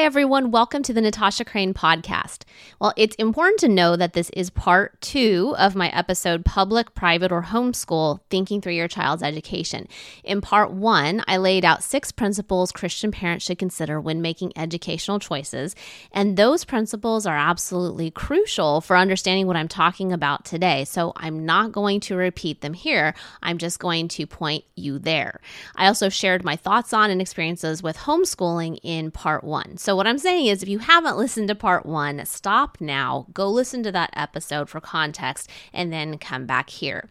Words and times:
Hi, 0.00 0.06
everyone. 0.06 0.50
Welcome 0.50 0.82
to 0.84 0.94
the 0.94 1.02
Natasha 1.02 1.44
Crain 1.44 1.74
podcast. 1.74 2.44
Well, 2.80 2.94
it's 2.96 3.14
important 3.16 3.60
to 3.60 3.68
know 3.68 3.96
that 3.96 4.14
this 4.14 4.30
is 4.30 4.48
part 4.48 4.98
two 5.02 5.54
of 5.58 5.76
my 5.76 5.90
episode 5.90 6.42
Public, 6.42 6.94
Private, 6.94 7.30
or 7.30 7.42
Homeschool 7.42 8.20
Thinking 8.30 8.62
Through 8.62 8.72
Your 8.72 8.88
Child's 8.88 9.22
Education. 9.22 9.86
In 10.24 10.40
part 10.40 10.70
one, 10.70 11.22
I 11.28 11.36
laid 11.36 11.66
out 11.66 11.82
six 11.82 12.12
principles 12.12 12.72
Christian 12.72 13.12
parents 13.12 13.44
should 13.44 13.58
consider 13.58 14.00
when 14.00 14.22
making 14.22 14.54
educational 14.56 15.18
choices. 15.18 15.76
And 16.12 16.38
those 16.38 16.64
principles 16.64 17.26
are 17.26 17.36
absolutely 17.36 18.10
crucial 18.10 18.80
for 18.80 18.96
understanding 18.96 19.46
what 19.46 19.56
I'm 19.56 19.68
talking 19.68 20.14
about 20.14 20.46
today. 20.46 20.86
So 20.86 21.12
I'm 21.14 21.44
not 21.44 21.72
going 21.72 22.00
to 22.00 22.16
repeat 22.16 22.62
them 22.62 22.72
here. 22.72 23.14
I'm 23.42 23.58
just 23.58 23.78
going 23.78 24.08
to 24.08 24.26
point 24.26 24.64
you 24.76 24.98
there. 24.98 25.42
I 25.76 25.88
also 25.88 26.08
shared 26.08 26.42
my 26.42 26.56
thoughts 26.56 26.94
on 26.94 27.10
and 27.10 27.20
experiences 27.20 27.82
with 27.82 27.98
homeschooling 27.98 28.78
in 28.82 29.10
part 29.10 29.44
one. 29.44 29.76
So, 29.76 29.89
what 29.96 30.06
I'm 30.06 30.18
saying 30.18 30.46
is, 30.46 30.62
if 30.62 30.68
you 30.68 30.78
haven't 30.80 31.16
listened 31.16 31.48
to 31.48 31.54
part 31.54 31.86
one, 31.86 32.24
stop 32.26 32.78
now, 32.80 33.26
go 33.32 33.48
listen 33.48 33.82
to 33.84 33.92
that 33.92 34.10
episode 34.14 34.68
for 34.68 34.80
context, 34.80 35.48
and 35.72 35.92
then 35.92 36.18
come 36.18 36.46
back 36.46 36.70
here. 36.70 37.08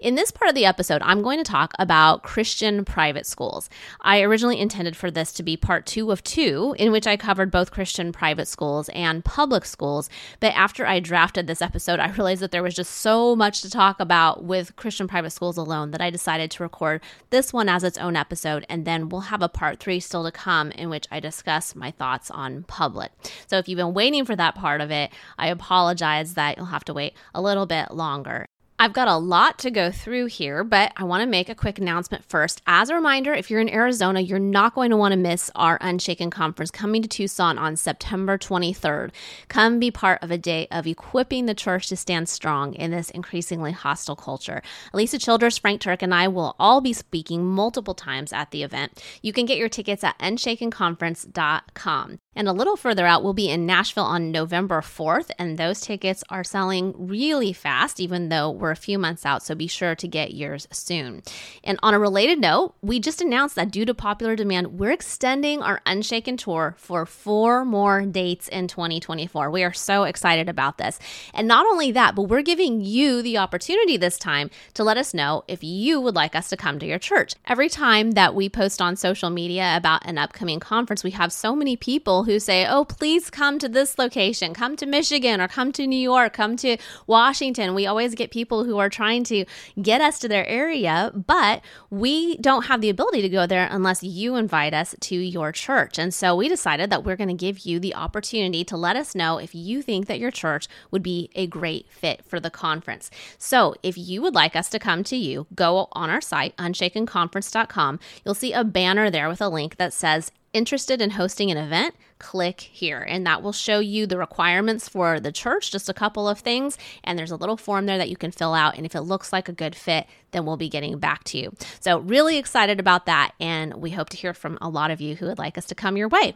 In 0.00 0.14
this 0.14 0.30
part 0.30 0.48
of 0.48 0.54
the 0.54 0.64
episode, 0.64 1.02
I'm 1.04 1.22
going 1.22 1.38
to 1.38 1.44
talk 1.44 1.72
about 1.78 2.22
Christian 2.22 2.84
private 2.84 3.26
schools. 3.26 3.70
I 4.00 4.22
originally 4.22 4.58
intended 4.58 4.96
for 4.96 5.10
this 5.10 5.32
to 5.34 5.42
be 5.42 5.56
part 5.56 5.86
two 5.86 6.10
of 6.10 6.24
two, 6.24 6.74
in 6.78 6.90
which 6.90 7.06
I 7.06 7.16
covered 7.16 7.50
both 7.50 7.70
Christian 7.70 8.10
private 8.10 8.48
schools 8.48 8.88
and 8.90 9.24
public 9.24 9.64
schools. 9.64 10.10
But 10.40 10.54
after 10.54 10.86
I 10.86 11.00
drafted 11.00 11.46
this 11.46 11.62
episode, 11.62 12.00
I 12.00 12.10
realized 12.10 12.42
that 12.42 12.50
there 12.50 12.62
was 12.62 12.74
just 12.74 12.94
so 12.94 13.36
much 13.36 13.60
to 13.62 13.70
talk 13.70 14.00
about 14.00 14.44
with 14.44 14.74
Christian 14.76 15.06
private 15.06 15.30
schools 15.30 15.56
alone 15.56 15.92
that 15.92 16.00
I 16.00 16.10
decided 16.10 16.50
to 16.52 16.62
record 16.62 17.00
this 17.30 17.52
one 17.52 17.68
as 17.68 17.84
its 17.84 17.98
own 17.98 18.16
episode, 18.16 18.66
and 18.68 18.84
then 18.84 19.08
we'll 19.08 19.22
have 19.22 19.42
a 19.42 19.48
part 19.48 19.78
three 19.78 20.00
still 20.00 20.24
to 20.24 20.32
come 20.32 20.70
in 20.72 20.90
which 20.90 21.06
I 21.10 21.20
discuss 21.20 21.74
my 21.74 21.90
thoughts 21.90 22.17
thoughts 22.18 22.30
on 22.30 22.64
public. 22.64 23.12
So 23.46 23.58
if 23.58 23.68
you've 23.68 23.76
been 23.76 23.94
waiting 23.94 24.24
for 24.24 24.36
that 24.36 24.54
part 24.54 24.80
of 24.80 24.90
it, 24.90 25.10
I 25.38 25.48
apologize 25.48 26.34
that 26.34 26.56
you'll 26.56 26.66
have 26.66 26.84
to 26.86 26.94
wait 26.94 27.14
a 27.34 27.40
little 27.40 27.66
bit 27.66 27.92
longer. 27.92 28.48
I've 28.80 28.92
got 28.92 29.08
a 29.08 29.16
lot 29.16 29.58
to 29.60 29.72
go 29.72 29.90
through 29.90 30.26
here, 30.26 30.62
but 30.62 30.92
I 30.96 31.02
want 31.02 31.22
to 31.22 31.26
make 31.28 31.48
a 31.48 31.54
quick 31.56 31.78
announcement 31.78 32.24
first. 32.24 32.62
As 32.64 32.90
a 32.90 32.94
reminder, 32.94 33.34
if 33.34 33.50
you're 33.50 33.60
in 33.60 33.68
Arizona, 33.68 34.20
you're 34.20 34.38
not 34.38 34.76
going 34.76 34.90
to 34.90 34.96
want 34.96 35.10
to 35.10 35.18
miss 35.18 35.50
our 35.56 35.78
Unshaken 35.80 36.30
conference 36.30 36.70
coming 36.70 37.02
to 37.02 37.08
Tucson 37.08 37.58
on 37.58 37.74
September 37.74 38.38
23rd. 38.38 39.10
Come 39.48 39.80
be 39.80 39.90
part 39.90 40.22
of 40.22 40.30
a 40.30 40.38
day 40.38 40.68
of 40.70 40.86
equipping 40.86 41.46
the 41.46 41.54
church 41.54 41.88
to 41.88 41.96
stand 41.96 42.28
strong 42.28 42.72
in 42.74 42.92
this 42.92 43.10
increasingly 43.10 43.72
hostile 43.72 44.14
culture. 44.14 44.62
Alisa 44.94 45.20
Childers, 45.20 45.58
Frank 45.58 45.82
Turek, 45.82 46.02
and 46.02 46.14
I 46.14 46.28
will 46.28 46.54
all 46.60 46.80
be 46.80 46.92
speaking 46.92 47.44
multiple 47.44 47.94
times 47.94 48.32
at 48.32 48.52
the 48.52 48.62
event. 48.62 49.02
You 49.22 49.32
can 49.32 49.44
get 49.44 49.58
your 49.58 49.68
tickets 49.68 50.04
at 50.04 50.16
unshakenconference.com. 50.20 52.18
And 52.38 52.46
a 52.46 52.52
little 52.52 52.76
further 52.76 53.04
out, 53.04 53.24
we'll 53.24 53.34
be 53.34 53.50
in 53.50 53.66
Nashville 53.66 54.04
on 54.04 54.30
November 54.30 54.80
4th, 54.80 55.32
and 55.40 55.58
those 55.58 55.80
tickets 55.80 56.22
are 56.30 56.44
selling 56.44 56.94
really 56.96 57.52
fast, 57.52 57.98
even 57.98 58.28
though 58.28 58.48
we're 58.48 58.70
a 58.70 58.76
few 58.76 58.96
months 58.96 59.26
out. 59.26 59.42
So 59.42 59.56
be 59.56 59.66
sure 59.66 59.96
to 59.96 60.06
get 60.06 60.34
yours 60.34 60.68
soon. 60.70 61.24
And 61.64 61.80
on 61.82 61.94
a 61.94 61.98
related 61.98 62.38
note, 62.38 62.76
we 62.80 63.00
just 63.00 63.20
announced 63.20 63.56
that 63.56 63.72
due 63.72 63.84
to 63.86 63.92
popular 63.92 64.36
demand, 64.36 64.78
we're 64.78 64.92
extending 64.92 65.62
our 65.62 65.80
Unshaken 65.84 66.36
tour 66.36 66.76
for 66.78 67.06
four 67.06 67.64
more 67.64 68.02
dates 68.02 68.46
in 68.46 68.68
2024. 68.68 69.50
We 69.50 69.64
are 69.64 69.72
so 69.72 70.04
excited 70.04 70.48
about 70.48 70.78
this. 70.78 71.00
And 71.34 71.48
not 71.48 71.66
only 71.66 71.90
that, 71.90 72.14
but 72.14 72.28
we're 72.28 72.42
giving 72.42 72.80
you 72.82 73.20
the 73.20 73.38
opportunity 73.38 73.96
this 73.96 74.16
time 74.16 74.48
to 74.74 74.84
let 74.84 74.96
us 74.96 75.12
know 75.12 75.42
if 75.48 75.64
you 75.64 76.00
would 76.00 76.14
like 76.14 76.36
us 76.36 76.50
to 76.50 76.56
come 76.56 76.78
to 76.78 76.86
your 76.86 77.00
church. 77.00 77.34
Every 77.48 77.68
time 77.68 78.12
that 78.12 78.36
we 78.36 78.48
post 78.48 78.80
on 78.80 78.94
social 78.94 79.28
media 79.28 79.76
about 79.76 80.06
an 80.06 80.18
upcoming 80.18 80.60
conference, 80.60 81.02
we 81.02 81.10
have 81.10 81.32
so 81.32 81.56
many 81.56 81.74
people 81.74 82.27
who 82.28 82.38
say, 82.38 82.66
oh, 82.66 82.84
please 82.84 83.30
come 83.30 83.58
to 83.58 83.70
this 83.70 83.98
location, 83.98 84.52
come 84.52 84.76
to 84.76 84.84
Michigan, 84.84 85.40
or 85.40 85.48
come 85.48 85.72
to 85.72 85.86
New 85.86 85.98
York, 85.98 86.34
come 86.34 86.56
to 86.58 86.76
Washington. 87.06 87.74
We 87.74 87.86
always 87.86 88.14
get 88.14 88.30
people 88.30 88.64
who 88.64 88.76
are 88.76 88.90
trying 88.90 89.24
to 89.24 89.46
get 89.80 90.02
us 90.02 90.18
to 90.18 90.28
their 90.28 90.46
area, 90.46 91.10
but 91.14 91.62
we 91.88 92.36
don't 92.36 92.66
have 92.66 92.82
the 92.82 92.90
ability 92.90 93.22
to 93.22 93.30
go 93.30 93.46
there 93.46 93.66
unless 93.70 94.02
you 94.02 94.36
invite 94.36 94.74
us 94.74 94.94
to 95.00 95.14
your 95.16 95.52
church. 95.52 95.98
And 95.98 96.12
so 96.12 96.36
we 96.36 96.50
decided 96.50 96.90
that 96.90 97.02
we're 97.02 97.16
going 97.16 97.28
to 97.28 97.34
give 97.34 97.60
you 97.60 97.80
the 97.80 97.94
opportunity 97.94 98.62
to 98.64 98.76
let 98.76 98.94
us 98.94 99.14
know 99.14 99.38
if 99.38 99.54
you 99.54 99.80
think 99.80 100.06
that 100.06 100.18
your 100.18 100.30
church 100.30 100.68
would 100.90 101.02
be 101.02 101.30
a 101.34 101.46
great 101.46 101.90
fit 101.90 102.22
for 102.26 102.38
the 102.38 102.50
conference. 102.50 103.10
So 103.38 103.74
if 103.82 103.96
you 103.96 104.20
would 104.20 104.34
like 104.34 104.54
us 104.54 104.68
to 104.68 104.78
come 104.78 105.02
to 105.04 105.16
you, 105.16 105.46
go 105.54 105.88
on 105.92 106.10
our 106.10 106.20
site, 106.20 106.54
unshakenconference.com. 106.58 108.00
You'll 108.22 108.34
see 108.34 108.52
a 108.52 108.64
banner 108.64 109.10
there 109.10 109.30
with 109.30 109.40
a 109.40 109.48
link 109.48 109.76
that 109.76 109.94
says 109.94 110.30
interested 110.52 111.00
in 111.00 111.10
hosting 111.10 111.50
an 111.50 111.56
event, 111.56 111.94
click 112.18 112.60
here 112.60 113.00
and 113.00 113.26
that 113.26 113.42
will 113.42 113.52
show 113.52 113.78
you 113.80 114.06
the 114.06 114.18
requirements 114.18 114.88
for 114.88 115.20
the 115.20 115.32
church, 115.32 115.70
just 115.70 115.88
a 115.88 115.94
couple 115.94 116.28
of 116.28 116.40
things. 116.40 116.76
And 117.04 117.18
there's 117.18 117.30
a 117.30 117.36
little 117.36 117.56
form 117.56 117.86
there 117.86 117.98
that 117.98 118.08
you 118.08 118.16
can 118.16 118.30
fill 118.30 118.54
out. 118.54 118.76
And 118.76 118.86
if 118.86 118.94
it 118.94 119.02
looks 119.02 119.32
like 119.32 119.48
a 119.48 119.52
good 119.52 119.74
fit, 119.74 120.06
then 120.32 120.44
we'll 120.44 120.56
be 120.56 120.68
getting 120.68 120.98
back 120.98 121.24
to 121.24 121.38
you. 121.38 121.54
So, 121.80 121.98
really 121.98 122.38
excited 122.38 122.80
about 122.80 123.06
that. 123.06 123.32
And 123.40 123.74
we 123.74 123.90
hope 123.90 124.10
to 124.10 124.16
hear 124.16 124.34
from 124.34 124.58
a 124.60 124.68
lot 124.68 124.90
of 124.90 125.00
you 125.00 125.16
who 125.16 125.26
would 125.26 125.38
like 125.38 125.58
us 125.58 125.66
to 125.66 125.74
come 125.74 125.96
your 125.96 126.08
way. 126.08 126.34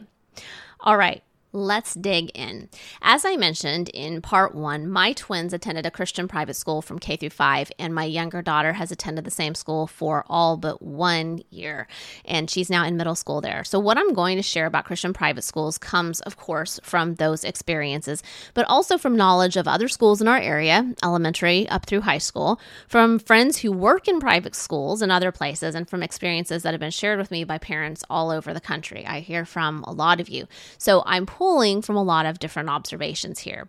All 0.79 0.97
right. 0.97 1.23
Let's 1.55 1.93
dig 1.93 2.31
in. 2.33 2.67
As 3.03 3.25
I 3.25 3.35
mentioned 3.35 3.89
in 3.89 4.23
part 4.23 4.55
one, 4.55 4.89
my 4.89 5.13
twins 5.13 5.53
attended 5.53 5.85
a 5.85 5.91
Christian 5.91 6.27
private 6.27 6.55
school 6.55 6.81
from 6.81 6.97
K 6.97 7.15
through 7.15 7.29
five, 7.29 7.71
and 7.77 7.93
my 7.93 8.05
younger 8.05 8.41
daughter 8.41 8.73
has 8.73 8.91
attended 8.91 9.23
the 9.23 9.29
same 9.29 9.53
school 9.53 9.85
for 9.85 10.25
all 10.27 10.57
but 10.57 10.81
one 10.81 11.43
year, 11.51 11.87
and 12.25 12.49
she's 12.49 12.71
now 12.71 12.83
in 12.83 12.97
middle 12.97 13.13
school 13.13 13.39
there. 13.39 13.63
So, 13.63 13.77
what 13.77 13.99
I'm 13.99 14.13
going 14.13 14.37
to 14.37 14.41
share 14.41 14.65
about 14.65 14.85
Christian 14.85 15.13
private 15.13 15.43
schools 15.43 15.77
comes, 15.77 16.21
of 16.21 16.37
course, 16.37 16.79
from 16.81 17.15
those 17.15 17.43
experiences, 17.43 18.23
but 18.55 18.65
also 18.67 18.97
from 18.97 19.15
knowledge 19.15 19.55
of 19.55 19.67
other 19.67 19.87
schools 19.87 20.21
in 20.21 20.27
our 20.27 20.39
area, 20.39 20.91
elementary 21.03 21.69
up 21.69 21.85
through 21.85 22.01
high 22.01 22.17
school, 22.17 22.59
from 22.87 23.19
friends 23.19 23.59
who 23.59 23.71
work 23.71 24.07
in 24.07 24.19
private 24.19 24.55
schools 24.55 25.03
and 25.03 25.11
other 25.11 25.31
places, 25.31 25.75
and 25.75 25.87
from 25.87 26.01
experiences 26.01 26.63
that 26.63 26.73
have 26.73 26.81
been 26.81 26.89
shared 26.89 27.19
with 27.19 27.29
me 27.29 27.43
by 27.43 27.59
parents 27.59 28.03
all 28.09 28.31
over 28.31 28.55
the 28.55 28.59
country. 28.59 29.05
I 29.05 29.19
hear 29.19 29.45
from 29.45 29.83
a 29.83 29.91
lot 29.91 30.19
of 30.19 30.29
you. 30.29 30.47
So, 30.79 31.03
I'm 31.05 31.27
pulling 31.43 31.81
from 31.81 31.97
a 31.97 32.03
lot 32.03 32.25
of 32.25 32.39
different 32.39 32.69
observations 32.69 33.39
here. 33.39 33.67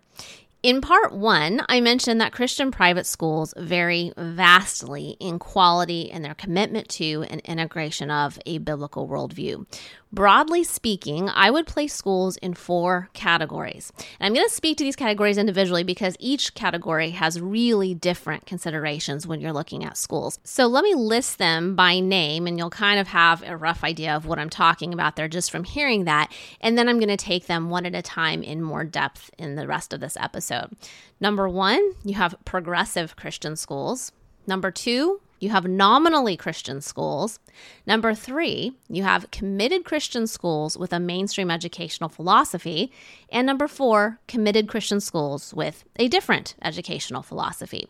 In 0.63 0.79
part 0.79 1.11
one, 1.11 1.61
I 1.67 1.81
mentioned 1.81 2.21
that 2.21 2.31
Christian 2.31 2.71
private 2.71 3.05
schools 3.05 3.53
vary 3.57 4.13
vastly 4.17 5.17
in 5.19 5.39
quality 5.39 6.09
and 6.09 6.23
their 6.23 6.35
commitment 6.35 6.87
to 6.91 7.25
and 7.29 7.41
integration 7.41 8.09
of 8.09 8.39
a 8.45 8.59
biblical 8.59 9.09
worldview. 9.09 9.65
Broadly 10.15 10.63
speaking, 10.63 11.27
I 11.27 11.51
would 11.51 11.67
place 11.67 11.93
schools 11.93 12.37
in 12.37 12.53
four 12.53 13.09
categories. 13.11 13.91
And 14.17 14.25
I'm 14.27 14.33
going 14.33 14.47
to 14.47 14.53
speak 14.53 14.77
to 14.77 14.85
these 14.85 14.95
categories 14.95 15.37
individually 15.37 15.83
because 15.83 16.15
each 16.21 16.53
category 16.53 17.09
has 17.09 17.41
really 17.41 17.93
different 17.93 18.45
considerations 18.45 19.27
when 19.27 19.41
you're 19.41 19.51
looking 19.51 19.83
at 19.83 19.97
schools. 19.97 20.39
So 20.45 20.67
let 20.67 20.85
me 20.85 20.95
list 20.95 21.37
them 21.37 21.75
by 21.75 21.99
name, 21.99 22.47
and 22.47 22.57
you'll 22.57 22.69
kind 22.69 22.97
of 22.97 23.09
have 23.09 23.43
a 23.43 23.57
rough 23.57 23.83
idea 23.83 24.15
of 24.15 24.25
what 24.25 24.39
I'm 24.39 24.49
talking 24.49 24.93
about 24.93 25.17
there 25.17 25.27
just 25.27 25.51
from 25.51 25.65
hearing 25.65 26.05
that. 26.05 26.31
And 26.61 26.77
then 26.77 26.87
I'm 26.87 26.99
going 26.99 27.09
to 27.09 27.17
take 27.17 27.47
them 27.47 27.69
one 27.69 27.85
at 27.85 27.93
a 27.93 28.01
time 28.01 28.41
in 28.41 28.61
more 28.61 28.85
depth 28.85 29.31
in 29.37 29.55
the 29.55 29.67
rest 29.67 29.91
of 29.91 29.99
this 29.99 30.15
episode. 30.15 30.77
Number 31.19 31.49
one, 31.49 31.91
you 32.05 32.13
have 32.13 32.35
progressive 32.45 33.17
Christian 33.17 33.57
schools. 33.57 34.13
Number 34.47 34.71
two, 34.71 35.19
you 35.39 35.49
have 35.49 35.67
nominally 35.67 36.37
Christian 36.37 36.81
schools. 36.81 37.39
Number 37.85 38.13
three, 38.13 38.73
you 38.89 39.03
have 39.03 39.31
committed 39.31 39.85
Christian 39.85 40.27
schools 40.27 40.77
with 40.77 40.93
a 40.93 40.99
mainstream 40.99 41.51
educational 41.51 42.09
philosophy. 42.09 42.91
And 43.29 43.45
number 43.45 43.67
four, 43.67 44.19
committed 44.27 44.67
Christian 44.67 44.99
schools 44.99 45.53
with 45.53 45.83
a 45.97 46.07
different 46.07 46.55
educational 46.61 47.21
philosophy. 47.21 47.87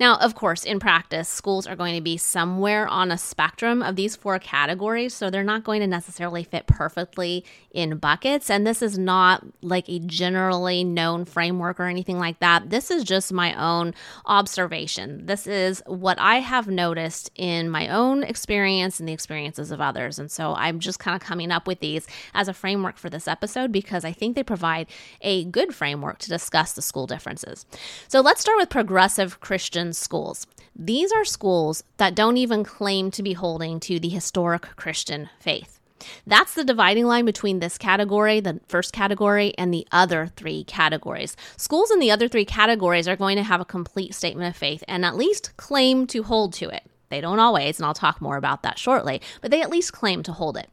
Now, 0.00 0.16
of 0.18 0.34
course, 0.34 0.64
in 0.64 0.80
practice, 0.80 1.28
schools 1.28 1.66
are 1.66 1.76
going 1.76 1.94
to 1.94 2.00
be 2.00 2.16
somewhere 2.16 2.86
on 2.88 3.10
a 3.10 3.18
spectrum 3.18 3.82
of 3.82 3.96
these 3.96 4.16
four 4.16 4.38
categories, 4.38 5.14
so 5.14 5.30
they're 5.30 5.44
not 5.44 5.64
going 5.64 5.80
to 5.80 5.86
necessarily 5.86 6.44
fit 6.44 6.66
perfectly 6.66 7.44
in 7.70 7.98
buckets. 7.98 8.50
And 8.50 8.66
this 8.66 8.82
is 8.82 8.98
not 8.98 9.44
like 9.62 9.88
a 9.88 9.98
generally 10.00 10.84
known 10.84 11.24
framework 11.24 11.78
or 11.78 11.84
anything 11.84 12.18
like 12.18 12.40
that. 12.40 12.70
This 12.70 12.90
is 12.90 13.04
just 13.04 13.32
my 13.32 13.54
own 13.54 13.94
observation. 14.26 15.26
This 15.26 15.46
is 15.46 15.82
what 15.86 16.18
I 16.18 16.36
have 16.36 16.66
noticed 16.66 16.87
in 17.34 17.68
my 17.68 17.88
own 17.88 18.22
experience 18.22 19.00
and 19.00 19.08
the 19.08 19.12
experiences 19.12 19.70
of 19.70 19.80
others. 19.80 20.18
And 20.18 20.30
so 20.30 20.54
I'm 20.54 20.78
just 20.78 20.98
kind 20.98 21.14
of 21.14 21.26
coming 21.26 21.50
up 21.50 21.66
with 21.66 21.80
these 21.80 22.06
as 22.34 22.48
a 22.48 22.54
framework 22.54 22.96
for 22.96 23.10
this 23.10 23.28
episode 23.28 23.72
because 23.72 24.04
I 24.04 24.12
think 24.12 24.36
they 24.36 24.42
provide 24.42 24.86
a 25.20 25.44
good 25.44 25.74
framework 25.74 26.18
to 26.20 26.28
discuss 26.28 26.72
the 26.72 26.82
school 26.82 27.06
differences. 27.06 27.66
So 28.08 28.20
let's 28.20 28.40
start 28.40 28.58
with 28.58 28.70
progressive 28.70 29.40
Christian 29.40 29.92
schools. 29.92 30.46
These 30.74 31.12
are 31.12 31.24
schools 31.24 31.82
that 31.96 32.14
don't 32.14 32.36
even 32.36 32.64
claim 32.64 33.10
to 33.10 33.22
be 33.22 33.32
holding 33.32 33.80
to 33.80 33.98
the 33.98 34.08
historic 34.08 34.62
Christian 34.76 35.28
faith. 35.40 35.77
That's 36.26 36.54
the 36.54 36.64
dividing 36.64 37.06
line 37.06 37.24
between 37.24 37.58
this 37.58 37.78
category, 37.78 38.40
the 38.40 38.60
first 38.68 38.92
category, 38.92 39.54
and 39.58 39.72
the 39.72 39.86
other 39.92 40.28
three 40.36 40.64
categories. 40.64 41.36
Schools 41.56 41.90
in 41.90 41.98
the 41.98 42.10
other 42.10 42.28
three 42.28 42.44
categories 42.44 43.08
are 43.08 43.16
going 43.16 43.36
to 43.36 43.42
have 43.42 43.60
a 43.60 43.64
complete 43.64 44.14
statement 44.14 44.48
of 44.48 44.56
faith 44.56 44.84
and 44.88 45.04
at 45.04 45.16
least 45.16 45.56
claim 45.56 46.06
to 46.08 46.22
hold 46.22 46.52
to 46.54 46.68
it. 46.68 46.84
They 47.08 47.20
don't 47.20 47.38
always, 47.38 47.78
and 47.78 47.86
I'll 47.86 47.94
talk 47.94 48.20
more 48.20 48.36
about 48.36 48.62
that 48.62 48.78
shortly, 48.78 49.20
but 49.40 49.50
they 49.50 49.62
at 49.62 49.70
least 49.70 49.92
claim 49.92 50.22
to 50.24 50.32
hold 50.32 50.56
it. 50.56 50.68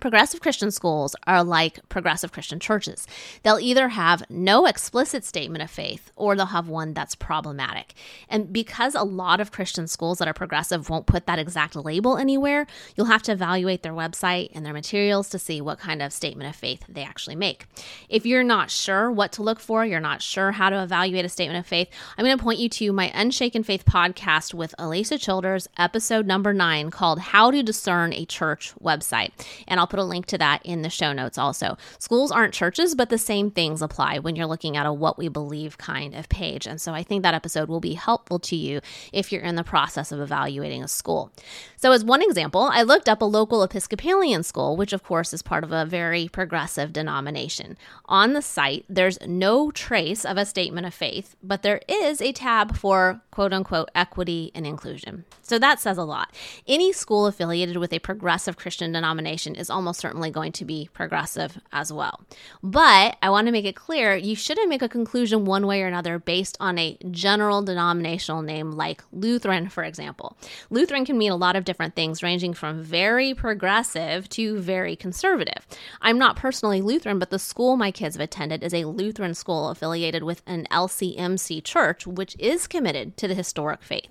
Progressive 0.00 0.40
Christian 0.40 0.70
schools 0.70 1.16
are 1.26 1.42
like 1.42 1.80
progressive 1.88 2.30
Christian 2.30 2.60
churches. 2.60 3.06
They'll 3.42 3.58
either 3.58 3.88
have 3.88 4.22
no 4.30 4.66
explicit 4.66 5.24
statement 5.24 5.62
of 5.62 5.70
faith 5.70 6.12
or 6.14 6.36
they'll 6.36 6.46
have 6.46 6.68
one 6.68 6.94
that's 6.94 7.16
problematic. 7.16 7.94
And 8.28 8.52
because 8.52 8.94
a 8.94 9.02
lot 9.02 9.40
of 9.40 9.50
Christian 9.50 9.88
schools 9.88 10.18
that 10.18 10.28
are 10.28 10.34
progressive 10.34 10.88
won't 10.88 11.06
put 11.06 11.26
that 11.26 11.40
exact 11.40 11.74
label 11.74 12.16
anywhere, 12.16 12.66
you'll 12.96 13.06
have 13.06 13.22
to 13.24 13.32
evaluate 13.32 13.82
their 13.82 13.92
website 13.92 14.50
and 14.54 14.64
their 14.64 14.72
materials 14.72 15.28
to 15.30 15.38
see 15.38 15.60
what 15.60 15.80
kind 15.80 16.00
of 16.00 16.12
statement 16.12 16.48
of 16.48 16.54
faith 16.54 16.84
they 16.88 17.02
actually 17.02 17.36
make. 17.36 17.66
If 18.08 18.24
you're 18.24 18.44
not 18.44 18.70
sure 18.70 19.10
what 19.10 19.32
to 19.32 19.42
look 19.42 19.58
for, 19.58 19.84
you're 19.84 19.98
not 19.98 20.22
sure 20.22 20.52
how 20.52 20.70
to 20.70 20.80
evaluate 20.80 21.24
a 21.24 21.28
statement 21.28 21.58
of 21.58 21.66
faith, 21.66 21.88
I'm 22.16 22.24
going 22.24 22.38
to 22.38 22.42
point 22.42 22.60
you 22.60 22.68
to 22.68 22.92
my 22.92 23.10
Unshaken 23.14 23.64
Faith 23.64 23.84
podcast 23.84 24.54
with 24.54 24.76
Alisa 24.78 25.20
Childers, 25.20 25.68
episode 25.76 26.26
number 26.26 26.54
nine, 26.54 26.90
called 26.90 27.18
How 27.18 27.50
to 27.50 27.62
Discern 27.64 28.12
a 28.12 28.24
Church 28.24 28.72
Website. 28.80 29.32
And 29.66 29.80
I'll 29.80 29.87
put 29.90 29.98
a 29.98 30.04
link 30.04 30.26
to 30.26 30.38
that 30.38 30.60
in 30.64 30.82
the 30.82 30.90
show 30.90 31.12
notes 31.12 31.38
also. 31.38 31.76
Schools 31.98 32.30
aren't 32.30 32.54
churches, 32.54 32.94
but 32.94 33.08
the 33.08 33.18
same 33.18 33.50
things 33.50 33.82
apply 33.82 34.18
when 34.18 34.36
you're 34.36 34.46
looking 34.46 34.76
at 34.76 34.86
a 34.86 34.92
what 34.92 35.18
we 35.18 35.28
believe 35.28 35.78
kind 35.78 36.14
of 36.14 36.28
page. 36.28 36.66
And 36.66 36.80
so 36.80 36.92
I 36.92 37.02
think 37.02 37.22
that 37.22 37.34
episode 37.34 37.68
will 37.68 37.80
be 37.80 37.94
helpful 37.94 38.38
to 38.40 38.56
you 38.56 38.80
if 39.12 39.32
you're 39.32 39.42
in 39.42 39.54
the 39.54 39.64
process 39.64 40.12
of 40.12 40.20
evaluating 40.20 40.82
a 40.82 40.88
school. 40.88 41.32
So, 41.76 41.92
as 41.92 42.04
one 42.04 42.22
example, 42.22 42.68
I 42.72 42.82
looked 42.82 43.08
up 43.08 43.22
a 43.22 43.24
local 43.24 43.62
Episcopalian 43.62 44.42
school, 44.42 44.76
which 44.76 44.92
of 44.92 45.04
course 45.04 45.32
is 45.32 45.42
part 45.42 45.64
of 45.64 45.72
a 45.72 45.84
very 45.84 46.28
progressive 46.28 46.92
denomination. 46.92 47.76
On 48.06 48.32
the 48.32 48.42
site, 48.42 48.84
there's 48.88 49.18
no 49.26 49.70
trace 49.70 50.24
of 50.24 50.36
a 50.36 50.44
statement 50.44 50.86
of 50.86 50.94
faith, 50.94 51.36
but 51.42 51.62
there 51.62 51.80
is 51.88 52.20
a 52.20 52.32
tab 52.32 52.76
for 52.76 53.20
quote 53.30 53.52
unquote 53.52 53.90
equity 53.94 54.50
and 54.54 54.66
inclusion. 54.66 55.24
So 55.42 55.58
that 55.58 55.80
says 55.80 55.96
a 55.96 56.04
lot. 56.04 56.34
Any 56.66 56.92
school 56.92 57.26
affiliated 57.26 57.76
with 57.76 57.92
a 57.92 58.00
progressive 58.00 58.56
Christian 58.56 58.92
denomination 58.92 59.54
is 59.54 59.70
almost 59.78 60.00
certainly 60.00 60.28
going 60.28 60.50
to 60.50 60.64
be 60.64 60.88
progressive 60.92 61.56
as 61.72 61.92
well. 61.92 62.20
But 62.64 63.16
I 63.22 63.30
want 63.30 63.46
to 63.46 63.52
make 63.52 63.64
it 63.64 63.76
clear 63.76 64.16
you 64.16 64.34
shouldn't 64.34 64.68
make 64.68 64.82
a 64.82 64.88
conclusion 64.88 65.44
one 65.44 65.68
way 65.68 65.82
or 65.82 65.86
another 65.86 66.18
based 66.18 66.56
on 66.58 66.78
a 66.78 66.98
general 67.12 67.62
denominational 67.62 68.42
name 68.42 68.72
like 68.72 69.04
Lutheran, 69.12 69.68
for 69.68 69.84
example. 69.84 70.36
Lutheran 70.68 71.04
can 71.04 71.16
mean 71.16 71.30
a 71.30 71.36
lot 71.36 71.54
of 71.54 71.64
different 71.64 71.94
things, 71.94 72.24
ranging 72.24 72.54
from 72.54 72.82
very 72.82 73.34
progressive 73.34 74.28
to 74.30 74.58
very 74.58 74.96
conservative. 74.96 75.64
I'm 76.02 76.18
not 76.18 76.34
personally 76.34 76.80
Lutheran, 76.80 77.20
but 77.20 77.30
the 77.30 77.38
school 77.38 77.76
my 77.76 77.92
kids 77.92 78.16
have 78.16 78.24
attended 78.24 78.64
is 78.64 78.74
a 78.74 78.84
Lutheran 78.84 79.34
school 79.34 79.68
affiliated 79.68 80.24
with 80.24 80.42
an 80.44 80.66
LCMC 80.72 81.62
church, 81.62 82.04
which 82.04 82.34
is 82.40 82.66
committed 82.66 83.16
to 83.18 83.28
the 83.28 83.34
historic 83.34 83.84
faith. 83.84 84.10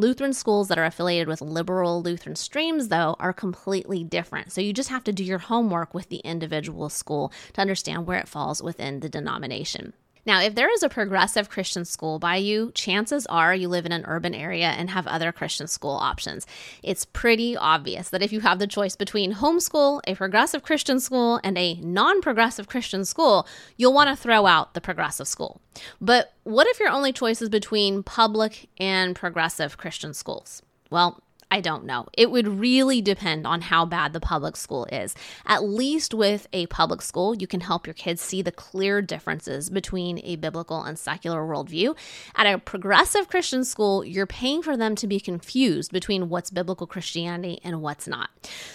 Lutheran 0.00 0.32
schools 0.32 0.68
that 0.68 0.78
are 0.78 0.86
affiliated 0.86 1.28
with 1.28 1.42
liberal 1.42 2.00
Lutheran 2.00 2.34
streams, 2.34 2.88
though, 2.88 3.16
are 3.18 3.34
completely 3.34 4.02
different. 4.02 4.50
So 4.50 4.62
you 4.62 4.72
just 4.72 4.88
have 4.88 5.04
to 5.04 5.12
do 5.12 5.22
your 5.22 5.40
homework 5.40 5.92
with 5.92 6.08
the 6.08 6.20
individual 6.20 6.88
school 6.88 7.30
to 7.52 7.60
understand 7.60 8.06
where 8.06 8.18
it 8.18 8.26
falls 8.26 8.62
within 8.62 9.00
the 9.00 9.10
denomination. 9.10 9.92
Now, 10.26 10.40
if 10.40 10.54
there 10.54 10.72
is 10.72 10.82
a 10.82 10.88
progressive 10.88 11.48
Christian 11.48 11.84
school 11.84 12.18
by 12.18 12.36
you, 12.36 12.72
chances 12.74 13.26
are 13.26 13.54
you 13.54 13.68
live 13.68 13.86
in 13.86 13.92
an 13.92 14.04
urban 14.06 14.34
area 14.34 14.68
and 14.68 14.90
have 14.90 15.06
other 15.06 15.32
Christian 15.32 15.66
school 15.66 15.92
options. 15.92 16.46
It's 16.82 17.04
pretty 17.04 17.56
obvious 17.56 18.10
that 18.10 18.22
if 18.22 18.32
you 18.32 18.40
have 18.40 18.58
the 18.58 18.66
choice 18.66 18.96
between 18.96 19.34
homeschool, 19.34 20.00
a 20.06 20.14
progressive 20.14 20.62
Christian 20.62 21.00
school, 21.00 21.40
and 21.42 21.56
a 21.56 21.74
non 21.80 22.20
progressive 22.20 22.68
Christian 22.68 23.04
school, 23.04 23.46
you'll 23.76 23.94
want 23.94 24.10
to 24.10 24.16
throw 24.16 24.46
out 24.46 24.74
the 24.74 24.80
progressive 24.80 25.28
school. 25.28 25.60
But 26.00 26.32
what 26.44 26.66
if 26.66 26.80
your 26.80 26.90
only 26.90 27.12
choice 27.12 27.40
is 27.40 27.48
between 27.48 28.02
public 28.02 28.68
and 28.78 29.16
progressive 29.16 29.78
Christian 29.78 30.14
schools? 30.14 30.62
Well, 30.90 31.22
I 31.50 31.60
don't 31.60 31.84
know. 31.84 32.06
It 32.16 32.30
would 32.30 32.46
really 32.46 33.02
depend 33.02 33.46
on 33.46 33.60
how 33.60 33.84
bad 33.84 34.12
the 34.12 34.20
public 34.20 34.56
school 34.56 34.86
is. 34.92 35.16
At 35.46 35.64
least 35.64 36.14
with 36.14 36.46
a 36.52 36.66
public 36.66 37.02
school, 37.02 37.34
you 37.34 37.48
can 37.48 37.60
help 37.60 37.86
your 37.86 37.94
kids 37.94 38.22
see 38.22 38.40
the 38.40 38.52
clear 38.52 39.02
differences 39.02 39.68
between 39.68 40.20
a 40.22 40.36
biblical 40.36 40.82
and 40.82 40.96
secular 40.96 41.40
worldview. 41.40 41.96
At 42.36 42.46
a 42.46 42.58
progressive 42.58 43.28
Christian 43.28 43.64
school, 43.64 44.04
you're 44.04 44.26
paying 44.26 44.62
for 44.62 44.76
them 44.76 44.94
to 44.96 45.08
be 45.08 45.18
confused 45.18 45.90
between 45.90 46.28
what's 46.28 46.50
biblical 46.50 46.86
Christianity 46.86 47.60
and 47.64 47.82
what's 47.82 48.06
not. 48.06 48.30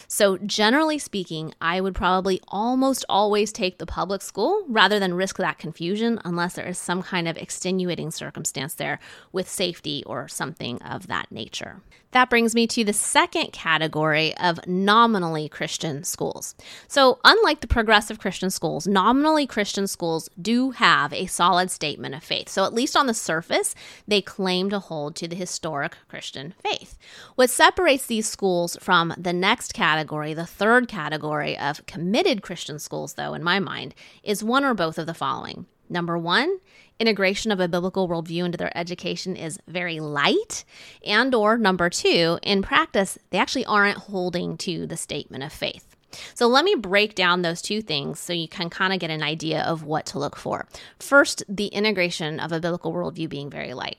So, 0.08 0.38
generally 0.38 1.00
speaking, 1.00 1.54
I 1.62 1.80
would 1.80 1.96
probably 1.96 2.42
almost 2.50 3.06
always 3.08 3.52
take 3.54 3.78
the 3.78 3.86
public 3.86 4.22
school 4.22 4.66
rather 4.68 5.00
than 5.00 5.14
risk 5.14 5.38
that 5.38 5.60
confusion 5.60 6.20
unless 6.26 6.56
there 6.56 6.68
is 6.68 6.78
some 6.78 7.02
kind 7.02 7.28
of 7.28 7.38
extenuating 7.38 8.12
circumstance 8.12 8.74
there 8.74 9.00
with 9.32 9.50
safety 9.50 10.04
or 10.06 10.28
something 10.28 10.82
of 10.82 11.08
that 11.08 11.32
nature. 11.32 11.82
That 12.16 12.30
brings 12.30 12.56
me 12.56 12.66
to 12.68 12.86
the 12.86 12.94
second 12.94 13.52
category 13.52 14.38
of 14.38 14.66
nominally 14.66 15.50
Christian 15.50 16.06
schools. 16.06 16.56
So, 16.88 17.20
unlike 17.26 17.60
the 17.60 17.68
progressive 17.68 18.20
Christian 18.20 18.50
schools, 18.50 18.88
nominally 18.88 19.46
Christian 19.46 19.86
schools 19.86 20.30
do 20.42 20.72
have 20.72 21.12
a 21.12 21.26
solid 21.26 21.70
statement 21.70 22.16
of 22.16 22.24
faith. 22.24 22.48
So, 22.48 22.64
at 22.64 22.74
least 22.74 22.96
on 22.96 23.08
the 23.08 23.14
surface, 23.14 23.76
they 24.08 24.22
claim 24.22 24.70
to 24.70 24.80
hold 24.80 25.18
to 25.18 25.28
the 25.28 25.36
historic 25.36 25.98
Christian 26.08 26.54
faith. 26.64 26.98
What 27.36 27.50
separates 27.50 28.06
these 28.06 28.30
schools 28.30 28.78
from 28.80 29.14
the 29.18 29.34
next 29.34 29.74
category, 29.74 30.34
the 30.34 30.46
third 30.46 30.88
category 30.88 31.58
of 31.58 31.86
committed 31.86 32.42
Christian 32.42 32.80
schools, 32.80 33.16
though, 33.16 33.34
in 33.34 33.44
my 33.44 33.60
mind, 33.60 33.94
is 34.24 34.42
one 34.42 34.64
or 34.64 34.74
both 34.74 34.98
of 34.98 35.06
the 35.06 35.14
following. 35.14 35.66
Number 35.90 36.18
one, 36.18 36.60
integration 37.00 37.52
of 37.52 37.60
a 37.60 37.68
biblical 37.68 38.08
worldview 38.08 38.46
into 38.46 38.58
their 38.58 38.76
education 38.78 39.36
is 39.36 39.60
very 39.68 40.00
light. 40.00 40.66
And 41.06 41.34
or 41.36 41.58
number 41.58 41.90
two 41.90 42.40
in 42.42 42.62
practice 42.62 43.18
they 43.30 43.38
actually 43.38 43.66
aren't 43.66 43.98
holding 43.98 44.58
to 44.58 44.88
the 44.88 44.98
statement 44.98 45.44
of 45.44 45.52
faith. 45.52 45.96
So 46.34 46.48
let 46.48 46.64
me 46.64 46.76
break 46.76 47.14
down 47.14 47.42
those 47.42 47.62
two 47.62 47.82
things 47.82 48.20
so 48.20 48.32
you 48.32 48.48
can 48.48 48.70
kind 48.70 48.94
of 48.94 49.00
get 49.00 49.10
an 49.10 49.22
idea 49.22 49.62
of 49.64 49.84
what 49.84 50.06
to 50.08 50.20
look 50.20 50.38
for. 50.38 50.66
First, 50.98 51.44
the 51.50 51.68
integration 51.68 52.40
of 52.40 52.54
a 52.54 52.60
biblical 52.60 52.94
worldview 52.94 53.28
being 53.28 53.50
very 53.50 53.74
light 53.74 53.98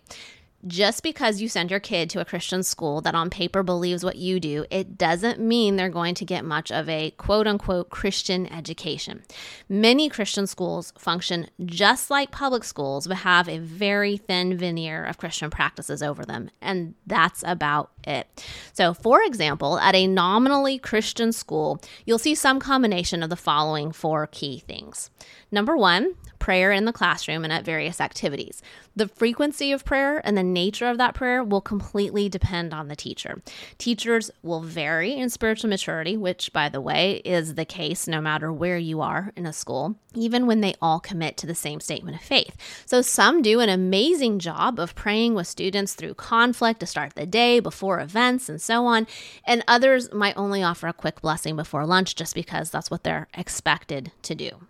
just 0.67 1.03
because 1.03 1.41
you 1.41 1.49
send 1.49 1.71
your 1.71 1.81
kid 1.81 2.11
to 2.11 2.21
a 2.21 2.25
Christian 2.25 2.63
school 2.63 3.01
that 3.03 3.15
on 3.15 3.31
paper 3.31 3.63
believes 3.63 4.05
what 4.05 4.17
you 4.17 4.41
do, 4.41 4.65
it 4.71 4.99
doesn't 4.99 5.41
mean 5.41 5.77
they're 5.77 5.89
going 5.89 6.15
to 6.17 6.25
get 6.25 6.45
much 6.45 6.73
of 6.73 6.89
a 6.89 7.13
quote 7.13 7.47
unquote 7.47 7.91
Christian 7.91 8.47
education. 8.53 9.23
Many 9.69 10.09
Christian 10.09 10.47
schools 10.47 10.93
function 10.99 11.49
just 11.65 12.11
like 12.11 12.31
public 12.31 12.65
schools, 12.65 13.07
but 13.07 13.19
have 13.19 13.49
a 13.49 13.59
very 13.59 14.17
thin 14.17 14.57
veneer 14.57 15.05
of 15.05 15.19
Christian 15.19 15.51
practices 15.51 16.03
over 16.03 16.25
them, 16.25 16.51
and 16.61 16.95
that's 17.07 17.45
about 17.47 17.91
it. 18.05 18.27
So, 18.73 18.95
for 18.95 19.23
example, 19.23 19.79
at 19.79 19.95
a 19.95 20.07
nominally 20.07 20.79
Christian 20.79 21.33
school, 21.33 21.81
you'll 22.05 22.19
see 22.19 22.35
some 22.35 22.61
combination 22.61 23.23
of 23.23 23.31
the 23.31 23.37
following 23.37 23.93
four 23.93 24.27
key 24.27 24.61
things. 24.61 25.11
Number 25.51 25.77
one, 25.77 26.15
prayer 26.39 26.71
in 26.71 26.85
the 26.85 26.93
classroom 26.93 27.45
and 27.45 27.53
at 27.53 27.65
various 27.65 28.01
activities. 28.01 28.63
The 28.95 29.09
frequency 29.09 29.73
of 29.73 29.85
prayer 29.85 30.21
and 30.25 30.37
the 30.37 30.43
nature 30.43 30.87
of 30.87 30.97
that 30.99 31.15
prayer 31.15 31.43
will 31.43 31.61
completely 31.61 32.29
depend 32.29 32.73
on 32.73 32.89
the 32.89 32.97
teacher. 32.97 33.43
Teachers 33.79 34.31
will 34.43 34.61
vary 34.61 35.13
in 35.13 35.29
spiritual 35.29 35.71
maturity, 35.71 36.17
which, 36.17 36.53
by 36.53 36.69
the 36.69 36.81
way, 36.81 37.21
is 37.25 37.55
the 37.55 37.65
case 37.65 38.07
no 38.07 38.21
matter 38.21 38.53
where 38.53 38.79
you 38.79 39.01
are 39.01 39.33
in 39.37 39.45
a 39.45 39.53
school, 39.53 39.97
even 40.15 40.47
when 40.47 40.61
they 40.61 40.75
all 40.81 41.01
commit 41.01 41.37
to 41.39 41.47
the 41.47 41.55
same 41.55 41.81
statement 41.81 42.17
of 42.17 42.23
faith. 42.23 42.57
So, 42.87 43.03
some 43.03 43.43
do 43.43 43.61
an 43.61 43.69
amazing 43.69 44.39
job 44.39 44.79
of 44.79 44.95
praying 44.95 45.35
with 45.35 45.47
students 45.47 45.95
through 45.95 46.15
conflict 46.15 46.81
to 46.81 46.87
start 46.87 47.15
the 47.15 47.27
day, 47.27 47.61
before 47.61 48.01
events, 48.01 48.49
and 48.49 48.61
so 48.61 48.87
on, 48.87 49.07
and 49.45 49.65
others 49.67 50.13
might 50.13 50.37
only 50.37 50.63
offer 50.63 50.87
a 50.87 50.93
quick 50.93 51.21
blessing 51.21 51.57
before 51.57 51.87
lunch 51.87 52.15
just 52.15 52.35
because 52.35 52.71
that's 52.71 52.91
what 52.91 53.03
they're 53.03 53.29
expected 53.35 54.13
to 54.23 54.35
do. 54.35 54.61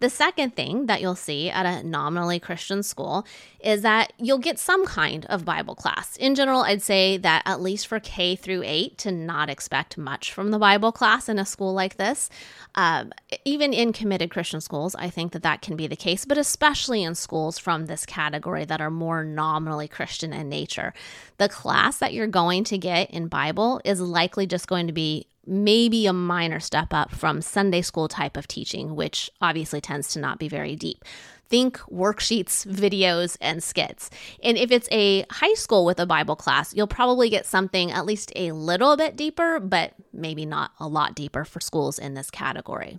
The 0.00 0.10
second 0.10 0.56
thing 0.56 0.86
that 0.86 1.00
you'll 1.00 1.14
see 1.14 1.50
at 1.50 1.66
a 1.66 1.86
nominally 1.86 2.38
Christian 2.38 2.82
school 2.82 3.26
is 3.60 3.82
that 3.82 4.12
you'll 4.18 4.38
get 4.38 4.58
some 4.58 4.84
kind 4.84 5.24
of 5.26 5.44
Bible 5.44 5.74
class. 5.74 6.16
In 6.16 6.34
general, 6.34 6.60
I'd 6.60 6.82
say 6.82 7.16
that 7.18 7.42
at 7.46 7.60
least 7.60 7.86
for 7.86 7.98
K 7.98 8.36
through 8.36 8.62
8 8.64 8.98
to 8.98 9.12
not 9.12 9.48
expect 9.48 9.96
much 9.96 10.32
from 10.32 10.50
the 10.50 10.58
Bible 10.58 10.92
class 10.92 11.28
in 11.28 11.38
a 11.38 11.44
school 11.44 11.72
like 11.72 11.96
this. 11.96 12.28
Um, 12.74 13.12
even 13.44 13.72
in 13.72 13.92
committed 13.92 14.30
Christian 14.30 14.60
schools, 14.60 14.94
I 14.96 15.08
think 15.08 15.32
that 15.32 15.42
that 15.42 15.62
can 15.62 15.76
be 15.76 15.86
the 15.86 15.96
case, 15.96 16.24
but 16.24 16.38
especially 16.38 17.02
in 17.02 17.14
schools 17.14 17.58
from 17.58 17.86
this 17.86 18.04
category 18.04 18.64
that 18.64 18.80
are 18.80 18.90
more 18.90 19.24
nominally 19.24 19.88
Christian 19.88 20.32
in 20.32 20.48
nature. 20.48 20.92
The 21.38 21.48
class 21.48 21.98
that 21.98 22.12
you're 22.12 22.26
going 22.26 22.64
to 22.64 22.78
get 22.78 23.10
in 23.10 23.28
Bible 23.28 23.80
is 23.84 24.00
likely 24.00 24.46
just 24.46 24.68
going 24.68 24.86
to 24.86 24.92
be 24.92 25.26
maybe 25.46 26.06
a 26.06 26.12
minor 26.12 26.60
step 26.60 26.92
up 26.92 27.10
from 27.10 27.42
Sunday 27.42 27.82
school 27.82 28.08
type 28.08 28.36
of 28.36 28.48
teaching, 28.48 28.94
which 28.94 29.30
obviously 29.40 29.80
tends 29.80 30.08
to 30.12 30.18
not 30.18 30.38
be 30.38 30.48
very 30.48 30.76
deep. 30.76 31.04
Think 31.48 31.78
worksheets, 31.90 32.66
videos, 32.66 33.36
and 33.40 33.62
skits. 33.62 34.10
And 34.42 34.56
if 34.56 34.70
it's 34.70 34.88
a 34.90 35.26
high 35.30 35.54
school 35.54 35.84
with 35.84 36.00
a 36.00 36.06
Bible 36.06 36.36
class, 36.36 36.74
you'll 36.74 36.86
probably 36.86 37.28
get 37.28 37.46
something 37.46 37.92
at 37.92 38.06
least 38.06 38.32
a 38.34 38.52
little 38.52 38.96
bit 38.96 39.14
deeper, 39.16 39.60
but 39.60 39.92
maybe 40.12 40.46
not 40.46 40.72
a 40.80 40.88
lot 40.88 41.14
deeper 41.14 41.44
for 41.44 41.60
schools 41.60 41.98
in 41.98 42.14
this 42.14 42.30
category. 42.30 42.98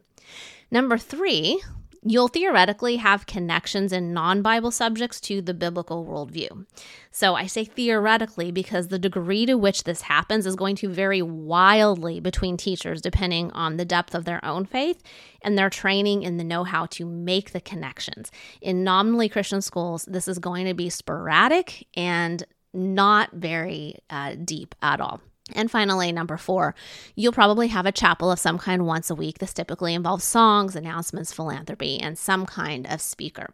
Number 0.71 0.97
three, 0.97 1.61
you'll 2.05 2.27
theoretically 2.27 2.97
have 2.97 3.25
connections 3.25 3.91
in 3.91 4.13
non 4.13 4.41
Bible 4.41 4.71
subjects 4.71 5.19
to 5.21 5.41
the 5.41 5.53
biblical 5.53 6.05
worldview. 6.05 6.65
So 7.11 7.35
I 7.35 7.47
say 7.47 7.65
theoretically 7.65 8.51
because 8.51 8.87
the 8.87 8.99
degree 8.99 9.45
to 9.47 9.55
which 9.55 9.83
this 9.83 10.01
happens 10.01 10.45
is 10.45 10.55
going 10.55 10.75
to 10.77 10.89
vary 10.89 11.21
wildly 11.21 12.19
between 12.19 12.57
teachers 12.57 13.01
depending 13.01 13.51
on 13.51 13.77
the 13.77 13.85
depth 13.85 14.13
of 14.13 14.25
their 14.25 14.43
own 14.45 14.65
faith 14.65 15.01
and 15.41 15.57
their 15.57 15.69
training 15.69 16.23
in 16.23 16.37
the 16.37 16.43
know 16.43 16.63
how 16.63 16.85
to 16.87 17.05
make 17.05 17.51
the 17.51 17.61
connections. 17.61 18.31
In 18.61 18.83
nominally 18.83 19.27
Christian 19.27 19.61
schools, 19.61 20.05
this 20.05 20.27
is 20.27 20.37
going 20.37 20.67
to 20.67 20.73
be 20.75 20.89
sporadic 20.89 21.87
and 21.95 22.43
not 22.73 23.31
very 23.33 23.95
uh, 24.09 24.35
deep 24.43 24.75
at 24.81 25.01
all. 25.01 25.21
And 25.53 25.69
finally, 25.69 26.11
number 26.11 26.37
four, 26.37 26.73
you'll 27.15 27.31
probably 27.31 27.67
have 27.67 27.85
a 27.85 27.91
chapel 27.91 28.31
of 28.31 28.39
some 28.39 28.57
kind 28.57 28.85
once 28.85 29.09
a 29.09 29.15
week. 29.15 29.37
This 29.37 29.53
typically 29.53 29.93
involves 29.93 30.23
songs, 30.23 30.75
announcements, 30.75 31.31
philanthropy, 31.31 31.99
and 31.99 32.17
some 32.17 32.45
kind 32.45 32.87
of 32.87 32.99
speaker. 32.99 33.49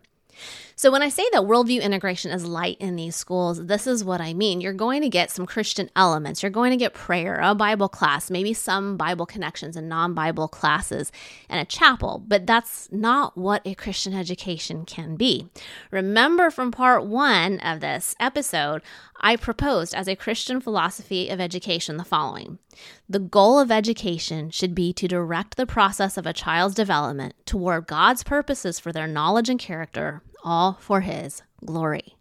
So, 0.76 0.92
when 0.92 1.02
I 1.02 1.10
say 1.10 1.24
that 1.32 1.44
worldview 1.44 1.82
integration 1.82 2.32
is 2.32 2.46
light 2.46 2.78
in 2.80 2.96
these 2.96 3.16
schools, 3.16 3.66
this 3.66 3.86
is 3.86 4.04
what 4.04 4.22
I 4.22 4.34
mean. 4.34 4.62
You're 4.62 4.74
going 4.74 5.02
to 5.02 5.10
get 5.10 5.30
some 5.30 5.46
Christian 5.46 5.90
elements. 5.96 6.42
You're 6.42 6.50
going 6.50 6.72
to 6.72 6.78
get 6.78 6.94
prayer, 6.94 7.40
a 7.42 7.54
Bible 7.54 7.90
class, 7.90 8.32
maybe 8.32 8.54
some 8.54 8.98
Bible 8.98 9.26
connections 9.26 9.76
and 9.76 9.90
non 9.90 10.14
Bible 10.14 10.48
classes, 10.48 11.12
and 11.50 11.60
a 11.60 11.66
chapel, 11.66 12.24
but 12.28 12.48
that's 12.48 12.92
not 12.92 13.38
what 13.38 13.62
a 13.66 13.76
Christian 13.76 14.14
education 14.14 14.86
can 14.86 15.16
be. 15.16 15.48
Remember 15.92 16.50
from 16.50 16.72
part 16.72 17.06
one 17.06 17.60
of 17.60 17.80
this 17.82 18.16
episode, 18.20 18.82
I 19.24 19.36
proposed 19.36 19.94
as 19.94 20.08
a 20.08 20.16
Christian 20.16 20.60
philosophy 20.60 21.30
of 21.30 21.40
education 21.40 21.98
the 21.98 22.04
following 22.04 22.58
The 23.08 23.20
goal 23.20 23.60
of 23.60 23.70
education 23.70 24.50
should 24.50 24.74
be 24.74 24.92
to 24.94 25.08
direct 25.08 25.58
the 25.58 25.68
process 25.68 26.18
of 26.18 26.26
a 26.26 26.34
child's 26.34 26.74
development 26.74 27.36
toward 27.46 27.86
God's 27.86 28.24
purposes 28.24 28.80
for 28.80 28.92
their 28.92 29.08
knowledge 29.08 29.48
and 29.48 29.60
character, 29.60 30.24
all 30.44 30.74
for 30.82 31.02
His 31.02 31.44
glory. 31.64 32.16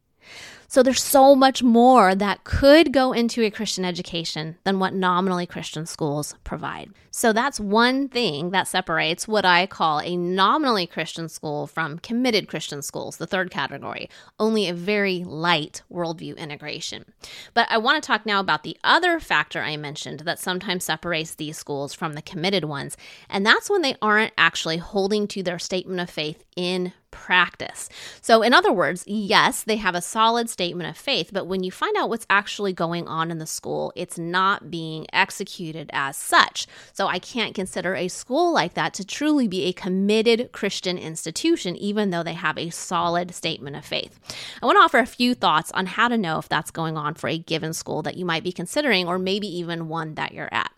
So 0.70 0.84
there's 0.84 1.02
so 1.02 1.34
much 1.34 1.64
more 1.64 2.14
that 2.14 2.44
could 2.44 2.92
go 2.92 3.12
into 3.12 3.42
a 3.42 3.50
Christian 3.50 3.84
education 3.84 4.56
than 4.62 4.78
what 4.78 4.94
nominally 4.94 5.44
Christian 5.44 5.84
schools 5.84 6.36
provide. 6.44 6.92
So 7.10 7.32
that's 7.32 7.58
one 7.58 8.08
thing 8.08 8.50
that 8.50 8.68
separates 8.68 9.26
what 9.26 9.44
I 9.44 9.66
call 9.66 9.98
a 9.98 10.16
nominally 10.16 10.86
Christian 10.86 11.28
school 11.28 11.66
from 11.66 11.98
committed 11.98 12.46
Christian 12.46 12.82
schools, 12.82 13.16
the 13.16 13.26
third 13.26 13.50
category, 13.50 14.08
only 14.38 14.68
a 14.68 14.72
very 14.72 15.24
light 15.24 15.82
worldview 15.92 16.36
integration. 16.36 17.04
But 17.52 17.66
I 17.68 17.78
want 17.78 18.00
to 18.00 18.06
talk 18.06 18.24
now 18.24 18.38
about 18.38 18.62
the 18.62 18.78
other 18.84 19.18
factor 19.18 19.62
I 19.62 19.76
mentioned 19.76 20.20
that 20.20 20.38
sometimes 20.38 20.84
separates 20.84 21.34
these 21.34 21.58
schools 21.58 21.94
from 21.94 22.12
the 22.12 22.22
committed 22.22 22.64
ones, 22.64 22.96
and 23.28 23.44
that's 23.44 23.68
when 23.68 23.82
they 23.82 23.96
aren't 24.00 24.34
actually 24.38 24.76
holding 24.76 25.26
to 25.28 25.42
their 25.42 25.58
statement 25.58 25.98
of 25.98 26.08
faith 26.08 26.44
in 26.54 26.92
practice. 27.10 27.88
So, 28.20 28.42
in 28.42 28.52
other 28.52 28.72
words, 28.72 29.04
yes, 29.06 29.62
they 29.62 29.76
have 29.76 29.94
a 29.94 30.00
solid 30.00 30.50
statement 30.50 30.88
of 30.88 30.96
faith, 30.96 31.30
but 31.32 31.46
when 31.46 31.62
you 31.62 31.70
find 31.70 31.96
out 31.96 32.08
what's 32.08 32.26
actually 32.30 32.72
going 32.72 33.08
on 33.08 33.30
in 33.30 33.38
the 33.38 33.46
school, 33.46 33.92
it's 33.96 34.18
not 34.18 34.70
being 34.70 35.06
executed 35.12 35.90
as 35.92 36.16
such. 36.16 36.66
So, 36.92 37.06
I 37.06 37.18
can't 37.18 37.54
consider 37.54 37.94
a 37.94 38.08
school 38.08 38.52
like 38.52 38.74
that 38.74 38.94
to 38.94 39.04
truly 39.04 39.48
be 39.48 39.64
a 39.64 39.72
committed 39.72 40.52
Christian 40.52 40.98
institution, 40.98 41.76
even 41.76 42.10
though 42.10 42.22
they 42.22 42.34
have 42.34 42.58
a 42.58 42.70
solid 42.70 43.34
statement 43.34 43.76
of 43.76 43.84
faith. 43.84 44.18
I 44.62 44.66
want 44.66 44.76
to 44.76 44.82
offer 44.82 44.98
a 44.98 45.06
few 45.06 45.34
thoughts 45.34 45.70
on 45.72 45.86
how 45.86 46.08
to 46.08 46.18
know 46.18 46.38
if 46.38 46.48
that's 46.48 46.70
going 46.70 46.96
on 46.96 47.14
for 47.14 47.28
a 47.28 47.38
given 47.38 47.72
school 47.72 48.02
that 48.02 48.16
you 48.16 48.24
might 48.24 48.44
be 48.44 48.52
considering, 48.52 49.08
or 49.08 49.18
maybe 49.18 49.46
even 49.46 49.88
one 49.88 50.14
that 50.14 50.32
you're 50.32 50.52
at. 50.52 50.70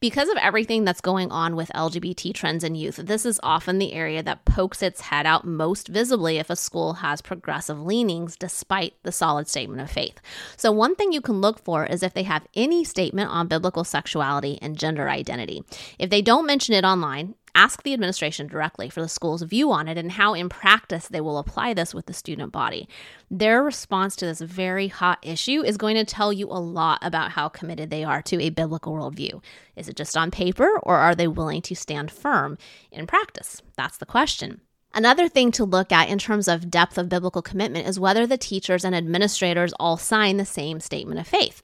Because 0.00 0.28
of 0.28 0.36
everything 0.38 0.84
that's 0.84 1.00
going 1.00 1.30
on 1.30 1.54
with 1.54 1.70
LGBT 1.74 2.34
trends 2.34 2.64
in 2.64 2.74
youth, 2.74 2.96
this 2.96 3.24
is 3.24 3.38
often 3.42 3.78
the 3.78 3.92
area 3.92 4.22
that 4.22 4.44
pokes 4.44 4.82
its 4.82 5.00
head 5.00 5.26
out 5.26 5.46
most 5.46 5.88
visibly 5.88 6.38
if 6.38 6.50
a 6.50 6.56
school 6.56 6.94
has 6.94 7.22
progressive 7.22 7.80
leanings 7.80 8.36
despite 8.36 8.94
the 9.04 9.12
solid 9.12 9.46
statement 9.46 9.80
of 9.80 9.90
faith. 9.90 10.20
So, 10.56 10.72
one 10.72 10.96
thing 10.96 11.12
you 11.12 11.20
can 11.20 11.40
look 11.40 11.58
for 11.62 11.86
is 11.86 12.02
if 12.02 12.14
they 12.14 12.24
have 12.24 12.46
any 12.54 12.82
statement 12.82 13.30
on 13.30 13.46
biblical 13.46 13.84
sexuality 13.84 14.58
and 14.60 14.76
gender 14.76 15.08
identity. 15.08 15.62
If 15.98 16.10
they 16.10 16.22
don't 16.22 16.46
mention 16.46 16.74
it 16.74 16.84
online, 16.84 17.34
Ask 17.54 17.82
the 17.82 17.92
administration 17.92 18.46
directly 18.46 18.88
for 18.88 19.02
the 19.02 19.08
school's 19.08 19.42
view 19.42 19.72
on 19.72 19.86
it 19.86 19.98
and 19.98 20.12
how, 20.12 20.32
in 20.32 20.48
practice, 20.48 21.06
they 21.08 21.20
will 21.20 21.36
apply 21.36 21.74
this 21.74 21.92
with 21.92 22.06
the 22.06 22.14
student 22.14 22.50
body. 22.50 22.88
Their 23.30 23.62
response 23.62 24.16
to 24.16 24.26
this 24.26 24.40
very 24.40 24.88
hot 24.88 25.18
issue 25.22 25.62
is 25.62 25.76
going 25.76 25.96
to 25.96 26.04
tell 26.04 26.32
you 26.32 26.46
a 26.46 26.58
lot 26.58 26.98
about 27.02 27.32
how 27.32 27.48
committed 27.48 27.90
they 27.90 28.04
are 28.04 28.22
to 28.22 28.40
a 28.40 28.48
biblical 28.48 28.94
worldview. 28.94 29.42
Is 29.76 29.88
it 29.88 29.96
just 29.96 30.16
on 30.16 30.30
paper, 30.30 30.78
or 30.82 30.96
are 30.96 31.14
they 31.14 31.28
willing 31.28 31.60
to 31.62 31.74
stand 31.76 32.10
firm 32.10 32.56
in 32.90 33.06
practice? 33.06 33.60
That's 33.76 33.98
the 33.98 34.06
question. 34.06 34.62
Another 34.94 35.28
thing 35.28 35.50
to 35.52 35.64
look 35.64 35.90
at 35.90 36.08
in 36.08 36.18
terms 36.18 36.48
of 36.48 36.70
depth 36.70 36.98
of 36.98 37.08
biblical 37.08 37.42
commitment 37.42 37.86
is 37.86 37.98
whether 37.98 38.26
the 38.26 38.36
teachers 38.36 38.84
and 38.84 38.94
administrators 38.94 39.72
all 39.80 39.96
sign 39.96 40.36
the 40.36 40.44
same 40.44 40.80
statement 40.80 41.18
of 41.18 41.26
faith. 41.26 41.62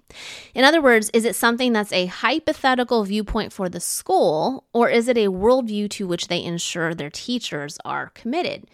In 0.55 0.65
other 0.65 0.81
words, 0.81 1.11
is 1.13 1.25
it 1.25 1.37
something 1.37 1.73
that's 1.73 1.93
a 1.93 2.07
hypothetical 2.07 3.05
viewpoint 3.05 3.53
for 3.53 3.69
the 3.69 3.81
school, 3.81 4.65
or 4.73 4.89
is 4.89 5.09
it 5.09 5.19
a 5.19 5.29
worldview 5.29 5.91
to 5.91 6.07
which 6.07 6.29
they 6.29 6.43
ensure 6.43 6.95
their 6.95 7.11
teachers 7.11 7.79
are 7.85 8.11
committed? 8.15 8.67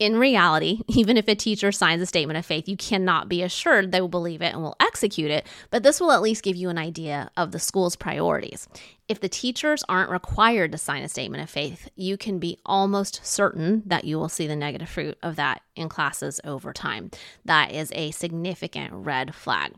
In 0.00 0.16
reality, 0.16 0.80
even 0.88 1.16
if 1.16 1.28
a 1.28 1.36
teacher 1.36 1.70
signs 1.70 2.02
a 2.02 2.06
statement 2.06 2.38
of 2.38 2.46
faith, 2.46 2.66
you 2.68 2.76
cannot 2.76 3.28
be 3.28 3.42
assured 3.42 3.92
they 3.92 4.00
will 4.00 4.08
believe 4.08 4.42
it 4.42 4.54
and 4.54 4.62
will 4.62 4.74
execute 4.80 5.30
it, 5.30 5.46
but 5.70 5.84
this 5.84 6.00
will 6.00 6.10
at 6.10 6.22
least 6.22 6.42
give 6.42 6.56
you 6.56 6.70
an 6.70 6.78
idea 6.78 7.30
of 7.36 7.52
the 7.52 7.60
school's 7.60 7.94
priorities. 7.94 8.66
If 9.06 9.20
the 9.20 9.28
teachers 9.28 9.84
aren't 9.88 10.10
required 10.10 10.72
to 10.72 10.78
sign 10.78 11.02
a 11.02 11.08
statement 11.08 11.42
of 11.42 11.50
faith, 11.50 11.88
you 11.96 12.16
can 12.16 12.38
be 12.38 12.58
almost 12.64 13.24
certain 13.24 13.82
that 13.86 14.04
you 14.04 14.18
will 14.18 14.28
see 14.28 14.46
the 14.46 14.56
negative 14.56 14.88
fruit 14.88 15.18
of 15.22 15.36
that 15.36 15.62
in 15.76 15.88
classes 15.88 16.40
over 16.44 16.72
time. 16.72 17.10
That 17.44 17.72
is 17.72 17.92
a 17.94 18.12
significant 18.12 18.92
red 18.92 19.34
flag. 19.34 19.74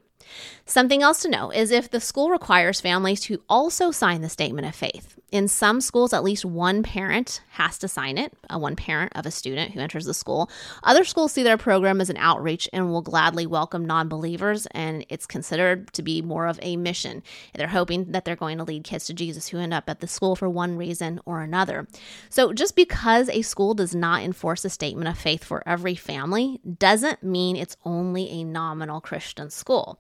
Something 0.65 1.03
else 1.03 1.21
to 1.23 1.29
know 1.29 1.51
is 1.51 1.71
if 1.71 1.91
the 1.91 2.01
school 2.01 2.31
requires 2.31 2.81
families 2.81 3.21
to 3.23 3.43
also 3.49 3.91
sign 3.91 4.23
the 4.23 4.29
statement 4.29 4.67
of 4.67 4.75
faith. 4.75 5.19
In 5.33 5.49
some 5.49 5.81
schools, 5.81 6.13
at 6.13 6.23
least 6.23 6.45
one 6.45 6.83
parent 6.83 7.41
has 7.53 7.79
to 7.79 7.89
sign 7.89 8.19
it, 8.19 8.35
a 8.51 8.59
one 8.59 8.77
parent 8.77 9.13
of 9.15 9.25
a 9.25 9.31
student 9.31 9.73
who 9.73 9.81
enters 9.81 10.05
the 10.05 10.13
school. 10.13 10.51
Other 10.83 11.05
schools 11.05 11.33
see 11.33 11.43
their 11.43 11.57
program 11.57 12.03
as 12.03 12.11
an 12.11 12.19
outreach 12.19 12.69
and 12.71 12.91
will 12.91 13.01
gladly 13.01 13.47
welcome 13.47 13.87
non 13.87 14.09
believers, 14.09 14.67
and 14.73 15.07
it's 15.09 15.27
considered 15.27 15.91
to 15.95 16.03
be 16.03 16.21
more 16.21 16.47
of 16.47 16.59
a 16.61 16.77
mission. 16.77 17.23
They're 17.55 17.69
hoping 17.69 18.13
that 18.13 18.27
they're 18.27 18.37
going 18.37 18.59
to 18.59 18.65
lead 18.65 18.85
kids 18.85 19.07
to 19.07 19.15
Jesus 19.15 19.49
who 19.49 19.59
end 19.59 19.73
up 19.73 19.89
at 19.89 20.01
the 20.01 20.07
school 20.07 20.37
for 20.37 20.51
one 20.51 20.77
reason 20.77 21.19
or 21.25 21.41
another. 21.41 21.89
So, 22.29 22.53
just 22.53 22.77
because 22.77 23.31
a 23.31 23.41
school 23.41 23.73
does 23.73 23.95
not 23.95 24.23
enforce 24.23 24.67
a 24.67 24.71
statement 24.71 25.09
of 25.09 25.17
faith 25.17 25.43
for 25.43 25.63
every 25.67 25.95
family 25.95 26.61
doesn't 26.79 27.23
mean 27.23 27.57
it's 27.57 27.79
only 27.87 28.29
a 28.29 28.45
nominal 28.45 29.01
Christian 29.01 29.49
school. 29.49 29.99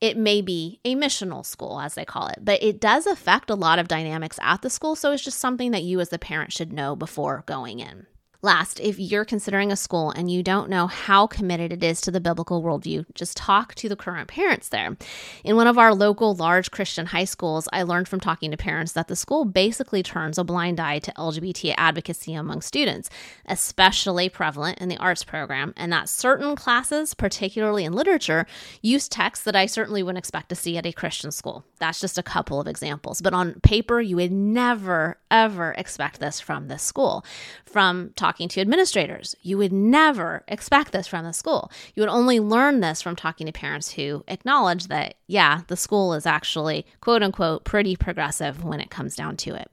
It 0.00 0.16
may 0.16 0.42
be 0.42 0.80
a 0.84 0.96
missional 0.96 1.46
school, 1.46 1.80
as 1.80 1.94
they 1.94 2.04
call 2.04 2.26
it, 2.26 2.38
but 2.40 2.62
it 2.62 2.80
does 2.80 3.06
affect 3.06 3.50
a 3.50 3.54
lot 3.54 3.78
of 3.78 3.88
dynamics 3.88 4.38
at 4.42 4.62
the 4.62 4.70
school. 4.70 4.96
So 4.96 5.12
it's 5.12 5.22
just 5.22 5.38
something 5.38 5.70
that 5.70 5.84
you, 5.84 6.00
as 6.00 6.08
the 6.08 6.18
parent, 6.18 6.52
should 6.52 6.72
know 6.72 6.96
before 6.96 7.44
going 7.46 7.78
in. 7.78 8.06
Last, 8.44 8.80
if 8.80 8.98
you're 8.98 9.24
considering 9.24 9.70
a 9.70 9.76
school 9.76 10.10
and 10.10 10.28
you 10.28 10.42
don't 10.42 10.68
know 10.68 10.88
how 10.88 11.28
committed 11.28 11.72
it 11.72 11.84
is 11.84 12.00
to 12.00 12.10
the 12.10 12.20
biblical 12.20 12.60
worldview, 12.60 13.04
just 13.14 13.36
talk 13.36 13.72
to 13.76 13.88
the 13.88 13.94
current 13.94 14.26
parents 14.26 14.68
there. 14.68 14.96
In 15.44 15.54
one 15.54 15.68
of 15.68 15.78
our 15.78 15.94
local 15.94 16.34
large 16.34 16.72
Christian 16.72 17.06
high 17.06 17.22
schools, 17.22 17.68
I 17.72 17.84
learned 17.84 18.08
from 18.08 18.18
talking 18.18 18.50
to 18.50 18.56
parents 18.56 18.94
that 18.94 19.06
the 19.06 19.14
school 19.14 19.44
basically 19.44 20.02
turns 20.02 20.38
a 20.38 20.44
blind 20.44 20.80
eye 20.80 20.98
to 20.98 21.12
LGBT 21.12 21.76
advocacy 21.78 22.34
among 22.34 22.62
students, 22.62 23.08
especially 23.46 24.28
prevalent 24.28 24.80
in 24.80 24.88
the 24.88 24.98
arts 24.98 25.22
program, 25.22 25.72
and 25.76 25.92
that 25.92 26.08
certain 26.08 26.56
classes, 26.56 27.14
particularly 27.14 27.84
in 27.84 27.92
literature, 27.92 28.44
use 28.80 29.08
texts 29.08 29.44
that 29.44 29.54
I 29.54 29.66
certainly 29.66 30.02
wouldn't 30.02 30.18
expect 30.18 30.48
to 30.48 30.56
see 30.56 30.76
at 30.76 30.84
a 30.84 30.90
Christian 30.90 31.30
school. 31.30 31.64
That's 31.78 32.00
just 32.00 32.18
a 32.18 32.24
couple 32.24 32.60
of 32.60 32.66
examples. 32.66 33.20
But 33.20 33.34
on 33.34 33.60
paper, 33.60 34.00
you 34.00 34.16
would 34.16 34.32
never, 34.32 35.18
ever 35.30 35.76
expect 35.78 36.18
this 36.18 36.40
from 36.40 36.66
this 36.66 36.82
school. 36.82 37.24
From 37.66 38.10
talking 38.16 38.31
talking 38.32 38.48
to 38.48 38.62
administrators. 38.62 39.36
You 39.42 39.58
would 39.58 39.74
never 39.74 40.42
expect 40.48 40.92
this 40.92 41.06
from 41.06 41.26
the 41.26 41.34
school. 41.34 41.70
You 41.94 42.00
would 42.00 42.08
only 42.08 42.40
learn 42.40 42.80
this 42.80 43.02
from 43.02 43.14
talking 43.14 43.46
to 43.46 43.52
parents 43.52 43.92
who 43.92 44.24
acknowledge 44.26 44.88
that, 44.88 45.16
yeah, 45.26 45.60
the 45.66 45.76
school 45.76 46.14
is 46.14 46.24
actually, 46.24 46.86
quote 47.02 47.22
unquote, 47.22 47.64
pretty 47.64 47.94
progressive 47.94 48.64
when 48.64 48.80
it 48.80 48.88
comes 48.88 49.14
down 49.14 49.36
to 49.38 49.54
it. 49.54 49.70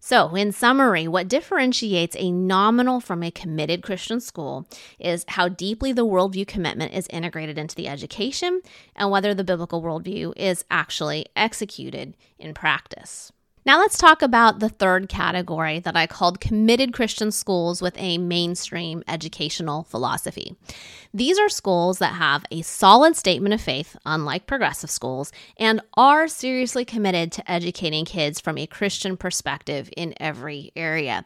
So, 0.00 0.34
in 0.34 0.52
summary, 0.52 1.06
what 1.06 1.28
differentiates 1.28 2.16
a 2.18 2.32
nominal 2.32 2.98
from 2.98 3.22
a 3.22 3.30
committed 3.30 3.82
Christian 3.82 4.20
school 4.20 4.66
is 4.98 5.26
how 5.28 5.48
deeply 5.48 5.92
the 5.92 6.06
worldview 6.06 6.46
commitment 6.46 6.94
is 6.94 7.06
integrated 7.10 7.58
into 7.58 7.76
the 7.76 7.88
education 7.88 8.62
and 8.96 9.10
whether 9.10 9.34
the 9.34 9.44
biblical 9.44 9.82
worldview 9.82 10.32
is 10.34 10.64
actually 10.70 11.26
executed 11.36 12.16
in 12.38 12.54
practice. 12.54 13.32
Now 13.64 13.78
let's 13.78 13.96
talk 13.96 14.22
about 14.22 14.58
the 14.58 14.68
third 14.68 15.08
category 15.08 15.78
that 15.78 15.96
I 15.96 16.08
called 16.08 16.40
committed 16.40 16.92
Christian 16.92 17.30
schools 17.30 17.80
with 17.80 17.94
a 17.96 18.18
mainstream 18.18 19.04
educational 19.06 19.84
philosophy. 19.84 20.56
These 21.14 21.38
are 21.38 21.48
schools 21.48 21.98
that 21.98 22.14
have 22.14 22.44
a 22.50 22.62
solid 22.62 23.14
statement 23.14 23.54
of 23.54 23.60
faith, 23.60 23.96
unlike 24.04 24.48
progressive 24.48 24.90
schools, 24.90 25.30
and 25.58 25.80
are 25.94 26.26
seriously 26.26 26.84
committed 26.84 27.30
to 27.32 27.50
educating 27.50 28.04
kids 28.04 28.40
from 28.40 28.58
a 28.58 28.66
Christian 28.66 29.16
perspective 29.16 29.88
in 29.96 30.14
every 30.18 30.72
area. 30.74 31.24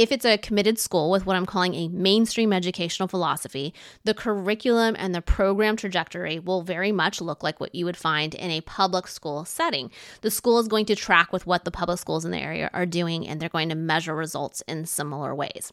If 0.00 0.12
it's 0.12 0.24
a 0.24 0.38
committed 0.38 0.78
school 0.78 1.10
with 1.10 1.26
what 1.26 1.36
I'm 1.36 1.44
calling 1.44 1.74
a 1.74 1.88
mainstream 1.88 2.54
educational 2.54 3.06
philosophy, 3.06 3.74
the 4.02 4.14
curriculum 4.14 4.96
and 4.98 5.14
the 5.14 5.20
program 5.20 5.76
trajectory 5.76 6.38
will 6.38 6.62
very 6.62 6.90
much 6.90 7.20
look 7.20 7.42
like 7.42 7.60
what 7.60 7.74
you 7.74 7.84
would 7.84 7.98
find 7.98 8.34
in 8.34 8.50
a 8.50 8.62
public 8.62 9.06
school 9.06 9.44
setting. 9.44 9.90
The 10.22 10.30
school 10.30 10.58
is 10.58 10.68
going 10.68 10.86
to 10.86 10.96
track 10.96 11.34
with 11.34 11.46
what 11.46 11.66
the 11.66 11.70
public 11.70 11.98
schools 11.98 12.24
in 12.24 12.30
the 12.30 12.38
area 12.38 12.70
are 12.72 12.86
doing, 12.86 13.28
and 13.28 13.40
they're 13.42 13.50
going 13.50 13.68
to 13.68 13.74
measure 13.74 14.16
results 14.16 14.62
in 14.66 14.86
similar 14.86 15.34
ways. 15.34 15.70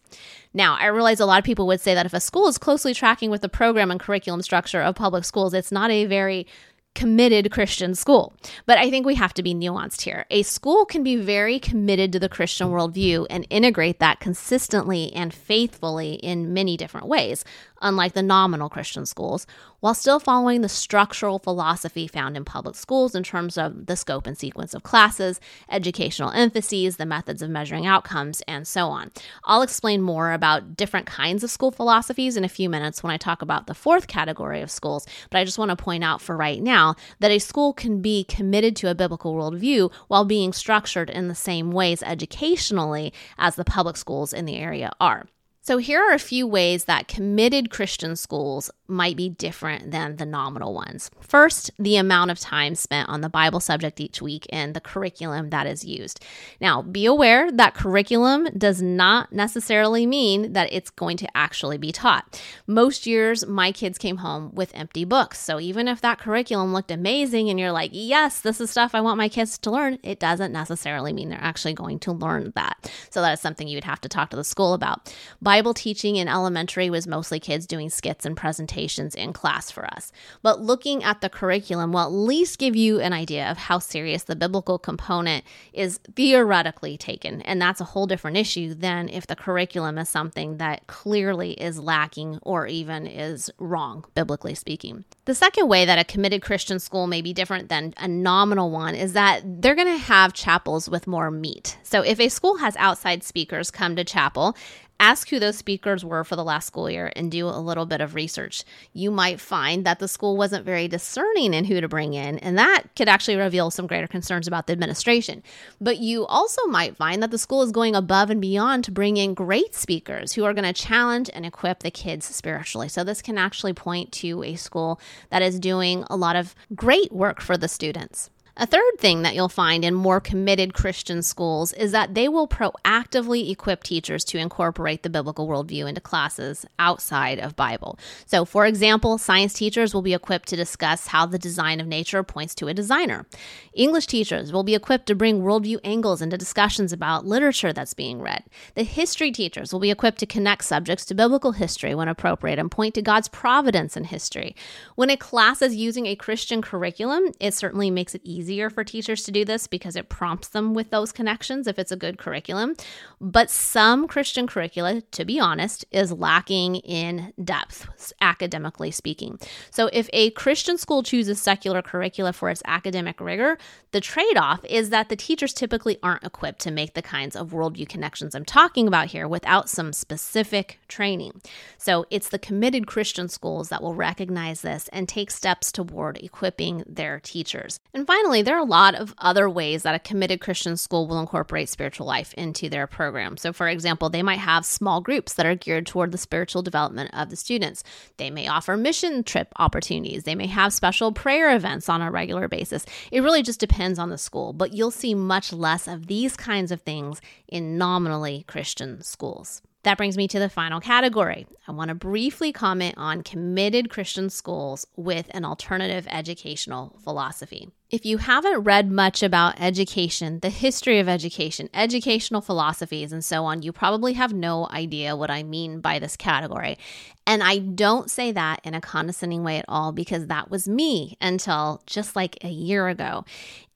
Now, 0.53 0.75
I 0.77 0.87
realize 0.87 1.21
a 1.21 1.25
lot 1.25 1.39
of 1.39 1.45
people 1.45 1.65
would 1.67 1.79
say 1.79 1.93
that 1.93 2.05
if 2.05 2.13
a 2.13 2.19
school 2.19 2.49
is 2.49 2.57
closely 2.57 2.93
tracking 2.93 3.29
with 3.29 3.39
the 3.39 3.47
program 3.47 3.91
and 3.91 3.97
curriculum 3.97 4.41
structure 4.41 4.81
of 4.81 4.95
public 4.95 5.23
schools, 5.23 5.53
it's 5.53 5.71
not 5.71 5.89
a 5.89 6.03
very 6.03 6.47
committed 6.97 7.51
Christian 7.51 7.93
school. 7.93 8.33
But 8.65 8.79
I 8.79 8.89
think 8.89 9.05
we 9.05 9.13
have 9.13 9.33
to 9.35 9.43
be 9.43 9.53
nuanced 9.53 10.01
here. 10.01 10.25
A 10.31 10.41
school 10.41 10.83
can 10.83 11.03
be 11.03 11.15
very 11.15 11.59
committed 11.59 12.11
to 12.11 12.19
the 12.19 12.27
Christian 12.27 12.69
worldview 12.69 13.27
and 13.29 13.45
integrate 13.51 13.99
that 13.99 14.19
consistently 14.19 15.13
and 15.13 15.31
faithfully 15.31 16.13
in 16.15 16.55
many 16.55 16.75
different 16.75 17.05
ways 17.05 17.45
unlike 17.81 18.13
the 18.13 18.23
nominal 18.23 18.69
Christian 18.69 19.05
schools, 19.05 19.45
while 19.79 19.93
still 19.93 20.19
following 20.19 20.61
the 20.61 20.69
structural 20.69 21.39
philosophy 21.39 22.07
found 22.07 22.35
in 22.35 22.43
public 22.43 22.75
schools 22.75 23.13
in 23.13 23.23
terms 23.23 23.57
of 23.57 23.85
the 23.85 23.95
scope 23.95 24.25
and 24.25 24.37
sequence 24.37 24.73
of 24.73 24.83
classes, 24.83 25.39
educational 25.69 26.31
emphases, 26.31 26.97
the 26.97 27.05
methods 27.05 27.41
of 27.41 27.49
measuring 27.49 27.85
outcomes, 27.85 28.41
and 28.47 28.67
so 28.67 28.87
on. 28.87 29.11
I'll 29.43 29.61
explain 29.61 30.01
more 30.01 30.31
about 30.31 30.75
different 30.75 31.05
kinds 31.05 31.43
of 31.43 31.51
school 31.51 31.71
philosophies 31.71 32.37
in 32.37 32.43
a 32.43 32.49
few 32.49 32.69
minutes 32.69 33.03
when 33.03 33.11
I 33.11 33.17
talk 33.17 33.41
about 33.41 33.67
the 33.67 33.75
fourth 33.75 34.07
category 34.07 34.61
of 34.61 34.71
schools, 34.71 35.05
but 35.29 35.39
I 35.39 35.45
just 35.45 35.59
want 35.59 35.69
to 35.69 35.75
point 35.75 36.03
out 36.03 36.21
for 36.21 36.35
right 36.35 36.61
now 36.61 36.95
that 37.19 37.31
a 37.31 37.39
school 37.39 37.73
can 37.73 38.01
be 38.01 38.23
committed 38.23 38.75
to 38.77 38.89
a 38.89 38.95
biblical 38.95 39.35
worldview 39.35 39.91
while 40.07 40.25
being 40.25 40.53
structured 40.53 41.09
in 41.09 41.27
the 41.27 41.35
same 41.35 41.71
ways 41.71 42.01
educationally 42.03 43.13
as 43.37 43.55
the 43.55 43.65
public 43.65 43.97
schools 43.97 44.33
in 44.33 44.45
the 44.45 44.55
area 44.57 44.91
are. 44.99 45.27
So, 45.67 45.79
here 45.79 45.99
are 46.01 46.13
a 46.13 46.17
few 46.17 46.47
ways 46.47 46.85
that 46.85 47.09
committed 47.09 47.69
Christian 47.69 48.15
schools 48.15 48.71
might 48.87 49.17
be 49.17 49.29
different 49.29 49.91
than 49.91 50.15
the 50.15 50.25
nominal 50.25 50.73
ones. 50.73 51.11
First, 51.19 51.71
the 51.77 51.97
amount 51.97 52.31
of 52.31 52.39
time 52.39 52.75
spent 52.75 53.09
on 53.09 53.21
the 53.21 53.29
Bible 53.29 53.59
subject 53.59 53.99
each 53.99 54.21
week 54.21 54.45
and 54.49 54.73
the 54.73 54.81
curriculum 54.81 55.49
that 55.49 55.67
is 55.67 55.83
used. 55.83 56.23
Now, 56.61 56.81
be 56.81 57.05
aware 57.05 57.51
that 57.51 57.73
curriculum 57.73 58.47
does 58.57 58.81
not 58.81 59.33
necessarily 59.33 60.05
mean 60.05 60.53
that 60.53 60.71
it's 60.71 60.89
going 60.89 61.17
to 61.17 61.37
actually 61.37 61.77
be 61.77 61.91
taught. 61.91 62.41
Most 62.65 63.05
years, 63.05 63.45
my 63.45 63.71
kids 63.71 63.97
came 63.97 64.17
home 64.17 64.53
with 64.53 64.71
empty 64.73 65.03
books. 65.03 65.39
So, 65.39 65.59
even 65.59 65.87
if 65.87 66.01
that 66.01 66.19
curriculum 66.19 66.73
looked 66.73 66.91
amazing 66.91 67.49
and 67.49 67.59
you're 67.59 67.71
like, 67.71 67.91
yes, 67.93 68.41
this 68.41 68.61
is 68.61 68.69
stuff 68.69 68.95
I 68.95 69.01
want 69.01 69.17
my 69.17 69.29
kids 69.29 69.57
to 69.59 69.71
learn, 69.71 69.99
it 70.03 70.19
doesn't 70.19 70.51
necessarily 70.51 71.13
mean 71.13 71.29
they're 71.29 71.39
actually 71.41 71.73
going 71.73 71.99
to 71.99 72.11
learn 72.11 72.53
that. 72.55 72.91
So, 73.09 73.21
that 73.21 73.33
is 73.33 73.41
something 73.41 73.67
you 73.67 73.77
would 73.77 73.83
have 73.83 74.01
to 74.01 74.09
talk 74.09 74.29
to 74.29 74.37
the 74.37 74.43
school 74.43 74.73
about. 74.73 75.13
Bible 75.41 75.73
teaching 75.73 76.15
in 76.15 76.27
elementary 76.27 76.89
was 76.89 77.07
mostly 77.07 77.39
kids 77.39 77.65
doing 77.67 77.89
skits 77.89 78.25
and 78.25 78.37
presentations 78.37 78.76
in 79.15 79.33
class 79.33 79.71
for 79.71 79.85
us. 79.85 80.11
But 80.41 80.61
looking 80.61 81.03
at 81.03 81.21
the 81.21 81.29
curriculum 81.29 81.91
will 81.91 82.01
at 82.01 82.11
least 82.11 82.59
give 82.59 82.75
you 82.75 82.99
an 82.99 83.13
idea 83.13 83.49
of 83.49 83.57
how 83.57 83.79
serious 83.79 84.23
the 84.23 84.35
biblical 84.35 84.77
component 84.77 85.43
is 85.73 85.99
theoretically 86.15 86.97
taken. 86.97 87.41
And 87.41 87.61
that's 87.61 87.81
a 87.81 87.85
whole 87.85 88.07
different 88.07 88.37
issue 88.37 88.73
than 88.73 89.09
if 89.09 89.27
the 89.27 89.35
curriculum 89.35 89.97
is 89.97 90.09
something 90.09 90.57
that 90.57 90.87
clearly 90.87 91.51
is 91.53 91.79
lacking 91.79 92.39
or 92.41 92.67
even 92.67 93.07
is 93.07 93.49
wrong, 93.57 94.05
biblically 94.15 94.55
speaking. 94.55 95.05
The 95.25 95.35
second 95.35 95.67
way 95.67 95.85
that 95.85 95.99
a 95.99 96.03
committed 96.03 96.41
Christian 96.41 96.79
school 96.79 97.07
may 97.07 97.21
be 97.21 97.33
different 97.33 97.69
than 97.69 97.93
a 97.97 98.07
nominal 98.07 98.71
one 98.71 98.95
is 98.95 99.13
that 99.13 99.41
they're 99.61 99.75
going 99.75 99.87
to 99.87 99.97
have 99.97 100.33
chapels 100.33 100.89
with 100.89 101.07
more 101.07 101.31
meat. 101.31 101.77
So 101.83 102.01
if 102.01 102.19
a 102.19 102.29
school 102.29 102.57
has 102.57 102.75
outside 102.77 103.23
speakers 103.23 103.71
come 103.71 103.95
to 103.95 104.03
chapel, 104.03 104.55
Ask 104.99 105.29
who 105.29 105.39
those 105.39 105.57
speakers 105.57 106.03
were 106.03 106.23
for 106.23 106.35
the 106.35 106.43
last 106.43 106.65
school 106.65 106.89
year 106.89 107.11
and 107.15 107.31
do 107.31 107.47
a 107.47 107.61
little 107.61 107.85
bit 107.85 108.01
of 108.01 108.15
research. 108.15 108.63
You 108.93 109.11
might 109.11 109.39
find 109.39 109.85
that 109.85 109.99
the 109.99 110.07
school 110.07 110.35
wasn't 110.37 110.65
very 110.65 110.87
discerning 110.87 111.53
in 111.53 111.65
who 111.65 111.79
to 111.79 111.87
bring 111.87 112.15
in, 112.15 112.39
and 112.39 112.57
that 112.57 112.83
could 112.95 113.07
actually 113.07 113.37
reveal 113.37 113.69
some 113.69 113.85
greater 113.85 114.07
concerns 114.07 114.47
about 114.47 114.65
the 114.65 114.73
administration. 114.73 115.43
But 115.79 115.99
you 115.99 116.25
also 116.25 116.65
might 116.65 116.97
find 116.97 117.21
that 117.21 117.29
the 117.29 117.37
school 117.37 117.61
is 117.61 117.71
going 117.71 117.95
above 117.95 118.31
and 118.31 118.41
beyond 118.41 118.83
to 118.85 118.91
bring 118.91 119.17
in 119.17 119.35
great 119.35 119.75
speakers 119.75 120.33
who 120.33 120.45
are 120.45 120.53
going 120.53 120.63
to 120.65 120.73
challenge 120.73 121.29
and 121.31 121.45
equip 121.45 121.79
the 121.79 121.91
kids 121.91 122.25
spiritually. 122.25 122.89
So, 122.89 123.03
this 123.03 123.21
can 123.21 123.37
actually 123.37 123.73
point 123.73 124.11
to 124.13 124.43
a 124.43 124.55
school 124.55 124.99
that 125.29 125.43
is 125.43 125.59
doing 125.59 126.05
a 126.09 126.17
lot 126.17 126.35
of 126.35 126.55
great 126.75 127.11
work 127.11 127.39
for 127.39 127.55
the 127.55 127.67
students. 127.67 128.31
A 128.59 128.65
third 128.65 128.97
thing 128.97 129.21
that 129.21 129.35
you'll 129.35 129.49
find 129.49 129.85
in 129.85 129.93
more 129.93 130.19
committed 130.19 130.73
Christian 130.73 131.21
schools 131.21 131.73
is 131.73 131.91
that 131.91 132.15
they 132.15 132.27
will 132.27 132.47
proactively 132.47 133.51
equip 133.51 133.83
teachers 133.83 134.23
to 134.25 134.39
incorporate 134.39 135.03
the 135.03 135.11
biblical 135.11 135.47
worldview 135.47 135.87
into 135.87 136.01
classes 136.01 136.65
outside 136.79 137.37
of 137.37 137.55
Bible. 137.55 137.99
So, 138.25 138.45
for 138.45 138.65
example, 138.65 139.19
science 139.19 139.53
teachers 139.53 139.93
will 139.93 140.01
be 140.01 140.15
equipped 140.15 140.47
to 140.49 140.55
discuss 140.55 141.05
how 141.05 141.27
the 141.27 141.37
design 141.37 141.79
of 141.79 141.85
nature 141.85 142.23
points 142.23 142.55
to 142.55 142.67
a 142.67 142.73
designer. 142.73 143.27
English 143.75 144.07
teachers 144.07 144.51
will 144.51 144.63
be 144.63 144.73
equipped 144.73 145.05
to 145.05 145.13
bring 145.13 145.43
worldview 145.43 145.79
angles 145.83 146.19
into 146.19 146.35
discussions 146.35 146.91
about 146.91 147.27
literature 147.27 147.71
that's 147.71 147.93
being 147.93 148.23
read. 148.23 148.43
The 148.73 148.81
history 148.81 149.31
teachers 149.31 149.71
will 149.71 149.79
be 149.79 149.91
equipped 149.91 150.17
to 150.21 150.25
connect 150.25 150.65
subjects 150.65 151.05
to 151.05 151.13
biblical 151.13 151.51
history 151.51 151.93
when 151.93 152.07
appropriate 152.07 152.57
and 152.57 152.71
point 152.71 152.95
to 152.95 153.03
God's 153.03 153.27
providence 153.27 153.95
in 153.95 154.05
history. 154.05 154.55
When 154.95 155.11
a 155.11 155.17
class 155.17 155.61
is 155.61 155.75
using 155.75 156.07
a 156.07 156.15
Christian 156.15 156.63
curriculum, 156.63 157.33
it 157.39 157.53
certainly 157.53 157.91
makes 157.91 158.15
it 158.15 158.21
easier 158.23 158.46
easier 158.47 158.69
for 158.69 158.83
teachers 158.83 159.23
to 159.23 159.31
do 159.31 159.43
this 159.43 159.67
because 159.67 159.95
it 159.95 160.09
prompts 160.09 160.47
them 160.49 160.73
with 160.73 160.89
those 160.89 161.11
connections 161.11 161.67
if 161.67 161.77
it's 161.77 161.91
a 161.91 161.97
good 161.97 162.17
curriculum. 162.17 162.75
But 163.19 163.49
some 163.49 164.07
Christian 164.07 164.47
curricula, 164.47 165.01
to 165.01 165.25
be 165.25 165.39
honest, 165.39 165.83
is 165.91 166.11
lacking 166.11 166.77
in 166.77 167.33
depth, 167.43 167.87
academically 168.21 168.91
speaking. 168.91 169.37
So 169.69 169.89
if 169.91 170.09
a 170.13 170.31
Christian 170.31 170.77
school 170.77 171.03
chooses 171.03 171.41
secular 171.41 171.81
curricula 171.81 172.31
for 172.31 172.49
its 172.49 172.61
academic 172.65 173.19
rigor, 173.19 173.57
the 173.97 174.01
trade 174.01 174.37
off 174.37 174.63
is 174.65 174.91
that 174.91 175.09
the 175.09 175.15
teachers 175.15 175.53
typically 175.53 175.97
aren't 176.03 176.23
equipped 176.23 176.59
to 176.59 176.69
make 176.69 176.93
the 176.93 177.01
kinds 177.01 177.35
of 177.35 177.49
worldview 177.49 177.89
connections 177.89 178.35
I'm 178.35 178.45
talking 178.45 178.87
about 178.87 179.07
here 179.07 179.27
without 179.27 179.69
some 179.69 179.91
specific 179.91 180.79
training. 180.87 181.41
So 181.79 182.05
it's 182.11 182.29
the 182.29 182.37
committed 182.37 182.85
Christian 182.85 183.27
schools 183.27 183.69
that 183.69 183.81
will 183.81 183.95
recognize 183.95 184.61
this 184.61 184.87
and 184.93 185.09
take 185.09 185.31
steps 185.31 185.71
toward 185.71 186.19
equipping 186.19 186.83
their 186.85 187.19
teachers. 187.21 187.79
And 187.91 188.05
finally, 188.05 188.43
there 188.43 188.55
are 188.57 188.61
a 188.61 188.65
lot 188.65 188.93
of 188.93 189.15
other 189.17 189.49
ways 189.49 189.81
that 189.81 189.95
a 189.95 189.99
committed 189.99 190.41
Christian 190.41 190.77
school 190.77 191.07
will 191.07 191.19
incorporate 191.19 191.67
spiritual 191.67 192.05
life 192.05 192.35
into 192.35 192.69
their 192.69 192.85
program. 192.85 193.35
So, 193.35 193.51
for 193.51 193.67
example, 193.67 194.11
they 194.11 194.21
might 194.21 194.37
have 194.37 194.63
small 194.63 195.01
groups 195.01 195.33
that 195.33 195.47
are 195.47 195.55
geared 195.55 195.87
toward 195.87 196.11
the 196.11 196.19
spiritual 196.19 196.61
development 196.61 197.09
of 197.13 197.31
the 197.31 197.35
students. 197.35 197.83
They 198.17 198.29
may 198.29 198.47
offer 198.47 198.77
mission 198.77 199.23
trip 199.23 199.51
opportunities. 199.57 200.25
They 200.25 200.35
may 200.35 200.45
have 200.45 200.71
special 200.71 201.13
prayer 201.13 201.55
events 201.55 201.89
on 201.89 202.03
a 202.03 202.11
regular 202.11 202.47
basis. 202.47 202.85
It 203.11 203.21
really 203.21 203.41
just 203.41 203.59
depends 203.59 203.86
on 203.95 204.09
the 204.09 204.17
school, 204.17 204.51
but 204.51 204.73
you'll 204.73 204.91
see 204.91 205.15
much 205.15 205.53
less 205.53 205.87
of 205.87 206.07
these 206.07 206.35
kinds 206.35 206.71
of 206.71 206.81
things 206.81 207.21
in 207.47 207.77
nominally 207.77 208.43
Christian 208.47 209.01
schools. 209.01 209.61
That 209.83 209.97
brings 209.97 210.17
me 210.17 210.27
to 210.27 210.39
the 210.39 210.49
final 210.49 210.81
category. 210.81 211.47
I 211.65 211.71
want 211.71 211.87
to 211.87 211.95
briefly 211.95 212.51
comment 212.51 212.95
on 212.97 213.23
committed 213.23 213.89
Christian 213.89 214.29
schools 214.29 214.85
with 214.97 215.27
an 215.31 215.45
alternative 215.45 216.05
educational 216.09 216.99
philosophy. 217.05 217.69
If 217.89 218.05
you 218.05 218.17
haven't 218.17 218.63
read 218.63 218.91
much 218.91 219.23
about 219.23 219.61
education, 219.61 220.39
the 220.41 220.49
history 220.49 220.99
of 220.99 221.07
education, 221.07 221.69
educational 221.73 222.41
philosophies, 222.41 223.13
and 223.13 223.23
so 223.23 223.45
on, 223.45 223.61
you 223.61 223.71
probably 223.71 224.11
have 224.13 224.33
no 224.33 224.67
idea 224.71 225.15
what 225.15 225.31
I 225.31 225.43
mean 225.43 225.79
by 225.79 225.97
this 225.97 226.17
category. 226.17 226.77
And 227.25 227.41
I 227.41 227.59
don't 227.59 228.11
say 228.11 228.33
that 228.33 228.59
in 228.65 228.73
a 228.73 228.81
condescending 228.81 229.41
way 229.41 229.57
at 229.57 229.65
all 229.69 229.93
because 229.93 230.27
that 230.27 230.51
was 230.51 230.67
me 230.67 231.15
until 231.21 231.81
just 231.85 232.13
like 232.13 232.43
a 232.43 232.49
year 232.49 232.89
ago. 232.89 233.23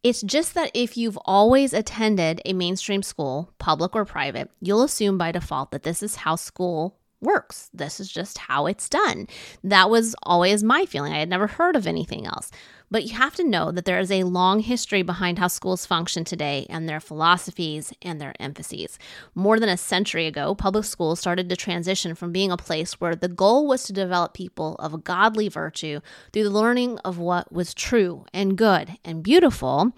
It's 0.03 0.21
just 0.21 0.55
that 0.55 0.71
if 0.73 0.97
you've 0.97 1.17
always 1.23 1.71
attended 1.71 2.41
a 2.43 2.51
mainstream 2.51 3.03
school, 3.03 3.53
public 3.59 3.95
or 3.95 4.03
private, 4.03 4.51
you'll 4.59 4.83
assume 4.83 5.17
by 5.17 5.31
default 5.31 5.71
that 5.71 5.83
this 5.83 6.03
is 6.03 6.17
how 6.17 6.35
school 6.35 6.97
works. 7.21 7.69
This 7.73 7.99
is 7.99 8.11
just 8.11 8.39
how 8.39 8.65
it's 8.65 8.89
done. 8.89 9.27
That 9.63 9.89
was 9.89 10.15
always 10.23 10.63
my 10.63 10.85
feeling. 10.85 11.13
I 11.13 11.19
had 11.19 11.29
never 11.29 11.47
heard 11.47 11.75
of 11.75 11.87
anything 11.87 12.25
else. 12.25 12.51
But 12.91 13.05
you 13.05 13.15
have 13.15 13.35
to 13.37 13.47
know 13.47 13.71
that 13.71 13.85
there 13.85 13.99
is 13.99 14.11
a 14.11 14.25
long 14.25 14.59
history 14.59 15.01
behind 15.01 15.39
how 15.39 15.47
schools 15.47 15.85
function 15.85 16.25
today 16.25 16.67
and 16.69 16.87
their 16.87 16.99
philosophies 16.99 17.93
and 18.01 18.19
their 18.19 18.33
emphases. 18.37 18.99
More 19.33 19.59
than 19.59 19.69
a 19.69 19.77
century 19.77 20.27
ago, 20.27 20.53
public 20.53 20.83
schools 20.83 21.21
started 21.21 21.47
to 21.49 21.55
transition 21.55 22.13
from 22.15 22.33
being 22.33 22.51
a 22.51 22.57
place 22.57 22.99
where 22.99 23.15
the 23.15 23.29
goal 23.29 23.65
was 23.65 23.83
to 23.83 23.93
develop 23.93 24.33
people 24.33 24.75
of 24.75 25.05
godly 25.05 25.47
virtue 25.47 26.01
through 26.33 26.43
the 26.43 26.49
learning 26.49 26.99
of 26.99 27.17
what 27.17 27.51
was 27.51 27.73
true 27.73 28.25
and 28.33 28.57
good 28.57 28.97
and 29.05 29.23
beautiful. 29.23 29.93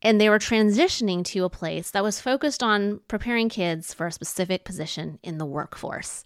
And 0.00 0.20
they 0.20 0.30
were 0.30 0.38
transitioning 0.38 1.24
to 1.24 1.44
a 1.44 1.50
place 1.50 1.90
that 1.90 2.04
was 2.04 2.20
focused 2.20 2.62
on 2.62 3.00
preparing 3.08 3.48
kids 3.48 3.92
for 3.92 4.06
a 4.06 4.12
specific 4.12 4.64
position 4.64 5.18
in 5.24 5.38
the 5.38 5.46
workforce. 5.46 6.22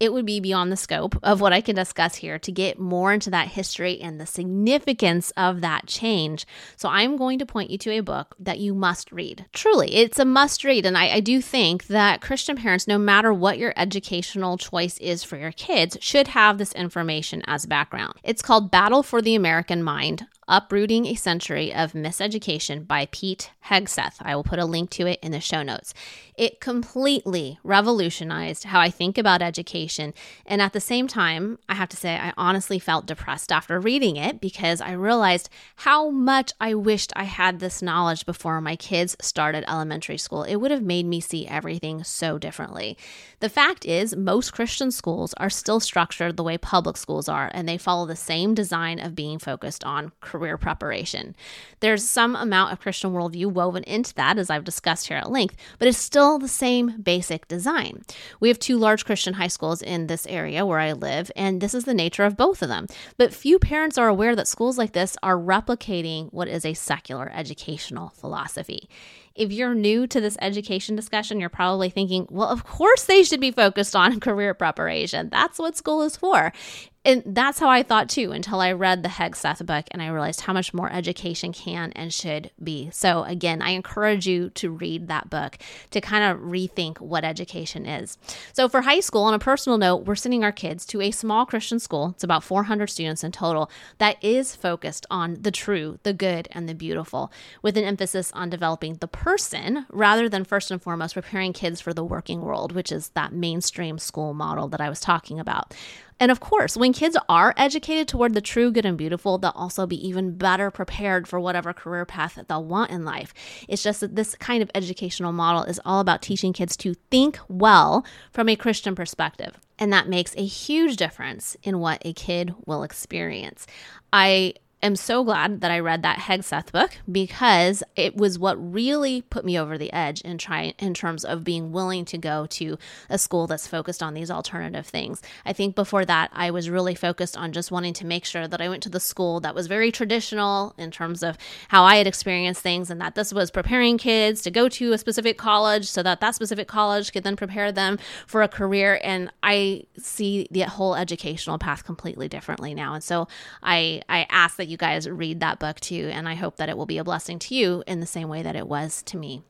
It 0.00 0.12
would 0.12 0.26
be 0.26 0.40
beyond 0.40 0.72
the 0.72 0.76
scope 0.76 1.16
of 1.22 1.40
what 1.40 1.52
I 1.52 1.60
can 1.60 1.76
discuss 1.76 2.16
here 2.16 2.38
to 2.38 2.50
get 2.50 2.78
more 2.78 3.12
into 3.12 3.30
that 3.30 3.48
history 3.48 4.00
and 4.00 4.18
the 4.18 4.26
significance 4.26 5.30
of 5.36 5.60
that 5.60 5.86
change. 5.86 6.46
So 6.76 6.88
I'm 6.88 7.16
going 7.16 7.38
to 7.38 7.46
point 7.46 7.70
you 7.70 7.78
to 7.78 7.90
a 7.90 8.00
book 8.00 8.34
that 8.40 8.58
you 8.58 8.74
must 8.74 9.12
read. 9.12 9.44
Truly, 9.52 9.94
it's 9.96 10.18
a 10.18 10.24
must 10.24 10.64
read. 10.64 10.86
And 10.86 10.96
I, 10.96 11.16
I 11.16 11.20
do 11.20 11.42
think 11.42 11.86
that 11.88 12.22
Christian 12.22 12.56
parents, 12.56 12.88
no 12.88 12.98
matter 12.98 13.32
what 13.32 13.58
your 13.58 13.74
educational 13.76 14.56
choice 14.56 14.96
is 14.98 15.22
for 15.22 15.36
your 15.36 15.52
kids, 15.52 15.98
should 16.00 16.28
have 16.28 16.56
this 16.56 16.72
information 16.72 17.42
as 17.46 17.66
background. 17.66 18.14
It's 18.24 18.42
called 18.42 18.70
Battle 18.70 19.02
for 19.02 19.20
the 19.20 19.34
American 19.34 19.82
Mind 19.82 20.26
Uprooting 20.52 21.06
a 21.06 21.14
Century 21.14 21.72
of 21.72 21.92
Miseducation 21.92 22.84
by 22.84 23.06
Pete 23.12 23.52
Hegseth. 23.66 24.16
I 24.20 24.34
will 24.34 24.42
put 24.42 24.58
a 24.58 24.64
link 24.64 24.90
to 24.90 25.06
it 25.06 25.20
in 25.22 25.30
the 25.30 25.38
show 25.38 25.62
notes. 25.62 25.94
It 26.36 26.60
completely 26.60 27.60
revolutionized 27.62 28.64
how 28.64 28.80
I 28.80 28.90
think 28.90 29.16
about 29.16 29.42
education. 29.42 30.12
And 30.44 30.60
at 30.60 30.72
the 30.72 30.80
same 30.80 31.06
time, 31.06 31.60
I 31.68 31.74
have 31.74 31.88
to 31.90 31.96
say, 31.96 32.16
I 32.16 32.32
honestly 32.36 32.80
felt 32.80 33.06
depressed 33.06 33.52
after 33.52 33.78
reading 33.78 34.16
it 34.16 34.40
because 34.40 34.80
I 34.80 34.90
realized 34.92 35.50
how 35.76 36.10
much 36.10 36.52
I 36.60 36.74
wished 36.74 37.12
I 37.14 37.24
had 37.24 37.60
this 37.60 37.80
knowledge 37.80 38.26
before 38.26 38.60
my 38.60 38.74
kids 38.74 39.16
started 39.20 39.62
elementary 39.68 40.18
school. 40.18 40.42
It 40.42 40.56
would 40.56 40.72
have 40.72 40.82
made 40.82 41.06
me 41.06 41.20
see 41.20 41.46
everything 41.46 42.02
so 42.02 42.38
differently. 42.38 42.98
The 43.38 43.48
fact 43.48 43.86
is, 43.86 44.16
most 44.16 44.52
Christian 44.52 44.90
schools 44.90 45.32
are 45.34 45.48
still 45.48 45.78
structured 45.78 46.36
the 46.36 46.42
way 46.42 46.58
public 46.58 46.96
schools 46.96 47.28
are, 47.28 47.52
and 47.54 47.68
they 47.68 47.78
follow 47.78 48.04
the 48.04 48.16
same 48.16 48.52
design 48.52 48.98
of 48.98 49.14
being 49.14 49.38
focused 49.38 49.84
on 49.84 50.10
career 50.40 50.56
preparation. 50.56 51.36
There's 51.80 52.02
some 52.02 52.34
amount 52.34 52.72
of 52.72 52.80
Christian 52.80 53.12
worldview 53.12 53.52
woven 53.52 53.84
into 53.84 54.14
that, 54.14 54.38
as 54.38 54.48
I've 54.48 54.64
discussed 54.64 55.08
here 55.08 55.18
at 55.18 55.30
length, 55.30 55.54
but 55.78 55.86
it's 55.86 55.98
still 55.98 56.38
the 56.38 56.48
same 56.48 57.02
basic 57.02 57.46
design. 57.46 58.02
We 58.40 58.48
have 58.48 58.58
two 58.58 58.78
large 58.78 59.04
Christian 59.04 59.34
high 59.34 59.48
schools 59.48 59.82
in 59.82 60.06
this 60.06 60.26
area 60.26 60.64
where 60.64 60.78
I 60.78 60.92
live, 60.92 61.30
and 61.36 61.60
this 61.60 61.74
is 61.74 61.84
the 61.84 61.92
nature 61.92 62.24
of 62.24 62.38
both 62.38 62.62
of 62.62 62.70
them. 62.70 62.86
But 63.18 63.34
few 63.34 63.58
parents 63.58 63.98
are 63.98 64.08
aware 64.08 64.34
that 64.34 64.48
schools 64.48 64.78
like 64.78 64.92
this 64.92 65.14
are 65.22 65.36
replicating 65.36 66.32
what 66.32 66.48
is 66.48 66.64
a 66.64 66.72
secular 66.72 67.30
educational 67.34 68.08
philosophy. 68.08 68.88
If 69.34 69.52
you're 69.52 69.74
new 69.74 70.06
to 70.06 70.20
this 70.20 70.36
education 70.40 70.96
discussion, 70.96 71.38
you're 71.38 71.48
probably 71.48 71.88
thinking, 71.88 72.26
well, 72.30 72.48
of 72.48 72.64
course 72.64 73.04
they 73.04 73.22
should 73.22 73.40
be 73.40 73.50
focused 73.50 73.94
on 73.94 74.20
career 74.28 74.54
preparation. 74.54 75.28
That's 75.30 75.58
what 75.58 75.76
school 75.76 76.02
is 76.02 76.16
for 76.16 76.52
and 77.02 77.22
that's 77.24 77.58
how 77.58 77.70
I 77.70 77.82
thought 77.82 78.10
too 78.10 78.32
until 78.32 78.60
I 78.60 78.72
read 78.72 79.02
the 79.02 79.08
Hegseth 79.08 79.64
book 79.64 79.86
and 79.90 80.02
I 80.02 80.08
realized 80.08 80.42
how 80.42 80.52
much 80.52 80.74
more 80.74 80.92
education 80.92 81.50
can 81.50 81.92
and 81.92 82.12
should 82.12 82.50
be. 82.62 82.90
So, 82.92 83.24
again, 83.24 83.62
I 83.62 83.70
encourage 83.70 84.26
you 84.26 84.50
to 84.50 84.70
read 84.70 85.08
that 85.08 85.30
book 85.30 85.56
to 85.92 86.02
kind 86.02 86.24
of 86.24 86.44
rethink 86.44 87.00
what 87.00 87.24
education 87.24 87.86
is. 87.86 88.18
So, 88.52 88.68
for 88.68 88.82
high 88.82 89.00
school, 89.00 89.22
on 89.22 89.32
a 89.32 89.38
personal 89.38 89.78
note, 89.78 90.04
we're 90.04 90.14
sending 90.14 90.44
our 90.44 90.52
kids 90.52 90.84
to 90.86 91.00
a 91.00 91.10
small 91.10 91.46
Christian 91.46 91.78
school. 91.78 92.10
It's 92.10 92.24
about 92.24 92.44
400 92.44 92.88
students 92.88 93.24
in 93.24 93.32
total 93.32 93.70
that 93.96 94.22
is 94.22 94.54
focused 94.54 95.06
on 95.10 95.38
the 95.40 95.50
true, 95.50 95.98
the 96.02 96.12
good, 96.12 96.48
and 96.52 96.68
the 96.68 96.74
beautiful, 96.74 97.32
with 97.62 97.78
an 97.78 97.84
emphasis 97.84 98.30
on 98.32 98.50
developing 98.50 98.96
the 98.96 99.08
person 99.08 99.86
rather 99.88 100.28
than 100.28 100.44
first 100.44 100.70
and 100.70 100.82
foremost 100.82 101.14
preparing 101.14 101.54
kids 101.54 101.80
for 101.80 101.94
the 101.94 102.04
working 102.04 102.42
world, 102.42 102.72
which 102.72 102.92
is 102.92 103.08
that 103.10 103.32
mainstream 103.32 103.98
school 103.98 104.34
model 104.34 104.68
that 104.68 104.82
I 104.82 104.90
was 104.90 105.00
talking 105.00 105.40
about. 105.40 105.74
And 106.20 106.30
of 106.30 106.38
course, 106.38 106.76
when 106.76 106.92
kids 106.92 107.16
are 107.28 107.54
educated 107.56 108.06
toward 108.06 108.34
the 108.34 108.42
true, 108.42 108.70
good, 108.70 108.84
and 108.84 108.98
beautiful, 108.98 109.38
they'll 109.38 109.52
also 109.56 109.86
be 109.86 110.06
even 110.06 110.36
better 110.36 110.70
prepared 110.70 111.26
for 111.26 111.40
whatever 111.40 111.72
career 111.72 112.04
path 112.04 112.34
that 112.34 112.48
they'll 112.48 112.64
want 112.64 112.90
in 112.90 113.04
life. 113.06 113.32
It's 113.68 113.82
just 113.82 114.00
that 114.00 114.14
this 114.14 114.34
kind 114.36 114.62
of 114.62 114.70
educational 114.74 115.32
model 115.32 115.64
is 115.64 115.80
all 115.84 116.00
about 116.00 116.20
teaching 116.20 116.52
kids 116.52 116.76
to 116.78 116.94
think 117.10 117.38
well 117.48 118.04
from 118.32 118.50
a 118.50 118.56
Christian 118.56 118.94
perspective. 118.94 119.58
And 119.78 119.90
that 119.94 120.08
makes 120.08 120.36
a 120.36 120.44
huge 120.44 120.96
difference 120.96 121.56
in 121.62 121.80
what 121.80 122.02
a 122.04 122.12
kid 122.12 122.54
will 122.66 122.82
experience. 122.82 123.66
I 124.12 124.54
am 124.82 124.96
so 124.96 125.24
glad 125.24 125.60
that 125.60 125.70
I 125.70 125.78
read 125.78 126.02
that 126.02 126.18
Hegseth 126.18 126.72
book 126.72 126.96
because 127.10 127.82
it 127.96 128.16
was 128.16 128.38
what 128.38 128.56
really 128.56 129.22
put 129.22 129.44
me 129.44 129.58
over 129.58 129.76
the 129.76 129.92
edge 129.92 130.20
in 130.22 130.38
try 130.38 130.74
in 130.78 130.94
terms 130.94 131.24
of 131.24 131.44
being 131.44 131.72
willing 131.72 132.04
to 132.06 132.18
go 132.18 132.46
to 132.46 132.78
a 133.08 133.18
school 133.18 133.46
that's 133.46 133.66
focused 133.66 134.02
on 134.02 134.14
these 134.14 134.30
alternative 134.30 134.86
things. 134.86 135.20
I 135.44 135.52
think 135.52 135.74
before 135.74 136.04
that 136.06 136.30
I 136.32 136.50
was 136.50 136.70
really 136.70 136.94
focused 136.94 137.36
on 137.36 137.52
just 137.52 137.70
wanting 137.70 137.92
to 137.94 138.06
make 138.06 138.24
sure 138.24 138.48
that 138.48 138.60
I 138.60 138.68
went 138.68 138.82
to 138.84 138.88
the 138.88 139.00
school 139.00 139.40
that 139.40 139.54
was 139.54 139.66
very 139.66 139.92
traditional 139.92 140.74
in 140.78 140.90
terms 140.90 141.22
of 141.22 141.36
how 141.68 141.84
I 141.84 141.96
had 141.96 142.06
experienced 142.06 142.62
things 142.62 142.90
and 142.90 143.00
that 143.00 143.14
this 143.14 143.32
was 143.32 143.50
preparing 143.50 143.98
kids 143.98 144.40
to 144.42 144.50
go 144.50 144.68
to 144.70 144.92
a 144.92 144.98
specific 144.98 145.36
college 145.36 145.86
so 145.86 146.02
that 146.02 146.20
that 146.20 146.34
specific 146.34 146.68
college 146.68 147.12
could 147.12 147.24
then 147.24 147.36
prepare 147.36 147.70
them 147.70 147.98
for 148.26 148.42
a 148.42 148.48
career 148.48 148.98
and 149.02 149.30
I 149.42 149.84
see 149.98 150.48
the 150.50 150.62
whole 150.62 150.94
educational 150.94 151.58
path 151.58 151.84
completely 151.84 152.28
differently 152.28 152.74
now. 152.74 152.94
And 152.94 153.04
so 153.04 153.28
I 153.62 154.02
I 154.08 154.26
ask 154.30 154.56
that 154.56 154.69
you 154.70 154.76
guys 154.76 155.08
read 155.08 155.40
that 155.40 155.58
book 155.58 155.80
too. 155.80 156.10
And 156.12 156.28
I 156.28 156.34
hope 156.34 156.56
that 156.56 156.68
it 156.68 156.76
will 156.76 156.86
be 156.86 156.98
a 156.98 157.04
blessing 157.04 157.38
to 157.40 157.54
you 157.54 157.82
in 157.86 158.00
the 158.00 158.06
same 158.06 158.28
way 158.28 158.42
that 158.42 158.56
it 158.56 158.68
was 158.68 159.02
to 159.04 159.16
me. 159.16 159.42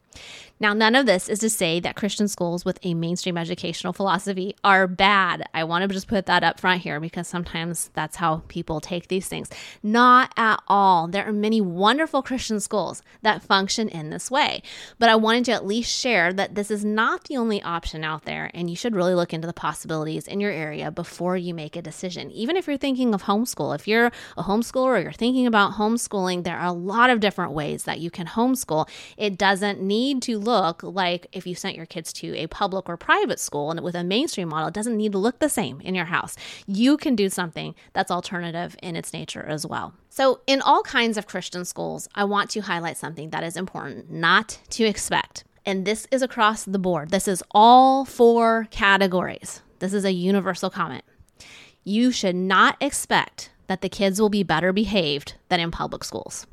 Now, 0.63 0.75
none 0.75 0.95
of 0.95 1.07
this 1.07 1.31
is 1.31 1.39
to 1.39 1.49
say 1.49 1.81
that 1.81 1.97
Christian 1.97 2.29
schools 2.29 2.67
with 2.67 2.79
a 2.83 2.93
mainstream 2.93 3.39
educational 3.39 3.95
philosophy 3.95 4.55
are 4.63 4.87
bad. 4.87 5.49
I 5.55 5.65
want 5.65 5.89
to 5.89 5.89
just 5.89 6.07
put 6.07 6.27
that 6.27 6.45
up 6.45 6.61
front 6.61 6.83
here 6.83 7.01
because 7.01 7.27
sometimes 7.27 7.89
that's 7.95 8.17
how 8.17 8.43
people 8.49 8.79
take 8.79 9.09
these 9.09 9.27
things. 9.27 9.49
Not 9.83 10.35
at 10.37 10.63
all. 10.69 11.09
There 11.09 11.27
are 11.27 11.33
many 11.33 11.63
wonderful 11.63 12.21
Christian 12.21 12.61
schools 12.61 13.03
that 13.23 13.43
function 13.43 13.89
in 13.89 14.11
this 14.11 14.31
way. 14.31 14.63
But 14.99 15.09
I 15.09 15.17
wanted 15.17 15.47
to 15.47 15.53
at 15.53 15.65
least 15.65 15.99
share 15.99 16.31
that 16.35 16.55
this 16.55 16.71
is 16.71 16.85
not 16.85 17.25
the 17.25 17.39
only 17.39 17.63
option 17.63 18.05
out 18.05 18.27
there, 18.27 18.51
and 18.53 18.69
you 18.69 18.77
should 18.77 18.95
really 18.95 19.15
look 19.15 19.33
into 19.33 19.47
the 19.47 19.55
possibilities 19.55 20.29
in 20.29 20.41
your 20.41 20.53
area 20.53 20.91
before 20.91 21.39
you 21.39 21.55
make 21.55 21.75
a 21.75 21.81
decision. 21.81 22.31
Even 22.33 22.59
if 22.59 22.67
you're 22.67 22.77
thinking 22.77 23.15
of 23.15 23.23
homeschool, 23.23 23.75
if 23.75 23.89
you're 23.89 24.13
a 24.37 24.43
homeschooler 24.43 24.99
or 24.99 25.01
you're 25.01 25.13
thinking 25.13 25.47
about 25.47 25.73
homeschooling, 25.73 26.45
there 26.45 26.59
are 26.59 26.67
a 26.67 26.73
lot 26.73 27.09
of 27.09 27.21
different 27.21 27.53
ways 27.53 27.85
that 27.85 28.01
you 28.01 28.11
can 28.11 28.27
homeschool. 28.27 28.87
It 29.17 29.39
doesn't 29.39 29.81
need 29.81 30.21
to 30.23 30.39
look 30.39 30.50
look 30.51 30.83
like 30.83 31.27
if 31.33 31.47
you 31.47 31.55
sent 31.55 31.77
your 31.77 31.87
kids 31.87 32.13
to 32.15 32.37
a 32.37 32.47
public 32.47 32.89
or 32.89 32.97
private 32.97 33.39
school 33.39 33.71
and 33.71 33.81
with 33.81 33.95
a 33.95 34.05
mainstream 34.05 34.49
model, 34.49 34.69
it 34.69 34.75
doesn't 34.75 34.97
need 34.97 35.13
to 35.13 35.19
look 35.19 35.39
the 35.39 35.49
same 35.49 35.81
in 35.81 35.95
your 35.95 36.07
house. 36.07 36.37
You 36.67 36.97
can 36.97 37.15
do 37.15 37.29
something 37.29 37.75
that's 37.93 38.11
alternative 38.11 38.77
in 38.83 38.97
its 38.97 39.13
nature 39.13 39.43
as 39.43 39.65
well. 39.65 39.95
So, 40.09 40.41
in 40.47 40.61
all 40.63 40.83
kinds 40.83 41.17
of 41.17 41.27
Christian 41.27 41.65
schools, 41.65 42.09
I 42.15 42.25
want 42.25 42.51
to 42.51 42.61
highlight 42.61 42.97
something 42.97 43.31
that 43.31 43.45
is 43.45 43.57
important 43.57 44.11
not 44.11 44.59
to 44.71 44.85
expect. 44.85 45.45
And 45.65 45.85
this 45.85 46.07
is 46.11 46.23
across 46.23 46.65
the 46.65 46.79
board. 46.79 47.11
This 47.11 47.29
is 47.29 47.45
all 47.53 48.05
four 48.05 48.67
categories. 48.71 49.63
This 49.79 49.95
is 49.95 50.05
a 50.05 50.13
universal 50.13 50.71
comment. 50.71 51.05
You 51.85 52.11
should 52.11 52.37
not 52.37 52.77
expect 52.81 53.51
that 53.67 53.83
the 53.83 53.89
kids 53.89 54.21
will 54.21 54.29
be 54.29 54.43
better 54.43 54.73
behaved 54.73 55.35
than 55.49 55.61
in 55.61 55.71
public 55.71 56.03
schools. 56.03 56.47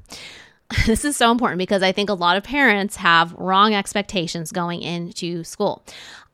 this 0.86 1.06
is 1.06 1.15
so 1.15 1.32
important 1.32 1.60
because 1.60 1.82
I 1.82 1.91
think 1.91 2.10
a 2.10 2.13
lot 2.13 2.36
of 2.36 2.43
parents 2.43 2.97
have 2.97 3.34
wrong 3.34 3.73
expectations 3.73 4.51
going 4.51 4.82
into 4.82 5.43
school. 5.43 5.84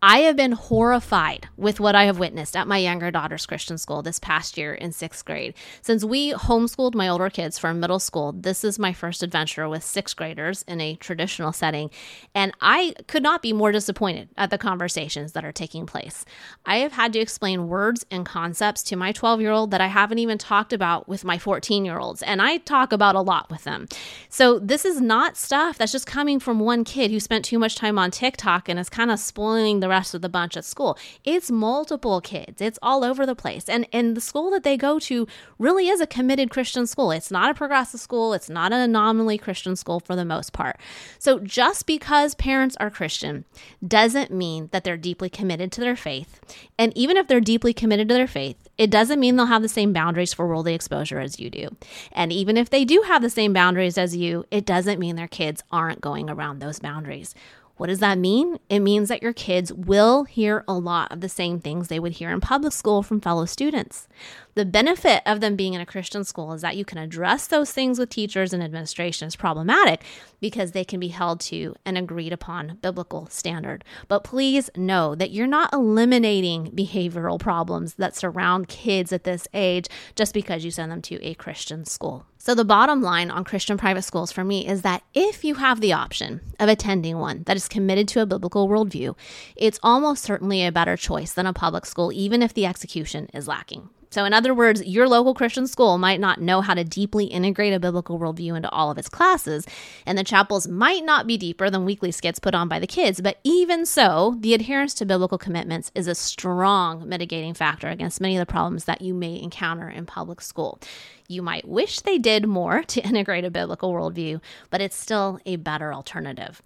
I 0.05 0.17
have 0.23 0.35
been 0.35 0.51
horrified 0.51 1.47
with 1.55 1.79
what 1.79 1.95
I 1.95 2.03
have 2.03 2.19
witnessed 2.19 2.57
at 2.57 2.67
my 2.67 2.77
younger 2.77 3.09
daughter's 3.09 3.45
Christian 3.45 3.77
school 3.77 4.01
this 4.01 4.19
past 4.19 4.57
year 4.57 4.73
in 4.73 4.91
sixth 4.91 5.23
grade. 5.23 5.53
Since 5.81 6.03
we 6.03 6.33
homeschooled 6.33 6.93
my 6.93 7.07
older 7.07 7.29
kids 7.29 7.57
from 7.57 7.79
middle 7.79 7.99
school, 7.99 8.33
this 8.33 8.65
is 8.65 8.77
my 8.77 8.91
first 8.91 9.23
adventure 9.23 9.69
with 9.69 9.81
sixth 9.81 10.17
graders 10.17 10.63
in 10.63 10.81
a 10.81 10.97
traditional 10.97 11.53
setting. 11.53 11.89
And 12.35 12.51
I 12.59 12.95
could 13.07 13.23
not 13.23 13.41
be 13.41 13.53
more 13.53 13.71
disappointed 13.71 14.27
at 14.35 14.49
the 14.49 14.57
conversations 14.57 15.31
that 15.31 15.45
are 15.45 15.53
taking 15.53 15.85
place. 15.85 16.25
I 16.65 16.79
have 16.79 16.91
had 16.91 17.13
to 17.13 17.19
explain 17.19 17.69
words 17.69 18.05
and 18.11 18.25
concepts 18.25 18.83
to 18.83 18.97
my 18.97 19.13
12 19.13 19.39
year 19.39 19.51
old 19.51 19.71
that 19.71 19.79
I 19.79 19.87
haven't 19.87 20.19
even 20.19 20.37
talked 20.37 20.73
about 20.73 21.07
with 21.07 21.23
my 21.23 21.37
14 21.37 21.85
year 21.85 21.97
olds. 21.97 22.21
And 22.21 22.41
I 22.41 22.57
talk 22.57 22.91
about 22.91 23.15
a 23.15 23.21
lot 23.21 23.49
with 23.49 23.63
them. 23.63 23.87
So 24.27 24.59
this 24.59 24.83
is 24.83 24.99
not 24.99 25.37
stuff 25.37 25.77
that's 25.77 25.93
just 25.93 26.07
coming 26.07 26.41
from 26.41 26.59
one 26.59 26.83
kid 26.83 27.09
who 27.09 27.21
spent 27.21 27.45
too 27.45 27.57
much 27.57 27.77
time 27.77 27.97
on 27.97 28.11
TikTok 28.11 28.67
and 28.67 28.77
is 28.77 28.89
kind 28.89 29.09
of 29.09 29.17
spoiling 29.17 29.79
the 29.79 29.92
rest 29.93 30.13
of 30.13 30.21
the 30.21 30.29
bunch 30.29 30.57
at 30.57 30.65
school. 30.65 30.97
It's 31.23 31.51
multiple 31.51 32.19
kids. 32.19 32.61
It's 32.61 32.79
all 32.81 33.03
over 33.03 33.25
the 33.25 33.35
place. 33.35 33.69
And 33.69 33.87
and 33.93 34.17
the 34.17 34.21
school 34.21 34.49
that 34.51 34.63
they 34.63 34.77
go 34.77 34.99
to 34.99 35.27
really 35.59 35.87
is 35.87 36.01
a 36.01 36.07
committed 36.07 36.49
Christian 36.49 36.87
school. 36.87 37.11
It's 37.11 37.31
not 37.31 37.51
a 37.51 37.53
progressive 37.53 37.99
school. 37.99 38.33
It's 38.33 38.49
not 38.49 38.73
an 38.73 38.81
anomaly 38.81 39.37
Christian 39.37 39.75
school 39.75 39.99
for 39.99 40.15
the 40.15 40.25
most 40.25 40.51
part. 40.51 40.77
So 41.19 41.39
just 41.39 41.85
because 41.85 42.35
parents 42.35 42.75
are 42.79 42.89
Christian 42.89 43.45
doesn't 43.87 44.31
mean 44.31 44.69
that 44.71 44.83
they're 44.83 44.97
deeply 44.97 45.29
committed 45.29 45.71
to 45.73 45.81
their 45.81 45.95
faith. 45.95 46.41
And 46.77 46.91
even 46.97 47.17
if 47.17 47.27
they're 47.27 47.39
deeply 47.39 47.73
committed 47.73 48.09
to 48.09 48.15
their 48.15 48.27
faith, 48.27 48.57
it 48.77 48.89
doesn't 48.89 49.19
mean 49.19 49.35
they'll 49.35 49.45
have 49.45 49.61
the 49.61 49.69
same 49.69 49.93
boundaries 49.93 50.33
for 50.33 50.47
worldly 50.47 50.73
exposure 50.73 51.19
as 51.19 51.39
you 51.39 51.49
do. 51.49 51.69
And 52.11 52.33
even 52.33 52.57
if 52.57 52.69
they 52.69 52.85
do 52.85 53.03
have 53.05 53.21
the 53.21 53.29
same 53.29 53.53
boundaries 53.53 53.97
as 53.97 54.15
you, 54.15 54.45
it 54.49 54.65
doesn't 54.65 54.99
mean 54.99 55.15
their 55.15 55.27
kids 55.27 55.63
aren't 55.71 56.01
going 56.01 56.29
around 56.29 56.59
those 56.59 56.79
boundaries. 56.79 57.35
What 57.77 57.87
does 57.87 57.99
that 57.99 58.19
mean? 58.19 58.59
It 58.69 58.79
means 58.79 59.09
that 59.09 59.23
your 59.23 59.33
kids 59.33 59.73
will 59.73 60.25
hear 60.25 60.63
a 60.67 60.73
lot 60.73 61.11
of 61.11 61.21
the 61.21 61.29
same 61.29 61.59
things 61.59 61.87
they 61.87 61.99
would 61.99 62.13
hear 62.13 62.29
in 62.29 62.39
public 62.39 62.71
school 62.71 63.01
from 63.01 63.19
fellow 63.19 63.45
students. 63.45 64.07
The 64.55 64.65
benefit 64.65 65.23
of 65.25 65.39
them 65.39 65.55
being 65.55 65.73
in 65.73 65.81
a 65.81 65.85
Christian 65.85 66.23
school 66.23 66.53
is 66.53 66.61
that 66.61 66.77
you 66.77 66.85
can 66.85 66.99
address 66.99 67.47
those 67.47 67.71
things 67.71 67.97
with 67.97 68.09
teachers 68.09 68.53
and 68.53 68.61
administration 68.61 69.25
as 69.25 69.35
problematic 69.35 70.03
because 70.39 70.71
they 70.71 70.83
can 70.83 70.99
be 70.99 71.07
held 71.07 71.39
to 71.41 71.75
an 71.85 71.97
agreed 71.97 72.31
upon 72.31 72.77
biblical 72.81 73.27
standard. 73.27 73.83
But 74.07 74.23
please 74.23 74.69
know 74.75 75.15
that 75.15 75.31
you're 75.31 75.47
not 75.47 75.73
eliminating 75.73 76.71
behavioral 76.71 77.39
problems 77.39 77.95
that 77.95 78.15
surround 78.15 78.67
kids 78.67 79.11
at 79.11 79.23
this 79.23 79.47
age 79.55 79.87
just 80.15 80.35
because 80.35 80.63
you 80.63 80.69
send 80.69 80.91
them 80.91 81.01
to 81.03 81.23
a 81.23 81.33
Christian 81.33 81.85
school. 81.85 82.25
So, 82.37 82.53
the 82.53 82.65
bottom 82.65 83.01
line 83.01 83.31
on 83.31 83.45
Christian 83.45 83.77
private 83.77 84.01
schools 84.01 84.31
for 84.31 84.43
me 84.43 84.67
is 84.67 84.81
that 84.81 85.01
if 85.13 85.45
you 85.45 85.55
have 85.55 85.79
the 85.79 85.93
option 85.93 86.41
of 86.59 86.67
attending 86.67 87.17
one 87.17 87.43
that 87.43 87.55
is 87.55 87.69
committed 87.69 88.07
to 88.09 88.21
a 88.21 88.25
biblical 88.25 88.67
worldview, 88.67 89.15
it's 89.55 89.79
almost 89.81 90.23
certainly 90.23 90.65
a 90.65 90.71
better 90.71 90.97
choice 90.97 91.31
than 91.31 91.47
a 91.47 91.53
public 91.53 91.85
school, 91.85 92.11
even 92.11 92.43
if 92.43 92.53
the 92.53 92.65
execution 92.65 93.29
is 93.33 93.47
lacking. 93.47 93.89
So, 94.13 94.25
in 94.25 94.33
other 94.33 94.53
words, 94.53 94.85
your 94.85 95.09
local 95.09 95.33
Christian 95.33 95.65
school 95.65 95.97
might 95.97 96.19
not 96.19 96.39
know 96.39 96.61
how 96.61 96.75
to 96.75 96.83
deeply 96.83 97.25
integrate 97.25 97.73
a 97.73 97.79
biblical 97.79 98.19
worldview 98.19 98.55
into 98.55 98.69
all 98.69 98.91
of 98.91 98.99
its 98.99 99.09
classes, 99.09 99.65
and 100.05 100.19
the 100.19 100.23
chapels 100.23 100.67
might 100.67 101.03
not 101.03 101.25
be 101.25 101.35
deeper 101.35 101.71
than 101.71 101.83
weekly 101.83 102.11
skits 102.11 102.37
put 102.37 102.53
on 102.53 102.67
by 102.67 102.77
the 102.77 102.85
kids. 102.85 103.21
But 103.21 103.39
even 103.43 103.87
so, 103.87 104.35
the 104.39 104.53
adherence 104.53 104.93
to 104.95 105.07
biblical 105.07 105.39
commitments 105.39 105.91
is 105.95 106.07
a 106.07 106.13
strong 106.13 107.09
mitigating 107.09 107.55
factor 107.55 107.87
against 107.87 108.21
many 108.21 108.37
of 108.37 108.39
the 108.39 108.51
problems 108.51 108.85
that 108.85 109.01
you 109.01 109.15
may 109.15 109.41
encounter 109.41 109.89
in 109.89 110.05
public 110.05 110.41
school. 110.41 110.79
You 111.27 111.41
might 111.41 111.67
wish 111.67 112.01
they 112.01 112.19
did 112.19 112.45
more 112.45 112.83
to 112.83 113.01
integrate 113.07 113.45
a 113.45 113.49
biblical 113.49 113.91
worldview, 113.91 114.41
but 114.69 114.79
it's 114.79 114.95
still 114.95 115.39
a 115.47 115.55
better 115.55 115.91
alternative. 115.91 116.61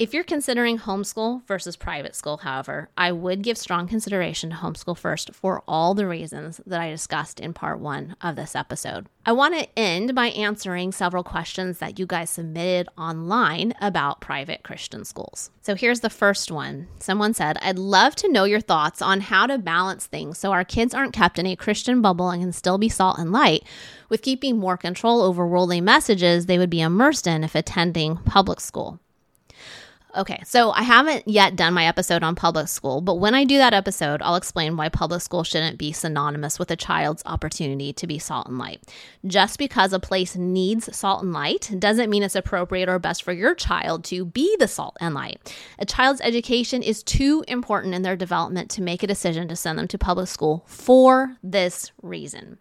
If 0.00 0.14
you're 0.14 0.24
considering 0.24 0.78
homeschool 0.78 1.46
versus 1.46 1.76
private 1.76 2.16
school, 2.16 2.38
however, 2.38 2.88
I 2.96 3.12
would 3.12 3.42
give 3.42 3.58
strong 3.58 3.86
consideration 3.86 4.48
to 4.48 4.56
homeschool 4.56 4.96
first 4.96 5.34
for 5.34 5.62
all 5.68 5.92
the 5.92 6.06
reasons 6.06 6.58
that 6.64 6.80
I 6.80 6.88
discussed 6.88 7.38
in 7.38 7.52
part 7.52 7.80
one 7.80 8.16
of 8.22 8.34
this 8.34 8.56
episode. 8.56 9.08
I 9.26 9.32
want 9.32 9.58
to 9.58 9.68
end 9.78 10.14
by 10.14 10.28
answering 10.28 10.92
several 10.92 11.22
questions 11.22 11.80
that 11.80 11.98
you 11.98 12.06
guys 12.06 12.30
submitted 12.30 12.88
online 12.96 13.74
about 13.78 14.22
private 14.22 14.62
Christian 14.62 15.04
schools. 15.04 15.50
So 15.60 15.74
here's 15.74 16.00
the 16.00 16.08
first 16.08 16.50
one. 16.50 16.88
Someone 16.98 17.34
said, 17.34 17.58
I'd 17.60 17.78
love 17.78 18.14
to 18.16 18.32
know 18.32 18.44
your 18.44 18.62
thoughts 18.62 19.02
on 19.02 19.20
how 19.20 19.46
to 19.48 19.58
balance 19.58 20.06
things 20.06 20.38
so 20.38 20.50
our 20.50 20.64
kids 20.64 20.94
aren't 20.94 21.12
kept 21.12 21.38
in 21.38 21.44
a 21.44 21.56
Christian 21.56 22.00
bubble 22.00 22.30
and 22.30 22.40
can 22.40 22.52
still 22.52 22.78
be 22.78 22.88
salt 22.88 23.18
and 23.18 23.32
light 23.32 23.64
with 24.08 24.22
keeping 24.22 24.56
more 24.56 24.78
control 24.78 25.20
over 25.20 25.46
worldly 25.46 25.82
messages 25.82 26.46
they 26.46 26.56
would 26.56 26.70
be 26.70 26.80
immersed 26.80 27.26
in 27.26 27.44
if 27.44 27.54
attending 27.54 28.16
public 28.16 28.60
school. 28.60 28.98
Okay, 30.16 30.42
so 30.44 30.72
I 30.72 30.82
haven't 30.82 31.28
yet 31.28 31.54
done 31.54 31.72
my 31.72 31.86
episode 31.86 32.24
on 32.24 32.34
public 32.34 32.66
school, 32.66 33.00
but 33.00 33.16
when 33.16 33.32
I 33.32 33.44
do 33.44 33.58
that 33.58 33.74
episode, 33.74 34.20
I'll 34.22 34.34
explain 34.34 34.76
why 34.76 34.88
public 34.88 35.22
school 35.22 35.44
shouldn't 35.44 35.78
be 35.78 35.92
synonymous 35.92 36.58
with 36.58 36.70
a 36.72 36.76
child's 36.76 37.22
opportunity 37.26 37.92
to 37.92 38.06
be 38.08 38.18
salt 38.18 38.48
and 38.48 38.58
light. 38.58 38.82
Just 39.24 39.56
because 39.56 39.92
a 39.92 40.00
place 40.00 40.34
needs 40.34 40.94
salt 40.96 41.22
and 41.22 41.32
light 41.32 41.70
doesn't 41.78 42.10
mean 42.10 42.24
it's 42.24 42.34
appropriate 42.34 42.88
or 42.88 42.98
best 42.98 43.22
for 43.22 43.32
your 43.32 43.54
child 43.54 44.02
to 44.04 44.24
be 44.24 44.56
the 44.58 44.66
salt 44.66 44.96
and 45.00 45.14
light. 45.14 45.54
A 45.78 45.86
child's 45.86 46.20
education 46.22 46.82
is 46.82 47.04
too 47.04 47.44
important 47.46 47.94
in 47.94 48.02
their 48.02 48.16
development 48.16 48.68
to 48.72 48.82
make 48.82 49.04
a 49.04 49.06
decision 49.06 49.46
to 49.46 49.54
send 49.54 49.78
them 49.78 49.88
to 49.88 49.98
public 49.98 50.26
school 50.26 50.64
for 50.66 51.36
this 51.42 51.92
reason. 52.02 52.58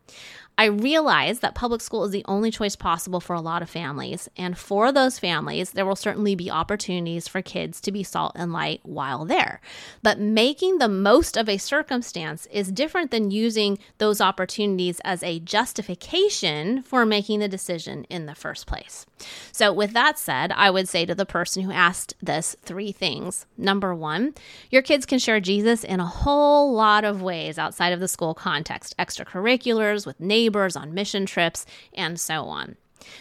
I 0.60 0.66
realize 0.66 1.40
that 1.40 1.56
public 1.56 1.80
school 1.80 2.04
is 2.04 2.12
the 2.12 2.26
only 2.28 2.52
choice 2.52 2.76
possible 2.76 3.22
for 3.22 3.34
a 3.34 3.40
lot 3.40 3.62
of 3.62 3.70
families. 3.70 4.28
And 4.36 4.58
for 4.58 4.92
those 4.92 5.18
families, 5.18 5.72
there 5.72 5.86
will 5.86 5.96
certainly 5.96 6.36
be 6.36 6.52
opportunities 6.52 7.30
for 7.30 7.42
kids 7.42 7.80
to 7.80 7.94
be 7.94 8.04
salt 8.04 8.34
and 8.36 8.52
light 8.52 8.82
while 8.84 9.24
there. 9.24 9.62
But 10.04 10.20
making 10.20 10.80
the 10.80 10.90
most 10.90 11.38
of 11.38 11.48
a 11.48 11.58
circumstance 11.58 12.46
is 12.52 12.74
different 12.74 13.10
than 13.10 13.32
using 13.32 13.80
those 14.00 14.20
opportunities 14.20 15.00
as 15.06 15.24
a 15.24 15.40
justification 15.40 16.84
for 16.84 17.06
making 17.06 17.40
the 17.40 17.48
decision 17.48 18.04
in 18.10 18.26
the 18.26 18.36
first 18.36 18.68
place. 18.68 19.06
So, 19.52 19.74
with 19.74 19.94
that 19.94 20.18
said, 20.18 20.52
I 20.54 20.70
would 20.70 20.88
say 20.88 21.06
to 21.06 21.16
the 21.16 21.26
person 21.26 21.64
who 21.64 21.72
asked 21.72 22.14
this 22.22 22.56
three 22.62 22.92
things. 22.92 23.46
Number 23.58 23.94
one, 23.94 24.34
your 24.70 24.82
kids 24.82 25.06
can 25.06 25.20
share 25.20 25.40
Jesus 25.40 25.84
in 25.84 26.00
a 26.00 26.06
whole 26.06 26.74
lot 26.74 27.04
of 27.04 27.22
ways 27.22 27.58
outside 27.58 27.94
of 27.94 28.00
the 28.00 28.08
school 28.08 28.34
context 28.34 28.96
extracurriculars, 28.98 30.06
with 30.06 30.20
neighbors, 30.20 30.76
on 30.76 30.94
mission 30.94 31.26
trips, 31.26 31.66
and 31.94 32.20
so 32.20 32.46
on. 32.46 32.78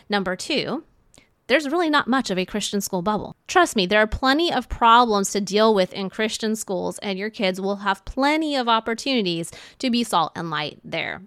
Number 0.08 0.36
two, 0.36 0.84
there's 1.48 1.68
really 1.68 1.90
not 1.90 2.06
much 2.06 2.30
of 2.30 2.38
a 2.38 2.44
Christian 2.44 2.80
school 2.80 3.00
bubble. 3.02 3.34
Trust 3.46 3.74
me, 3.74 3.86
there 3.86 4.02
are 4.02 4.06
plenty 4.06 4.52
of 4.52 4.68
problems 4.68 5.30
to 5.32 5.40
deal 5.40 5.74
with 5.74 5.92
in 5.94 6.10
Christian 6.10 6.54
schools, 6.54 6.98
and 6.98 7.18
your 7.18 7.30
kids 7.30 7.60
will 7.60 7.76
have 7.76 8.04
plenty 8.04 8.54
of 8.54 8.68
opportunities 8.68 9.50
to 9.78 9.90
be 9.90 10.04
salt 10.04 10.32
and 10.36 10.50
light 10.50 10.78
there. 10.84 11.22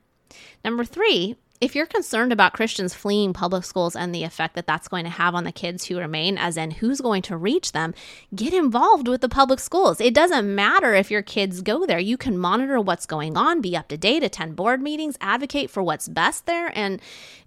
Number 0.64 0.86
three, 0.86 1.36
if 1.62 1.76
you're 1.76 1.86
concerned 1.86 2.34
about 2.34 2.54
Christians 2.54 2.95
fleeing 2.95 3.34
public 3.34 3.63
schools 3.63 3.95
and 3.95 4.13
the 4.13 4.24
effect 4.24 4.56
that 4.56 4.65
that's 4.65 4.88
going 4.88 5.04
to 5.04 5.12
have 5.12 5.36
on 5.36 5.43
the 5.43 5.52
kids 5.52 5.86
who 5.86 6.00
remain, 6.00 6.36
as 6.36 6.58
in 6.58 6.71
who's 6.71 7.00
going 7.00 7.21
to 7.21 7.38
reach 7.38 7.71
them, 7.71 7.93
get 8.34 8.52
involved 8.52 9.08
with 9.08 9.21
the 9.21 9.30
public 9.30 9.60
schools. 9.60 10.02
It 10.02 10.15
doesn't 10.15 10.56
matter 10.56 10.95
if 10.95 11.12
your 11.12 11.21
kids 11.21 11.62
go 11.62 11.86
there. 11.86 12.00
You 12.00 12.17
can 12.17 12.36
monitor 12.36 12.82
what's 12.82 13.06
going 13.06 13.38
on, 13.38 13.62
be 13.62 13.78
up 13.78 13.89
to 13.89 13.97
date, 13.97 14.24
attend 14.24 14.56
board 14.56 14.82
meetings, 14.82 15.17
advocate 15.21 15.69
for 15.69 15.84
what's 15.84 16.08
best 16.08 16.47
there, 16.47 16.76
and 16.76 17.00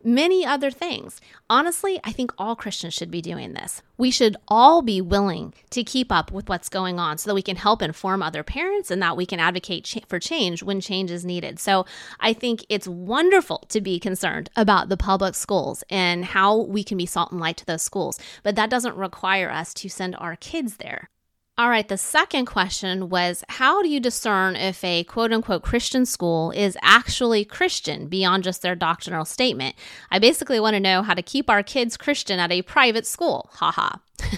many 0.05 0.47
other 0.47 0.71
things. 0.71 1.21
Honestly, 1.55 2.01
I 2.03 2.11
think 2.11 2.33
all 2.37 2.57
Christians 2.57 2.95
should 2.95 3.13
be 3.13 3.23
doing 3.23 3.53
this. 3.53 3.81
We 3.97 4.11
should 4.11 4.37
all 4.49 4.83
be 4.83 5.01
willing 5.01 5.55
to 5.71 5.85
keep 5.85 6.11
up 6.11 6.33
with 6.33 6.49
what's 6.49 6.69
going 6.69 6.99
on 6.99 7.17
so 7.17 7.31
that 7.31 7.35
we 7.37 7.43
can 7.43 7.55
help 7.55 7.81
inform 7.81 8.25
other 8.25 8.43
parents 8.43 8.91
and 8.91 9.01
that 9.03 9.17
we 9.17 9.25
can 9.25 9.39
advocate 9.39 10.05
for 10.09 10.19
change 10.19 10.65
when 10.65 10.81
change 10.81 11.13
is 11.13 11.25
needed. 11.25 11.61
So 11.61 11.87
I 12.19 12.33
think 12.33 12.67
it's 12.69 12.89
wonderful 12.89 13.59
to 13.69 13.81
be 13.81 14.01
concerned 14.01 14.51
about 14.57 14.89
the 14.89 14.97
public 14.97 15.37
schools 15.37 15.85
and 15.89 16.25
how 16.25 16.57
we 16.57 16.83
can 16.83 16.99
be 16.99 17.07
salt 17.07 17.31
and 17.31 17.41
light 17.41 17.59
to 17.59 17.67
those 17.67 17.83
schools, 17.83 18.19
but 18.43 18.57
that 18.57 18.69
doesn't 18.69 18.97
require 18.97 19.49
us 19.49 19.73
to 19.75 19.89
send 19.89 20.17
our 20.17 20.35
kids 20.35 20.79
there. 20.79 21.09
All 21.57 21.71
right, 21.71 21.87
the 21.87 21.97
second 21.97 22.47
question 22.47 23.09
was 23.09 23.45
How 23.49 23.81
do 23.81 23.89
you 23.89 24.01
discern 24.01 24.57
if 24.57 24.83
a 24.83 25.05
quote 25.05 25.33
unquote 25.33 25.63
Christian 25.63 26.05
school 26.05 26.51
is 26.51 26.77
actually 26.83 27.45
Christian 27.45 28.09
beyond 28.09 28.43
just 28.43 28.61
their 28.61 28.75
doctrinal 28.75 29.25
statement? 29.25 29.77
I 30.11 30.19
basically 30.19 30.59
want 30.59 30.75
to 30.75 30.81
know 30.81 31.03
how 31.03 31.15
to 31.15 31.23
keep 31.23 31.49
our 31.49 31.63
kids 31.63 31.97
Christian 31.97 32.41
at 32.41 32.51
a 32.51 32.63
private 32.63 33.07
school. 33.07 33.51
Haha. 33.53 33.99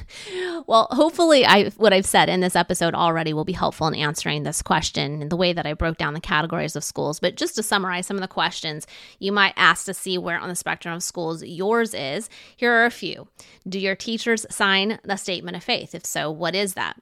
well, 0.66 0.88
hopefully, 0.90 1.44
I 1.44 1.70
what 1.70 1.92
I've 1.92 2.06
said 2.06 2.28
in 2.28 2.40
this 2.40 2.56
episode 2.56 2.94
already 2.94 3.32
will 3.32 3.44
be 3.44 3.52
helpful 3.52 3.86
in 3.86 3.94
answering 3.94 4.42
this 4.42 4.62
question 4.62 5.22
in 5.22 5.28
the 5.28 5.36
way 5.36 5.52
that 5.52 5.66
I 5.66 5.74
broke 5.74 5.98
down 5.98 6.14
the 6.14 6.20
categories 6.20 6.76
of 6.76 6.84
schools. 6.84 7.20
But 7.20 7.36
just 7.36 7.56
to 7.56 7.62
summarize 7.62 8.06
some 8.06 8.16
of 8.16 8.20
the 8.22 8.28
questions 8.28 8.86
you 9.18 9.32
might 9.32 9.54
ask 9.56 9.86
to 9.86 9.94
see 9.94 10.18
where 10.18 10.38
on 10.38 10.48
the 10.48 10.56
spectrum 10.56 10.94
of 10.94 11.02
schools 11.02 11.42
yours 11.44 11.94
is, 11.94 12.28
here 12.56 12.72
are 12.72 12.86
a 12.86 12.90
few. 12.90 13.28
Do 13.68 13.78
your 13.78 13.96
teachers 13.96 14.46
sign 14.50 14.98
the 15.02 15.16
statement 15.16 15.56
of 15.56 15.64
faith? 15.64 15.94
If 15.94 16.04
so, 16.06 16.30
what 16.30 16.54
is 16.54 16.74
that? 16.74 16.96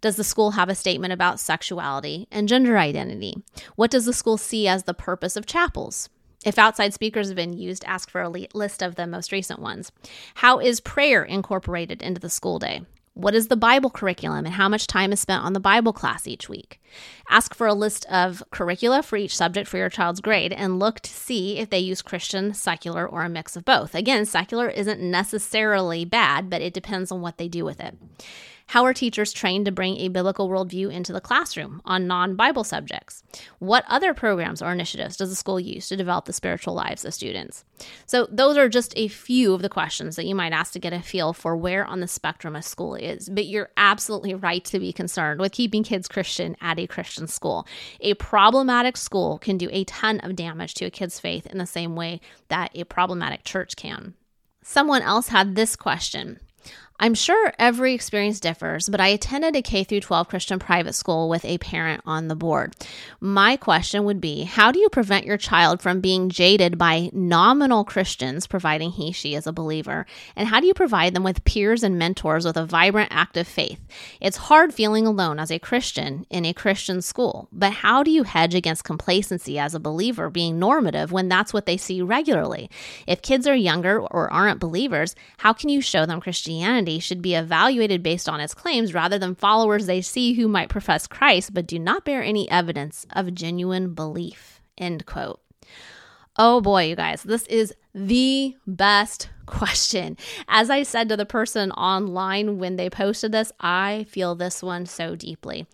Does 0.00 0.16
the 0.16 0.24
school 0.24 0.52
have 0.52 0.68
a 0.68 0.74
statement 0.74 1.12
about 1.12 1.40
sexuality 1.40 2.28
and 2.30 2.48
gender 2.48 2.78
identity? 2.78 3.42
What 3.74 3.90
does 3.90 4.04
the 4.04 4.12
school 4.12 4.36
see 4.36 4.68
as 4.68 4.84
the 4.84 4.94
purpose 4.94 5.36
of 5.36 5.46
chapels? 5.46 6.08
If 6.44 6.58
outside 6.58 6.94
speakers 6.94 7.28
have 7.28 7.36
been 7.36 7.52
used, 7.52 7.84
ask 7.84 8.08
for 8.08 8.22
a 8.22 8.28
list 8.28 8.82
of 8.82 8.94
the 8.94 9.08
most 9.08 9.32
recent 9.32 9.58
ones. 9.58 9.90
How 10.36 10.60
is 10.60 10.80
prayer 10.80 11.24
incorporated 11.24 12.00
into 12.00 12.20
the 12.20 12.30
school 12.30 12.60
day? 12.60 12.82
What 13.18 13.34
is 13.34 13.48
the 13.48 13.56
Bible 13.56 13.90
curriculum 13.90 14.46
and 14.46 14.54
how 14.54 14.68
much 14.68 14.86
time 14.86 15.12
is 15.12 15.18
spent 15.18 15.42
on 15.42 15.52
the 15.52 15.58
Bible 15.58 15.92
class 15.92 16.28
each 16.28 16.48
week? 16.48 16.80
Ask 17.28 17.52
for 17.52 17.66
a 17.66 17.74
list 17.74 18.06
of 18.06 18.44
curricula 18.52 19.02
for 19.02 19.16
each 19.16 19.36
subject 19.36 19.68
for 19.68 19.76
your 19.76 19.88
child's 19.88 20.20
grade 20.20 20.52
and 20.52 20.78
look 20.78 21.00
to 21.00 21.10
see 21.10 21.58
if 21.58 21.68
they 21.68 21.80
use 21.80 22.00
Christian, 22.00 22.54
secular, 22.54 23.04
or 23.04 23.24
a 23.24 23.28
mix 23.28 23.56
of 23.56 23.64
both. 23.64 23.96
Again, 23.96 24.24
secular 24.24 24.68
isn't 24.68 25.00
necessarily 25.00 26.04
bad, 26.04 26.48
but 26.48 26.62
it 26.62 26.72
depends 26.72 27.10
on 27.10 27.20
what 27.20 27.38
they 27.38 27.48
do 27.48 27.64
with 27.64 27.80
it. 27.80 27.98
How 28.68 28.84
are 28.84 28.92
teachers 28.92 29.32
trained 29.32 29.64
to 29.64 29.72
bring 29.72 29.96
a 29.96 30.08
biblical 30.08 30.46
worldview 30.46 30.92
into 30.92 31.10
the 31.10 31.22
classroom 31.22 31.80
on 31.86 32.06
non 32.06 32.36
Bible 32.36 32.64
subjects? 32.64 33.22
What 33.60 33.82
other 33.88 34.12
programs 34.12 34.60
or 34.60 34.70
initiatives 34.70 35.16
does 35.16 35.30
the 35.30 35.36
school 35.36 35.58
use 35.58 35.88
to 35.88 35.96
develop 35.96 36.26
the 36.26 36.34
spiritual 36.34 36.74
lives 36.74 37.02
of 37.06 37.14
students? 37.14 37.64
So, 38.04 38.28
those 38.30 38.58
are 38.58 38.68
just 38.68 38.92
a 38.94 39.08
few 39.08 39.54
of 39.54 39.62
the 39.62 39.70
questions 39.70 40.16
that 40.16 40.26
you 40.26 40.34
might 40.34 40.52
ask 40.52 40.74
to 40.74 40.78
get 40.78 40.92
a 40.92 41.00
feel 41.00 41.32
for 41.32 41.56
where 41.56 41.82
on 41.82 42.00
the 42.00 42.06
spectrum 42.06 42.54
a 42.54 42.60
school 42.60 42.94
is. 42.94 43.30
But 43.30 43.46
you're 43.46 43.70
absolutely 43.78 44.34
right 44.34 44.64
to 44.66 44.78
be 44.78 44.92
concerned 44.92 45.40
with 45.40 45.52
keeping 45.52 45.82
kids 45.82 46.06
Christian 46.06 46.54
at 46.60 46.78
a 46.78 46.86
Christian 46.86 47.26
school. 47.26 47.66
A 48.00 48.12
problematic 48.14 48.98
school 48.98 49.38
can 49.38 49.56
do 49.56 49.70
a 49.72 49.84
ton 49.84 50.20
of 50.20 50.36
damage 50.36 50.74
to 50.74 50.84
a 50.84 50.90
kid's 50.90 51.18
faith 51.18 51.46
in 51.46 51.56
the 51.56 51.64
same 51.64 51.96
way 51.96 52.20
that 52.48 52.70
a 52.74 52.84
problematic 52.84 53.44
church 53.44 53.76
can. 53.76 54.12
Someone 54.62 55.00
else 55.00 55.28
had 55.28 55.54
this 55.54 55.74
question 55.74 56.40
I'm 57.00 57.14
sure 57.14 57.52
every 57.60 57.94
experience 57.94 58.40
differs, 58.40 58.88
but 58.88 59.00
I 59.00 59.06
attended 59.08 59.54
a 59.54 59.62
K 59.62 59.84
through 59.84 60.00
12 60.00 60.28
Christian 60.28 60.58
private 60.58 60.94
school 60.94 61.28
with 61.28 61.44
a 61.44 61.58
parent 61.58 62.02
on 62.04 62.26
the 62.26 62.34
board. 62.34 62.74
My 63.20 63.56
question 63.56 64.02
would 64.02 64.20
be, 64.20 64.42
how 64.42 64.72
do 64.72 64.80
you 64.80 64.88
prevent 64.88 65.24
your 65.24 65.36
child 65.36 65.80
from 65.80 66.00
being 66.00 66.28
jaded 66.28 66.76
by 66.76 67.10
nominal 67.12 67.84
Christians 67.84 68.48
providing 68.48 68.90
he 68.90 69.12
she 69.12 69.36
is 69.36 69.46
a 69.46 69.52
believer? 69.52 70.06
And 70.34 70.48
how 70.48 70.58
do 70.58 70.66
you 70.66 70.74
provide 70.74 71.14
them 71.14 71.22
with 71.22 71.44
peers 71.44 71.84
and 71.84 72.00
mentors 72.00 72.44
with 72.44 72.56
a 72.56 72.66
vibrant 72.66 73.12
active 73.12 73.46
faith? 73.46 73.80
It's 74.20 74.36
hard 74.36 74.74
feeling 74.74 75.06
alone 75.06 75.38
as 75.38 75.52
a 75.52 75.60
Christian 75.60 76.26
in 76.30 76.44
a 76.44 76.52
Christian 76.52 77.00
school, 77.00 77.48
but 77.52 77.74
how 77.74 78.02
do 78.02 78.10
you 78.10 78.24
hedge 78.24 78.56
against 78.56 78.82
complacency 78.82 79.56
as 79.56 79.72
a 79.72 79.80
believer 79.80 80.30
being 80.30 80.58
normative 80.58 81.12
when 81.12 81.28
that's 81.28 81.52
what 81.52 81.64
they 81.64 81.76
see 81.76 82.02
regularly? 82.02 82.68
If 83.06 83.22
kids 83.22 83.46
are 83.46 83.54
younger 83.54 84.00
or 84.00 84.32
aren't 84.32 84.58
believers, 84.58 85.14
how 85.36 85.52
can 85.52 85.68
you 85.68 85.80
show 85.80 86.04
them 86.04 86.20
Christianity 86.20 86.87
should 86.98 87.20
be 87.20 87.34
evaluated 87.34 88.02
based 88.02 88.28
on 88.28 88.40
its 88.40 88.54
claims 88.54 88.94
rather 88.94 89.18
than 89.18 89.34
followers 89.34 89.84
they 89.84 90.00
see 90.00 90.32
who 90.32 90.48
might 90.48 90.70
profess 90.70 91.06
Christ 91.06 91.52
but 91.52 91.66
do 91.66 91.78
not 91.78 92.06
bear 92.06 92.22
any 92.22 92.50
evidence 92.50 93.06
of 93.12 93.34
genuine 93.34 93.92
belief. 93.92 94.62
End 94.78 95.04
quote. 95.04 95.40
Oh 96.38 96.60
boy, 96.60 96.84
you 96.84 96.96
guys, 96.96 97.24
this 97.24 97.46
is 97.48 97.74
the 97.94 98.56
best 98.66 99.28
question. 99.46 100.16
As 100.46 100.70
I 100.70 100.84
said 100.84 101.08
to 101.08 101.16
the 101.16 101.26
person 101.26 101.72
online 101.72 102.58
when 102.58 102.76
they 102.76 102.88
posted 102.88 103.32
this, 103.32 103.50
I 103.60 104.06
feel 104.08 104.34
this 104.34 104.62
one 104.62 104.86
so 104.86 105.16
deeply. 105.16 105.66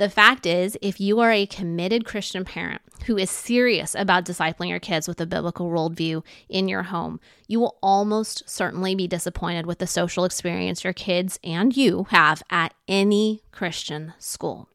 The 0.00 0.08
fact 0.08 0.46
is, 0.46 0.78
if 0.80 0.98
you 0.98 1.20
are 1.20 1.30
a 1.30 1.44
committed 1.44 2.06
Christian 2.06 2.42
parent 2.42 2.80
who 3.04 3.18
is 3.18 3.28
serious 3.28 3.94
about 3.94 4.24
discipling 4.24 4.70
your 4.70 4.80
kids 4.80 5.06
with 5.06 5.20
a 5.20 5.26
biblical 5.26 5.68
worldview 5.68 6.24
in 6.48 6.68
your 6.68 6.84
home, 6.84 7.20
you 7.48 7.60
will 7.60 7.76
almost 7.82 8.48
certainly 8.48 8.94
be 8.94 9.06
disappointed 9.06 9.66
with 9.66 9.78
the 9.78 9.86
social 9.86 10.24
experience 10.24 10.84
your 10.84 10.94
kids 10.94 11.38
and 11.44 11.76
you 11.76 12.06
have 12.08 12.42
at 12.48 12.72
any 12.88 13.42
Christian 13.52 14.14
school. 14.18 14.70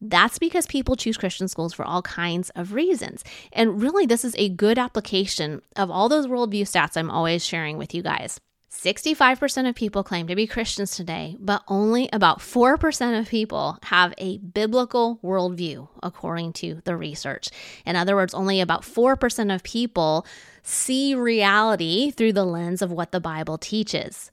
That's 0.00 0.38
because 0.38 0.66
people 0.66 0.96
choose 0.96 1.18
Christian 1.18 1.46
schools 1.46 1.74
for 1.74 1.84
all 1.84 2.00
kinds 2.00 2.48
of 2.56 2.72
reasons. 2.72 3.22
And 3.52 3.82
really, 3.82 4.06
this 4.06 4.24
is 4.24 4.34
a 4.38 4.48
good 4.48 4.78
application 4.78 5.60
of 5.76 5.90
all 5.90 6.08
those 6.08 6.26
worldview 6.26 6.62
stats 6.62 6.96
I'm 6.96 7.10
always 7.10 7.44
sharing 7.44 7.76
with 7.76 7.94
you 7.94 8.02
guys. 8.02 8.40
65% 8.74 9.68
of 9.68 9.74
people 9.74 10.02
claim 10.02 10.26
to 10.26 10.34
be 10.34 10.46
Christians 10.46 10.96
today, 10.96 11.36
but 11.38 11.62
only 11.68 12.08
about 12.12 12.40
4% 12.40 13.18
of 13.18 13.28
people 13.28 13.78
have 13.84 14.12
a 14.18 14.38
biblical 14.38 15.20
worldview, 15.22 15.88
according 16.02 16.52
to 16.54 16.82
the 16.84 16.96
research. 16.96 17.48
In 17.86 17.96
other 17.96 18.14
words, 18.14 18.34
only 18.34 18.60
about 18.60 18.82
4% 18.82 19.54
of 19.54 19.62
people 19.62 20.26
see 20.62 21.14
reality 21.14 22.10
through 22.10 22.32
the 22.32 22.44
lens 22.44 22.82
of 22.82 22.90
what 22.90 23.12
the 23.12 23.20
Bible 23.20 23.58
teaches 23.58 24.30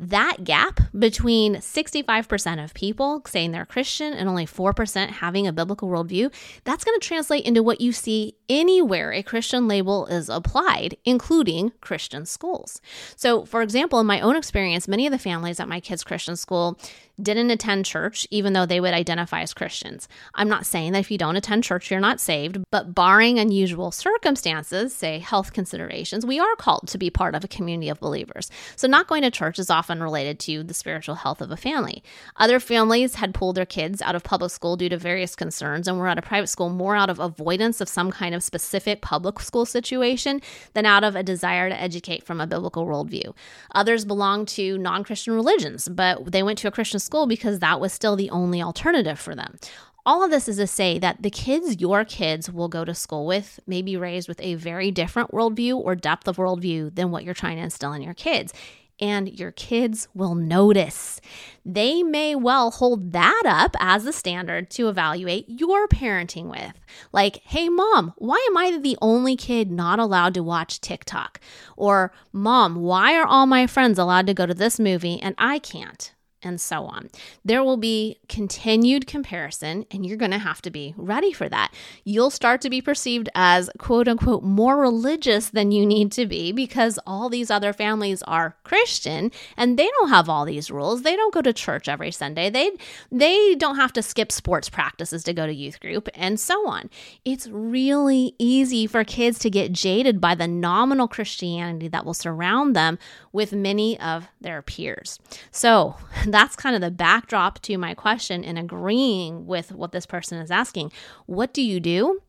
that 0.00 0.44
gap 0.44 0.80
between 0.98 1.56
65% 1.56 2.64
of 2.64 2.72
people 2.72 3.22
saying 3.26 3.52
they're 3.52 3.66
Christian 3.66 4.14
and 4.14 4.28
only 4.28 4.46
4% 4.46 5.08
having 5.08 5.46
a 5.46 5.52
biblical 5.52 5.88
worldview, 5.88 6.32
that's 6.64 6.84
going 6.84 6.98
to 6.98 7.06
translate 7.06 7.44
into 7.44 7.62
what 7.62 7.82
you 7.82 7.92
see 7.92 8.34
anywhere 8.48 9.12
a 9.12 9.22
Christian 9.22 9.68
label 9.68 10.06
is 10.06 10.30
applied, 10.30 10.96
including 11.04 11.72
Christian 11.82 12.24
schools. 12.24 12.80
So, 13.14 13.44
for 13.44 13.60
example, 13.60 14.00
in 14.00 14.06
my 14.06 14.20
own 14.20 14.36
experience, 14.36 14.88
many 14.88 15.06
of 15.06 15.12
the 15.12 15.18
families 15.18 15.60
at 15.60 15.68
my 15.68 15.80
kids' 15.80 16.02
Christian 16.02 16.34
school 16.34 16.78
didn't 17.22 17.50
attend 17.50 17.86
church, 17.86 18.26
even 18.30 18.52
though 18.52 18.66
they 18.66 18.80
would 18.80 18.94
identify 18.94 19.42
as 19.42 19.54
Christians. 19.54 20.08
I'm 20.34 20.48
not 20.48 20.66
saying 20.66 20.92
that 20.92 21.00
if 21.00 21.10
you 21.10 21.18
don't 21.18 21.36
attend 21.36 21.64
church, 21.64 21.90
you're 21.90 22.00
not 22.00 22.20
saved, 22.20 22.58
but 22.70 22.94
barring 22.94 23.38
unusual 23.38 23.90
circumstances, 23.90 24.94
say 24.94 25.18
health 25.18 25.52
considerations, 25.52 26.24
we 26.24 26.38
are 26.38 26.56
called 26.56 26.88
to 26.88 26.98
be 26.98 27.10
part 27.10 27.34
of 27.34 27.44
a 27.44 27.48
community 27.48 27.88
of 27.88 28.00
believers. 28.00 28.50
So, 28.76 28.88
not 28.88 29.06
going 29.06 29.22
to 29.22 29.30
church 29.30 29.58
is 29.58 29.70
often 29.70 30.02
related 30.02 30.38
to 30.40 30.62
the 30.62 30.74
spiritual 30.74 31.16
health 31.16 31.40
of 31.40 31.50
a 31.50 31.56
family. 31.56 32.02
Other 32.36 32.60
families 32.60 33.16
had 33.16 33.34
pulled 33.34 33.56
their 33.56 33.66
kids 33.66 34.00
out 34.02 34.14
of 34.14 34.22
public 34.22 34.50
school 34.50 34.76
due 34.76 34.88
to 34.88 34.96
various 34.96 35.36
concerns 35.36 35.86
and 35.86 35.98
were 35.98 36.08
at 36.08 36.18
a 36.18 36.22
private 36.22 36.48
school 36.48 36.70
more 36.70 36.96
out 36.96 37.10
of 37.10 37.18
avoidance 37.18 37.80
of 37.80 37.88
some 37.88 38.10
kind 38.10 38.34
of 38.34 38.42
specific 38.42 39.00
public 39.00 39.40
school 39.40 39.66
situation 39.66 40.40
than 40.74 40.86
out 40.86 41.04
of 41.04 41.16
a 41.16 41.22
desire 41.22 41.68
to 41.68 41.80
educate 41.80 42.24
from 42.24 42.40
a 42.40 42.46
biblical 42.46 42.86
worldview. 42.86 43.34
Others 43.74 44.04
belonged 44.04 44.48
to 44.48 44.78
non 44.78 45.04
Christian 45.04 45.34
religions, 45.34 45.88
but 45.88 46.30
they 46.30 46.42
went 46.42 46.58
to 46.58 46.68
a 46.68 46.70
Christian 46.70 47.00
school 47.00 47.09
school 47.10 47.26
because 47.26 47.58
that 47.58 47.80
was 47.80 47.92
still 47.92 48.14
the 48.14 48.30
only 48.30 48.62
alternative 48.62 49.18
for 49.18 49.34
them. 49.34 49.58
All 50.06 50.22
of 50.22 50.30
this 50.30 50.48
is 50.48 50.56
to 50.58 50.66
say 50.66 50.98
that 51.00 51.22
the 51.22 51.30
kids 51.30 51.80
your 51.80 52.04
kids 52.04 52.50
will 52.50 52.68
go 52.68 52.84
to 52.84 52.94
school 52.94 53.26
with 53.26 53.58
may 53.66 53.82
be 53.82 53.96
raised 53.96 54.28
with 54.28 54.40
a 54.40 54.54
very 54.54 54.90
different 54.90 55.32
worldview 55.32 55.74
or 55.76 55.94
depth 55.94 56.28
of 56.28 56.36
worldview 56.36 56.94
than 56.94 57.10
what 57.10 57.24
you're 57.24 57.34
trying 57.34 57.56
to 57.56 57.64
instill 57.64 57.92
in 57.92 58.00
your 58.00 58.14
kids 58.14 58.54
and 59.00 59.40
your 59.40 59.50
kids 59.50 60.08
will 60.14 60.34
notice. 60.34 61.20
They 61.64 62.02
may 62.02 62.34
well 62.34 62.70
hold 62.70 63.12
that 63.12 63.42
up 63.46 63.74
as 63.80 64.06
a 64.06 64.12
standard 64.12 64.70
to 64.72 64.88
evaluate 64.88 65.46
your 65.48 65.88
parenting 65.88 66.50
with. 66.50 66.74
Like, 67.12 67.40
hey, 67.44 67.68
mom, 67.68 68.12
why 68.18 68.44
am 68.50 68.56
I 68.56 68.78
the 68.78 68.98
only 69.00 69.36
kid 69.36 69.70
not 69.70 69.98
allowed 69.98 70.34
to 70.34 70.42
watch 70.42 70.80
TikTok? 70.80 71.40
Or, 71.76 72.12
mom, 72.32 72.76
why 72.76 73.14
are 73.16 73.26
all 73.26 73.46
my 73.46 73.66
friends 73.66 73.98
allowed 73.98 74.26
to 74.26 74.34
go 74.34 74.46
to 74.46 74.54
this 74.54 74.78
movie 74.78 75.20
and 75.20 75.34
I 75.38 75.58
can't? 75.58 76.12
And 76.42 76.60
so 76.60 76.84
on. 76.84 77.10
There 77.44 77.62
will 77.62 77.76
be 77.76 78.18
continued 78.28 79.06
comparison, 79.06 79.86
and 79.90 80.04
you're 80.06 80.16
going 80.16 80.30
to 80.30 80.38
have 80.38 80.62
to 80.62 80.70
be 80.70 80.94
ready 80.96 81.32
for 81.32 81.48
that. 81.48 81.72
You'll 82.04 82.30
start 82.30 82.60
to 82.62 82.70
be 82.70 82.80
perceived 82.80 83.28
as 83.34 83.70
quote 83.78 84.08
unquote 84.08 84.42
more 84.42 84.76
religious 84.78 85.50
than 85.50 85.72
you 85.72 85.86
need 85.86 86.12
to 86.12 86.26
be 86.26 86.52
because 86.52 86.98
all 87.06 87.28
these 87.28 87.50
other 87.50 87.72
families 87.72 88.22
are 88.22 88.56
Christian 88.64 89.30
and 89.56 89.78
they 89.78 89.88
don't 89.98 90.08
have 90.08 90.28
all 90.28 90.44
these 90.44 90.70
rules. 90.70 91.02
They 91.02 91.16
don't 91.16 91.34
go 91.34 91.42
to 91.42 91.52
church 91.52 91.88
every 91.88 92.10
Sunday. 92.10 92.50
They 92.50 92.70
they 93.10 93.54
don't 93.54 93.76
have 93.76 93.92
to 93.94 94.02
skip 94.02 94.32
sports 94.32 94.68
practices 94.68 95.22
to 95.24 95.32
go 95.32 95.46
to 95.46 95.54
youth 95.54 95.80
group 95.80 96.08
and 96.14 96.38
so 96.38 96.68
on. 96.68 96.90
It's 97.24 97.48
really 97.48 98.34
easy 98.38 98.86
for 98.86 99.04
kids 99.04 99.38
to 99.40 99.50
get 99.50 99.72
jaded 99.72 100.20
by 100.20 100.34
the 100.34 100.48
nominal 100.48 101.08
Christianity 101.08 101.88
that 101.88 102.04
will 102.04 102.14
surround 102.14 102.74
them 102.74 102.98
with 103.32 103.52
many 103.52 103.98
of 104.00 104.28
their 104.40 104.62
peers. 104.62 105.18
So, 105.50 105.96
that's 106.32 106.56
kind 106.56 106.74
of 106.74 106.82
the 106.82 106.90
backdrop 106.90 107.60
to 107.62 107.78
my 107.78 107.94
question 107.94 108.44
and 108.44 108.58
agreeing 108.58 109.46
with 109.46 109.72
what 109.72 109.92
this 109.92 110.06
person 110.06 110.38
is 110.38 110.50
asking. 110.50 110.92
What 111.26 111.52
do 111.52 111.62
you 111.62 111.80
do? 111.80 112.20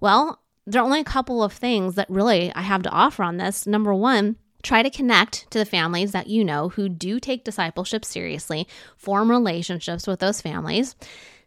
Well, 0.00 0.40
there 0.66 0.80
are 0.80 0.84
only 0.84 1.00
a 1.00 1.04
couple 1.04 1.42
of 1.42 1.52
things 1.52 1.94
that 1.96 2.10
really 2.10 2.52
I 2.54 2.62
have 2.62 2.82
to 2.82 2.90
offer 2.90 3.22
on 3.22 3.36
this. 3.36 3.66
Number 3.66 3.94
one, 3.94 4.36
try 4.62 4.82
to 4.82 4.90
connect 4.90 5.50
to 5.50 5.58
the 5.58 5.64
families 5.64 6.12
that 6.12 6.28
you 6.28 6.44
know 6.44 6.68
who 6.70 6.88
do 6.88 7.18
take 7.18 7.44
discipleship 7.44 8.04
seriously, 8.04 8.68
form 8.96 9.30
relationships 9.30 10.06
with 10.06 10.20
those 10.20 10.40
families. 10.40 10.94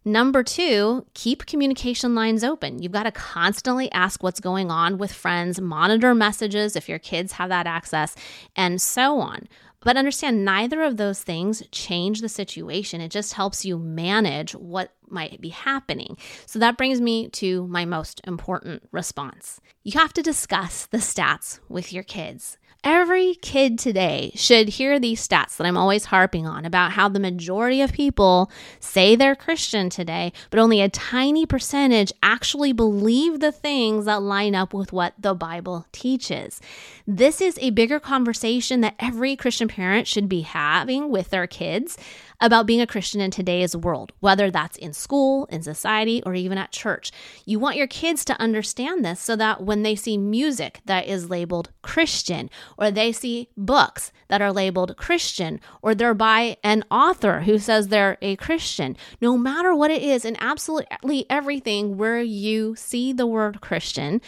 Number 0.08 0.44
two, 0.44 1.08
keep 1.16 1.48
communication 1.48 2.14
lines 2.14 2.44
open. 2.44 2.80
You've 2.80 2.92
got 2.92 3.04
to 3.04 3.12
constantly 3.12 3.92
ask 3.92 4.22
what's 4.22 4.40
going 4.40 4.70
on 4.70 5.00
with 5.00 5.12
friends, 5.12 5.60
monitor 5.60 6.14
messages 6.14 6.76
if 6.76 6.88
your 6.88 7.00
kids 7.00 7.32
have 7.34 7.50
that 7.50 7.66
access, 7.66 8.16
and 8.56 8.80
so 8.80 9.20
on. 9.20 9.48
But 9.86 9.98
understand 9.98 10.44
neither 10.44 10.82
of 10.82 10.98
those 10.98 11.22
things 11.22 11.62
change 11.72 12.20
the 12.20 12.28
situation. 12.28 13.02
It 13.02 13.12
just 13.12 13.34
helps 13.34 13.64
you 13.64 13.78
manage 13.78 14.54
what 14.56 14.92
might 15.08 15.40
be 15.40 15.50
happening. 15.50 16.18
So 16.48 16.58
that 16.58 16.76
brings 16.76 17.00
me 17.00 17.30
to 17.30 17.68
my 17.68 17.86
most 17.86 18.20
important 18.26 18.90
response. 18.92 19.62
You 19.84 20.00
have 20.00 20.12
to 20.14 20.24
discuss 20.24 20.88
the 20.88 20.98
stats 20.98 21.60
with 21.70 21.94
your 21.94 22.02
kids. 22.02 22.58
Every 22.88 23.34
kid 23.42 23.80
today 23.80 24.32
should 24.36 24.70
hear 24.70 25.00
these 25.00 25.28
stats 25.28 25.58
that 25.58 25.66
I'm 25.66 25.76
always 25.76 26.06
harping 26.06 26.46
on 26.46 26.66
about 26.66 26.92
how 26.92 27.10
the 27.10 27.20
majority 27.20 27.82
of 27.82 27.92
people 27.92 28.52
say 28.80 29.16
they're 29.16 29.36
Christian 29.36 29.90
today, 29.90 30.32
but 30.52 30.60
only 30.60 30.82
a 30.82 30.90
tiny 30.90 31.48
percentage 31.48 32.14
actually 32.22 32.74
believe 32.74 33.40
the 33.40 33.52
things 33.52 34.06
that 34.06 34.22
line 34.22 34.54
up 34.54 34.72
with 34.72 34.94
what 34.94 35.16
the 35.18 35.34
Bible 35.34 35.88
teaches. 35.92 36.62
This 37.08 37.42
is 37.42 37.58
a 37.60 37.72
bigger 37.72 38.00
conversation 38.00 38.82
that 38.82 38.94
every 39.00 39.36
Christian 39.36 39.68
parent 39.68 40.06
should 40.06 40.30
be 40.30 40.42
having 40.42 41.10
with 41.10 41.32
their 41.32 41.48
kids 41.48 41.98
about 42.40 42.66
being 42.66 42.82
a 42.82 42.88
Christian 42.88 43.22
in 43.22 43.32
today's 43.32 43.76
world, 43.76 44.12
whether 44.20 44.52
that's 44.52 44.78
in 44.78 44.94
school, 44.94 45.46
in 45.46 45.62
society, 45.62 46.22
or 46.26 46.34
even 46.34 46.58
at 46.58 46.72
church. 46.72 47.12
You 47.46 47.60
want 47.60 47.78
your 47.78 47.88
kids 47.88 48.26
to 48.26 48.40
understand 48.40 49.04
this 49.04 49.20
so 49.20 49.36
that 49.36 49.64
when 49.64 49.84
they 49.84 49.96
see 49.96 50.18
music 50.18 50.82
that 50.86 51.08
is 51.08 51.30
labeled 51.30 51.72
Christian, 51.82 52.50
or 52.78 52.92
they 52.92 53.12
see 53.12 53.50
books 53.56 54.12
that 54.28 54.42
are 54.42 54.52
labeled 54.52 54.98
Christian, 54.98 55.60
or 55.82 55.96
they're 55.96 56.14
by 56.14 56.58
an 56.64 56.84
author 56.92 57.42
who 57.42 57.58
says 57.58 57.88
they're 57.88 58.18
a 58.22 58.36
Christian, 58.36 58.98
no 59.22 59.38
matter 59.38 59.76
what 59.76 59.92
it 59.92 60.02
is, 60.02 60.26
in 60.26 60.38
absolutely 60.40 61.26
everything 61.30 61.98
where 61.98 62.22
you 62.22 62.76
see 62.76 63.14
the 63.14 63.28
word 63.28 63.62
Christian, 63.62 64.22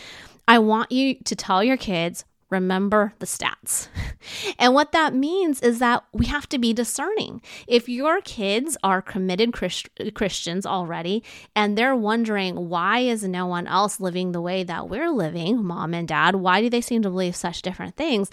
I 0.47 0.59
want 0.59 0.91
you 0.91 1.15
to 1.25 1.35
tell 1.35 1.63
your 1.63 1.77
kids 1.77 2.23
remember 2.49 3.13
the 3.19 3.25
stats. 3.25 3.87
and 4.59 4.73
what 4.73 4.91
that 4.91 5.13
means 5.13 5.61
is 5.61 5.79
that 5.79 6.03
we 6.13 6.27
have 6.27 6.47
to 6.49 6.57
be 6.57 6.73
discerning. 6.73 7.41
If 7.67 7.89
your 7.89 8.21
kids 8.21 8.77
are 8.83 9.01
committed 9.01 9.53
Christ- 9.53 9.89
Christians 10.13 10.65
already 10.65 11.23
and 11.55 11.77
they're 11.77 11.95
wondering 11.95 12.69
why 12.69 12.99
is 12.99 13.23
no 13.23 13.47
one 13.47 13.67
else 13.67 13.99
living 13.99 14.31
the 14.31 14.41
way 14.41 14.63
that 14.63 14.89
we're 14.89 15.11
living, 15.11 15.63
mom 15.63 15.93
and 15.93 16.07
dad, 16.07 16.35
why 16.35 16.61
do 16.61 16.69
they 16.69 16.81
seem 16.81 17.01
to 17.01 17.09
believe 17.09 17.35
such 17.35 17.61
different 17.61 17.95
things? 17.95 18.29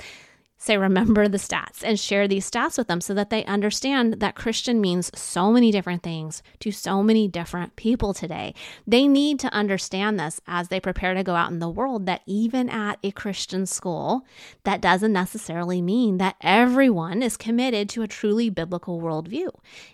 Say 0.57 0.77
remember 0.77 1.29
the 1.29 1.39
stats 1.39 1.83
and 1.83 1.99
share 1.99 2.27
these 2.27 2.51
stats 2.51 2.79
with 2.79 2.89
them 2.89 3.01
so 3.01 3.13
that 3.15 3.31
they 3.31 3.45
understand 3.45 4.15
that 4.21 4.35
Christian 4.35 4.81
means 4.81 5.11
so 5.15 5.53
many 5.53 5.71
different 5.71 6.03
things 6.03 6.43
to 6.61 6.71
so 6.71 7.03
many 7.03 7.29
different 7.29 7.77
people 7.77 8.15
today. 8.15 8.55
They 8.87 9.07
need 9.07 9.39
to 9.41 9.53
understand 9.53 10.19
this 10.19 10.41
as 10.47 10.69
they 10.69 10.81
prepare 10.81 11.15
to 11.15 11.23
go 11.23 11.35
out 11.35 11.51
in 11.51 11.59
the 11.59 11.69
world 11.69 12.07
that 12.07 12.23
even 12.27 12.69
at 12.71 12.99
a 13.03 13.11
Christian 13.11 13.67
school, 13.67 14.25
that 14.65 14.81
doesn't 14.81 15.13
necessarily 15.13 15.83
mean 15.83 16.19
that 16.19 16.37
everyone 16.41 17.23
is 17.23 17.37
committed 17.37 17.89
to 17.91 18.03
a 18.03 18.09
truly 18.09 18.51
biblical 18.51 19.01
worldview. 19.01 19.49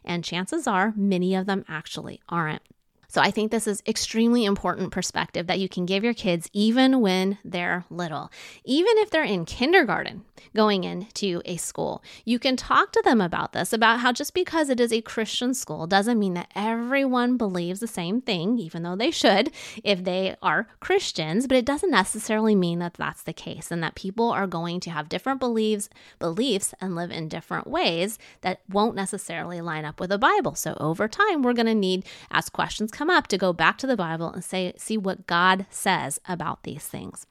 And 0.04 0.24
chances 0.24 0.66
are 0.66 0.94
many 0.96 1.34
of 1.34 1.46
them 1.46 1.64
actually 1.68 2.20
aren't. 2.28 2.62
So 3.10 3.20
I 3.20 3.32
think 3.32 3.50
this 3.50 3.66
is 3.66 3.82
extremely 3.88 4.44
important 4.44 4.92
perspective 4.92 5.48
that 5.48 5.58
you 5.58 5.68
can 5.68 5.84
give 5.84 6.04
your 6.04 6.14
kids 6.14 6.48
even 6.52 7.00
when 7.00 7.38
they're 7.44 7.84
little. 7.90 8.30
Even 8.64 8.92
if 8.98 9.10
they're 9.10 9.24
in 9.24 9.44
kindergarten 9.44 10.24
going 10.54 10.84
into 10.84 11.42
a 11.44 11.56
school, 11.56 12.04
you 12.24 12.38
can 12.38 12.56
talk 12.56 12.92
to 12.92 13.02
them 13.04 13.20
about 13.20 13.52
this 13.52 13.72
about 13.72 13.98
how 13.98 14.12
just 14.12 14.32
because 14.32 14.70
it 14.70 14.78
is 14.78 14.92
a 14.92 15.00
Christian 15.00 15.54
school 15.54 15.88
doesn't 15.88 16.20
mean 16.20 16.34
that 16.34 16.52
everyone 16.54 17.36
believes 17.36 17.80
the 17.80 17.88
same 17.88 18.20
thing, 18.20 18.58
even 18.58 18.84
though 18.84 18.94
they 18.94 19.10
should 19.10 19.50
if 19.82 20.04
they 20.04 20.36
are 20.40 20.68
Christians, 20.78 21.48
but 21.48 21.56
it 21.56 21.66
doesn't 21.66 21.90
necessarily 21.90 22.54
mean 22.54 22.78
that 22.78 22.94
that's 22.94 23.24
the 23.24 23.32
case 23.32 23.72
and 23.72 23.82
that 23.82 23.96
people 23.96 24.30
are 24.30 24.46
going 24.46 24.78
to 24.78 24.90
have 24.90 25.08
different 25.08 25.40
beliefs, 25.40 25.88
beliefs 26.20 26.74
and 26.80 26.94
live 26.94 27.10
in 27.10 27.28
different 27.28 27.66
ways 27.66 28.20
that 28.42 28.60
won't 28.68 28.94
necessarily 28.94 29.60
line 29.60 29.84
up 29.84 29.98
with 29.98 30.10
the 30.10 30.18
Bible. 30.18 30.54
So 30.54 30.76
over 30.78 31.08
time, 31.08 31.42
we're 31.42 31.54
going 31.54 31.66
to 31.66 31.74
need 31.74 32.04
ask 32.30 32.52
questions 32.52 32.92
come 33.00 33.08
up 33.08 33.28
to 33.28 33.38
go 33.38 33.54
back 33.54 33.78
to 33.78 33.86
the 33.86 33.96
Bible 33.96 34.30
and 34.30 34.44
say, 34.44 34.74
see 34.76 34.98
what 34.98 35.26
God 35.26 35.64
says 35.70 36.20
about 36.28 36.64
these 36.64 36.86
things. 36.86 37.26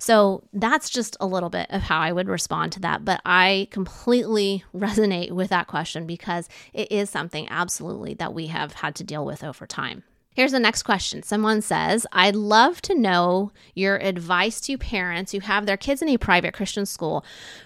So 0.00 0.42
that's 0.52 0.90
just 0.90 1.16
a 1.20 1.28
little 1.28 1.48
bit 1.48 1.68
of 1.70 1.82
how 1.82 2.00
I 2.00 2.10
would 2.10 2.26
respond 2.26 2.72
to 2.72 2.80
that. 2.80 3.04
But 3.04 3.20
I 3.24 3.68
completely 3.70 4.64
resonate 4.74 5.30
with 5.30 5.50
that 5.50 5.68
question 5.68 6.08
because 6.08 6.48
it 6.72 6.90
is 6.90 7.08
something 7.08 7.46
absolutely 7.50 8.14
that 8.14 8.34
we 8.34 8.48
have 8.48 8.72
had 8.72 8.96
to 8.96 9.04
deal 9.04 9.24
with 9.24 9.44
over 9.44 9.64
time. 9.64 10.02
Here's 10.34 10.50
the 10.50 10.58
next 10.58 10.82
question. 10.82 11.22
Someone 11.22 11.62
says, 11.62 12.04
I'd 12.10 12.34
love 12.34 12.82
to 12.82 12.98
know 12.98 13.52
your 13.76 13.98
advice 13.98 14.60
to 14.62 14.76
parents 14.76 15.30
who 15.30 15.38
have 15.38 15.66
their 15.66 15.76
kids 15.76 16.02
in 16.02 16.08
a 16.08 16.16
private 16.16 16.52
Christian 16.52 16.84
school 16.84 17.24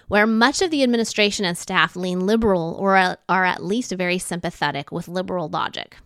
where 0.09 0.27
much 0.27 0.61
of 0.61 0.69
the 0.69 0.83
administration 0.83 1.43
and 1.43 1.57
staff 1.57 1.95
lean 1.95 2.19
liberal 2.19 2.75
or 2.77 3.17
are 3.27 3.45
at 3.45 3.63
least 3.63 3.93
very 3.93 4.19
sympathetic 4.19 4.91
with 4.91 5.07
liberal 5.07 5.49
logic. 5.49 5.97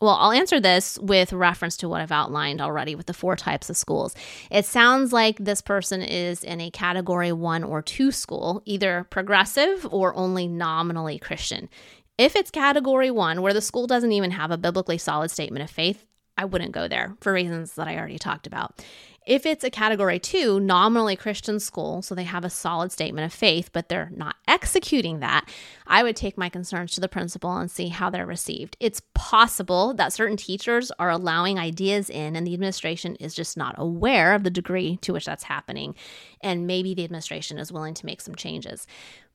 Well, 0.00 0.16
I'll 0.18 0.32
answer 0.32 0.60
this 0.60 0.98
with 0.98 1.34
reference 1.34 1.76
to 1.78 1.88
what 1.88 2.00
I've 2.00 2.10
outlined 2.10 2.62
already 2.62 2.94
with 2.94 3.04
the 3.04 3.12
four 3.12 3.36
types 3.36 3.68
of 3.68 3.76
schools. 3.76 4.14
It 4.50 4.64
sounds 4.64 5.12
like 5.12 5.36
this 5.36 5.60
person 5.60 6.00
is 6.00 6.42
in 6.42 6.58
a 6.58 6.70
category 6.70 7.32
one 7.32 7.62
or 7.62 7.82
two 7.82 8.10
school, 8.10 8.62
either 8.64 9.06
progressive 9.10 9.86
or 9.90 10.16
only 10.16 10.48
nominally 10.48 11.18
Christian. 11.18 11.68
If 12.16 12.34
it's 12.34 12.50
category 12.50 13.10
one, 13.10 13.42
where 13.42 13.52
the 13.52 13.60
school 13.60 13.86
doesn't 13.86 14.12
even 14.12 14.30
have 14.30 14.50
a 14.50 14.58
biblically 14.58 14.96
solid 14.96 15.30
statement 15.30 15.64
of 15.64 15.70
faith, 15.70 16.06
I 16.36 16.46
wouldn't 16.46 16.72
go 16.72 16.88
there 16.88 17.16
for 17.20 17.34
reasons 17.34 17.74
that 17.74 17.86
I 17.86 17.98
already 17.98 18.18
talked 18.18 18.46
about. 18.46 18.82
If 19.30 19.46
it's 19.46 19.62
a 19.62 19.70
category 19.70 20.18
two, 20.18 20.58
nominally 20.58 21.14
Christian 21.14 21.60
school, 21.60 22.02
so 22.02 22.16
they 22.16 22.24
have 22.24 22.44
a 22.44 22.50
solid 22.50 22.90
statement 22.90 23.26
of 23.26 23.32
faith, 23.32 23.70
but 23.72 23.88
they're 23.88 24.10
not 24.12 24.34
executing 24.48 25.20
that, 25.20 25.48
I 25.86 26.02
would 26.02 26.16
take 26.16 26.36
my 26.36 26.48
concerns 26.48 26.90
to 26.92 27.00
the 27.00 27.08
principal 27.08 27.56
and 27.56 27.70
see 27.70 27.90
how 27.90 28.10
they're 28.10 28.26
received. 28.26 28.76
It's 28.80 29.02
possible 29.14 29.94
that 29.94 30.12
certain 30.12 30.36
teachers 30.36 30.90
are 30.98 31.10
allowing 31.10 31.60
ideas 31.60 32.10
in 32.10 32.34
and 32.34 32.44
the 32.44 32.54
administration 32.54 33.14
is 33.20 33.32
just 33.32 33.56
not 33.56 33.76
aware 33.78 34.34
of 34.34 34.42
the 34.42 34.50
degree 34.50 34.96
to 35.02 35.12
which 35.12 35.26
that's 35.26 35.44
happening. 35.44 35.94
And 36.42 36.66
maybe 36.66 36.94
the 36.94 37.04
administration 37.04 37.58
is 37.58 37.72
willing 37.72 37.94
to 37.94 38.06
make 38.06 38.20
some 38.20 38.34
changes. 38.34 38.86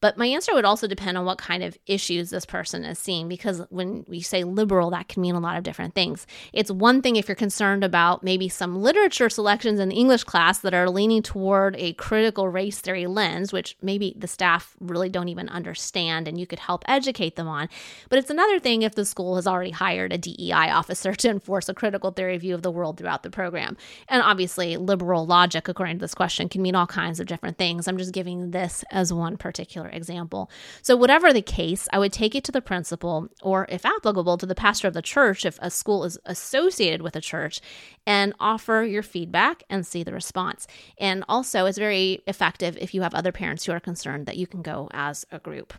But 0.01 0.17
my 0.17 0.27
answer 0.27 0.53
would 0.53 0.65
also 0.65 0.87
depend 0.87 1.17
on 1.17 1.25
what 1.25 1.37
kind 1.37 1.63
of 1.63 1.77
issues 1.87 2.29
this 2.29 2.45
person 2.45 2.83
is 2.83 2.99
seeing, 2.99 3.27
because 3.27 3.63
when 3.69 4.05
we 4.07 4.21
say 4.21 4.43
liberal, 4.43 4.91
that 4.91 5.07
can 5.07 5.21
mean 5.21 5.35
a 5.35 5.39
lot 5.39 5.57
of 5.57 5.63
different 5.63 5.95
things. 5.95 6.27
It's 6.53 6.69
one 6.69 7.01
thing 7.01 7.15
if 7.15 7.27
you're 7.27 7.35
concerned 7.35 7.83
about 7.83 8.21
maybe 8.21 8.49
some 8.49 8.81
literature 8.81 9.29
selections 9.29 9.79
in 9.79 9.89
the 9.89 9.95
English 9.95 10.23
class 10.23 10.59
that 10.59 10.73
are 10.73 10.89
leaning 10.89 11.23
toward 11.23 11.75
a 11.77 11.93
critical 11.93 12.49
race 12.49 12.79
theory 12.81 13.07
lens, 13.07 13.53
which 13.53 13.77
maybe 13.81 14.13
the 14.17 14.27
staff 14.27 14.75
really 14.79 15.09
don't 15.09 15.29
even 15.29 15.49
understand 15.49 16.27
and 16.27 16.39
you 16.39 16.45
could 16.45 16.59
help 16.59 16.83
educate 16.87 17.35
them 17.35 17.47
on. 17.47 17.69
But 18.09 18.19
it's 18.19 18.29
another 18.29 18.59
thing 18.59 18.81
if 18.81 18.95
the 18.95 19.05
school 19.05 19.37
has 19.37 19.47
already 19.47 19.71
hired 19.71 20.13
a 20.13 20.17
DEI 20.17 20.69
officer 20.69 21.13
to 21.15 21.29
enforce 21.29 21.69
a 21.69 21.73
critical 21.73 22.11
theory 22.11 22.37
view 22.37 22.53
of 22.53 22.61
the 22.61 22.71
world 22.71 22.97
throughout 22.97 23.23
the 23.23 23.31
program. 23.31 23.77
And 24.07 24.21
obviously, 24.21 24.77
liberal 24.77 25.25
logic, 25.25 25.67
according 25.67 25.97
to 25.97 26.03
this 26.03 26.13
question, 26.13 26.49
can 26.49 26.61
mean 26.61 26.75
all 26.75 26.85
kinds 26.95 27.19
of 27.19 27.27
different 27.27 27.57
things. 27.57 27.87
I'm 27.87 27.97
just 27.97 28.13
giving 28.13 28.51
this 28.51 28.85
as 28.89 29.11
one 29.11 29.35
particular 29.35 29.89
example. 29.89 30.49
So, 30.81 30.95
whatever 30.95 31.33
the 31.33 31.41
case, 31.41 31.89
I 31.91 31.99
would 31.99 32.13
take 32.13 32.35
it 32.35 32.45
to 32.45 32.53
the 32.53 32.61
principal, 32.61 33.27
or 33.41 33.67
if 33.69 33.85
applicable, 33.85 34.37
to 34.37 34.45
the 34.45 34.55
pastor 34.55 34.87
of 34.87 34.93
the 34.93 35.01
church 35.01 35.45
if 35.45 35.59
a 35.61 35.69
school 35.69 36.05
is 36.05 36.17
associated 36.25 37.01
with 37.01 37.15
a 37.17 37.21
church, 37.21 37.59
and 38.07 38.33
offer 38.39 38.83
your 38.83 39.03
feedback 39.03 39.63
and 39.69 39.85
see 39.85 40.03
the 40.03 40.13
response. 40.13 40.67
And 40.97 41.25
also, 41.27 41.65
it's 41.65 41.77
very 41.77 42.23
effective 42.27 42.77
if 42.79 42.93
you 42.93 43.01
have 43.01 43.13
other 43.13 43.33
parents 43.33 43.65
who 43.65 43.73
are 43.73 43.81
concerned 43.81 44.25
that 44.27 44.37
you 44.37 44.47
can 44.47 44.61
go 44.61 44.89
as 44.93 45.25
a 45.31 45.39
group. 45.39 45.73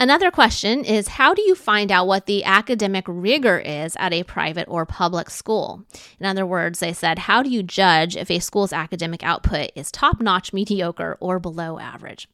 Another 0.00 0.30
question 0.30 0.84
is 0.84 1.08
How 1.08 1.34
do 1.34 1.42
you 1.42 1.54
find 1.54 1.92
out 1.92 2.06
what 2.06 2.26
the 2.26 2.44
academic 2.44 3.04
rigor 3.06 3.58
is 3.58 3.96
at 3.98 4.12
a 4.12 4.24
private 4.24 4.66
or 4.68 4.84
public 4.84 5.30
school? 5.30 5.84
In 6.18 6.26
other 6.26 6.44
words, 6.44 6.80
they 6.80 6.92
said, 6.92 7.20
How 7.20 7.42
do 7.42 7.50
you 7.50 7.62
judge 7.62 8.16
if 8.16 8.30
a 8.30 8.40
school's 8.40 8.72
academic 8.72 9.22
output 9.22 9.70
is 9.74 9.92
top 9.92 10.20
notch, 10.20 10.52
mediocre, 10.52 11.16
or 11.20 11.38
below 11.38 11.78
average? 11.78 12.28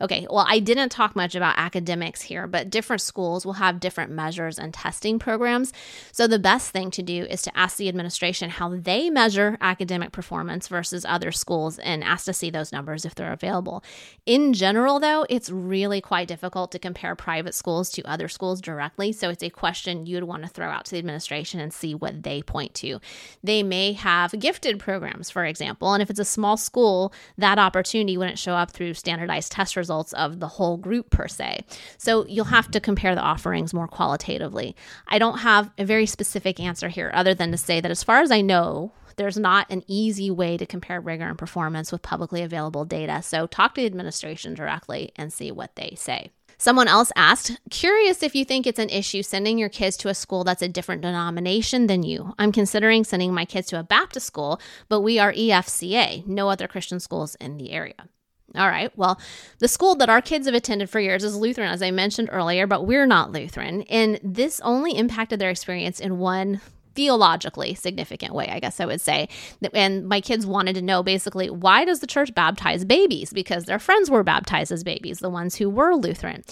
Okay, 0.00 0.26
well, 0.30 0.46
I 0.48 0.58
didn't 0.58 0.90
talk 0.90 1.16
much 1.16 1.34
about 1.34 1.58
academics 1.58 2.22
here, 2.22 2.46
but 2.46 2.70
different 2.70 3.02
schools 3.02 3.44
will 3.46 3.54
have 3.54 3.80
different 3.80 4.12
measures 4.12 4.58
and 4.58 4.72
testing 4.72 5.18
programs. 5.18 5.72
So 6.12 6.26
the 6.26 6.38
best 6.38 6.70
thing 6.70 6.90
to 6.92 7.02
do 7.02 7.24
is 7.24 7.42
to 7.42 7.56
ask 7.56 7.76
the 7.76 7.88
administration 7.88 8.50
how 8.50 8.76
they 8.76 9.10
measure 9.10 9.56
academic 9.60 10.12
performance 10.12 10.68
versus 10.68 11.04
other 11.04 11.32
schools 11.32 11.78
and 11.78 12.04
ask 12.04 12.24
to 12.26 12.32
see 12.32 12.50
those 12.50 12.72
numbers 12.72 13.04
if 13.04 13.14
they're 13.14 13.32
available. 13.32 13.82
In 14.24 14.52
general, 14.52 15.00
though, 15.00 15.26
it's 15.28 15.50
really 15.50 16.00
quite 16.00 16.28
difficult 16.28 16.72
to 16.72 16.78
compare 16.78 17.14
private 17.14 17.54
schools 17.54 17.90
to 17.90 18.02
other 18.04 18.28
schools 18.28 18.60
directly. 18.60 19.12
So 19.12 19.30
it's 19.30 19.42
a 19.42 19.50
question 19.50 20.06
you'd 20.06 20.24
want 20.24 20.42
to 20.42 20.48
throw 20.48 20.68
out 20.68 20.84
to 20.86 20.92
the 20.92 20.98
administration 20.98 21.60
and 21.60 21.72
see 21.72 21.94
what 21.94 22.22
they 22.22 22.42
point 22.42 22.74
to. 22.74 23.00
They 23.42 23.62
may 23.62 23.92
have 23.92 24.38
gifted 24.38 24.78
programs, 24.78 25.30
for 25.30 25.44
example, 25.44 25.92
and 25.92 26.02
if 26.02 26.10
it's 26.10 26.20
a 26.20 26.24
small 26.24 26.56
school, 26.56 27.12
that 27.38 27.58
opportunity 27.58 28.16
wouldn't 28.16 28.38
show 28.38 28.54
up 28.54 28.70
through 28.70 28.94
standardized 28.94 29.52
test 29.56 29.74
results 29.74 30.12
of 30.12 30.38
the 30.38 30.48
whole 30.48 30.76
group 30.76 31.08
per 31.08 31.26
se. 31.26 31.64
So 31.96 32.26
you'll 32.26 32.44
have 32.44 32.70
to 32.72 32.80
compare 32.80 33.14
the 33.14 33.22
offerings 33.22 33.72
more 33.72 33.88
qualitatively. 33.88 34.76
I 35.08 35.18
don't 35.18 35.38
have 35.38 35.70
a 35.78 35.84
very 35.84 36.04
specific 36.04 36.60
answer 36.60 36.88
here 36.88 37.10
other 37.14 37.34
than 37.34 37.52
to 37.52 37.56
say 37.56 37.80
that 37.80 37.90
as 37.90 38.04
far 38.04 38.20
as 38.20 38.30
I 38.30 38.42
know, 38.42 38.92
there's 39.16 39.38
not 39.38 39.66
an 39.70 39.82
easy 39.86 40.30
way 40.30 40.58
to 40.58 40.66
compare 40.66 41.00
rigor 41.00 41.24
and 41.24 41.38
performance 41.38 41.90
with 41.90 42.02
publicly 42.02 42.42
available 42.42 42.84
data. 42.84 43.22
So 43.22 43.46
talk 43.46 43.74
to 43.74 43.80
the 43.80 43.86
administration 43.86 44.52
directly 44.52 45.12
and 45.16 45.32
see 45.32 45.50
what 45.50 45.74
they 45.74 45.94
say. 45.96 46.30
Someone 46.58 46.88
else 46.88 47.10
asked, 47.16 47.58
curious 47.70 48.22
if 48.22 48.34
you 48.34 48.44
think 48.44 48.66
it's 48.66 48.78
an 48.78 48.90
issue 48.90 49.22
sending 49.22 49.56
your 49.58 49.70
kids 49.70 49.96
to 49.98 50.08
a 50.08 50.14
school 50.14 50.44
that's 50.44 50.62
a 50.62 50.68
different 50.68 51.00
denomination 51.00 51.86
than 51.86 52.02
you. 52.02 52.34
I'm 52.38 52.52
considering 52.52 53.04
sending 53.04 53.32
my 53.32 53.46
kids 53.46 53.68
to 53.68 53.80
a 53.80 53.82
Baptist 53.82 54.26
school, 54.26 54.60
but 54.88 55.00
we 55.00 55.18
are 55.18 55.32
EFCA, 55.32 56.26
no 56.26 56.50
other 56.50 56.68
Christian 56.68 57.00
schools 57.00 57.36
in 57.36 57.56
the 57.56 57.72
area. 57.72 58.08
All 58.56 58.68
right. 58.68 58.90
Well, 58.96 59.20
the 59.58 59.68
school 59.68 59.94
that 59.96 60.08
our 60.08 60.22
kids 60.22 60.46
have 60.46 60.54
attended 60.54 60.90
for 60.90 61.00
years 61.00 61.24
is 61.24 61.36
Lutheran, 61.36 61.70
as 61.70 61.82
I 61.82 61.90
mentioned 61.90 62.30
earlier, 62.32 62.66
but 62.66 62.86
we're 62.86 63.06
not 63.06 63.32
Lutheran. 63.32 63.82
And 63.82 64.18
this 64.22 64.60
only 64.60 64.96
impacted 64.96 65.38
their 65.38 65.50
experience 65.50 66.00
in 66.00 66.18
one 66.18 66.60
theologically 66.94 67.74
significant 67.74 68.34
way, 68.34 68.48
I 68.48 68.58
guess 68.58 68.80
I 68.80 68.86
would 68.86 69.02
say. 69.02 69.28
And 69.74 70.08
my 70.08 70.20
kids 70.20 70.46
wanted 70.46 70.74
to 70.76 70.82
know 70.82 71.02
basically 71.02 71.50
why 71.50 71.84
does 71.84 72.00
the 72.00 72.06
church 72.06 72.34
baptize 72.34 72.84
babies? 72.84 73.32
Because 73.32 73.66
their 73.66 73.78
friends 73.78 74.10
were 74.10 74.24
baptized 74.24 74.72
as 74.72 74.82
babies, 74.82 75.18
the 75.18 75.28
ones 75.28 75.56
who 75.56 75.68
were 75.68 75.94
Lutheran. 75.94 76.42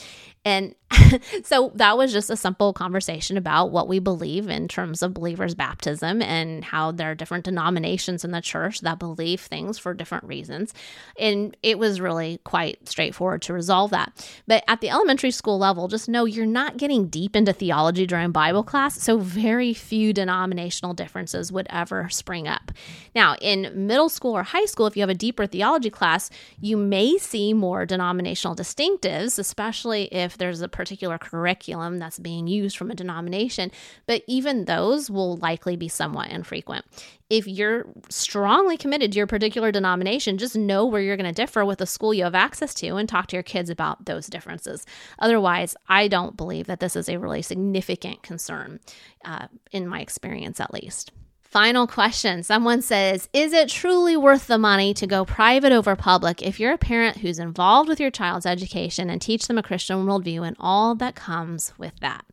And 0.44 0.74
so 1.44 1.72
that 1.74 1.96
was 1.96 2.12
just 2.12 2.30
a 2.30 2.36
simple 2.36 2.72
conversation 2.72 3.36
about 3.36 3.70
what 3.70 3.88
we 3.88 3.98
believe 3.98 4.48
in 4.48 4.68
terms 4.68 5.02
of 5.02 5.14
believers' 5.14 5.54
baptism 5.54 6.22
and 6.22 6.64
how 6.64 6.92
there 6.92 7.10
are 7.10 7.14
different 7.14 7.44
denominations 7.44 8.24
in 8.24 8.30
the 8.30 8.40
church 8.40 8.80
that 8.80 8.98
believe 8.98 9.40
things 9.40 9.78
for 9.78 9.94
different 9.94 10.24
reasons. 10.24 10.74
And 11.18 11.56
it 11.62 11.78
was 11.78 12.00
really 12.00 12.38
quite 12.44 12.88
straightforward 12.88 13.42
to 13.42 13.52
resolve 13.52 13.90
that. 13.90 14.28
But 14.46 14.64
at 14.68 14.80
the 14.80 14.90
elementary 14.90 15.30
school 15.30 15.58
level, 15.58 15.88
just 15.88 16.08
know 16.08 16.24
you're 16.24 16.46
not 16.46 16.76
getting 16.76 17.08
deep 17.08 17.36
into 17.36 17.52
theology 17.52 18.06
during 18.06 18.32
Bible 18.32 18.62
class, 18.62 19.00
so 19.00 19.18
very 19.18 19.74
few 19.74 20.12
denominational 20.12 20.94
differences 20.94 21.50
would 21.52 21.66
ever 21.70 22.08
spring 22.10 22.48
up. 22.48 22.70
Now, 23.14 23.36
in 23.40 23.86
middle 23.86 24.08
school 24.08 24.32
or 24.32 24.42
high 24.42 24.66
school, 24.66 24.86
if 24.86 24.96
you 24.96 25.02
have 25.02 25.10
a 25.10 25.14
deeper 25.14 25.46
theology 25.46 25.90
class, 25.90 26.30
you 26.60 26.76
may 26.76 27.18
see 27.18 27.52
more 27.52 27.86
denominational 27.86 28.56
distinctives, 28.56 29.38
especially 29.38 30.12
if 30.12 30.33
there's 30.38 30.60
a 30.60 30.68
particular 30.68 31.18
curriculum 31.18 31.98
that's 31.98 32.18
being 32.18 32.46
used 32.46 32.76
from 32.76 32.90
a 32.90 32.94
denomination, 32.94 33.70
but 34.06 34.22
even 34.26 34.64
those 34.64 35.10
will 35.10 35.36
likely 35.36 35.76
be 35.76 35.88
somewhat 35.88 36.30
infrequent. 36.30 36.84
If 37.30 37.46
you're 37.46 37.86
strongly 38.10 38.76
committed 38.76 39.12
to 39.12 39.18
your 39.18 39.26
particular 39.26 39.72
denomination, 39.72 40.38
just 40.38 40.56
know 40.56 40.84
where 40.84 41.00
you're 41.00 41.16
going 41.16 41.32
to 41.32 41.42
differ 41.42 41.64
with 41.64 41.78
the 41.78 41.86
school 41.86 42.14
you 42.14 42.24
have 42.24 42.34
access 42.34 42.74
to 42.74 42.96
and 42.96 43.08
talk 43.08 43.28
to 43.28 43.36
your 43.36 43.42
kids 43.42 43.70
about 43.70 44.04
those 44.04 44.26
differences. 44.26 44.84
Otherwise, 45.18 45.74
I 45.88 46.08
don't 46.08 46.36
believe 46.36 46.66
that 46.66 46.80
this 46.80 46.96
is 46.96 47.08
a 47.08 47.18
really 47.18 47.42
significant 47.42 48.22
concern, 48.22 48.80
uh, 49.24 49.48
in 49.72 49.88
my 49.88 50.00
experience 50.00 50.60
at 50.60 50.72
least. 50.74 51.12
Final 51.54 51.86
question. 51.86 52.42
Someone 52.42 52.82
says, 52.82 53.28
Is 53.32 53.52
it 53.52 53.68
truly 53.68 54.16
worth 54.16 54.48
the 54.48 54.58
money 54.58 54.92
to 54.94 55.06
go 55.06 55.24
private 55.24 55.70
over 55.70 55.94
public 55.94 56.42
if 56.42 56.58
you're 56.58 56.72
a 56.72 56.76
parent 56.76 57.18
who's 57.18 57.38
involved 57.38 57.88
with 57.88 58.00
your 58.00 58.10
child's 58.10 58.44
education 58.44 59.08
and 59.08 59.22
teach 59.22 59.46
them 59.46 59.56
a 59.56 59.62
Christian 59.62 60.04
worldview 60.04 60.44
and 60.44 60.56
all 60.58 60.96
that 60.96 61.14
comes 61.14 61.72
with 61.78 61.92
that? 62.00 62.24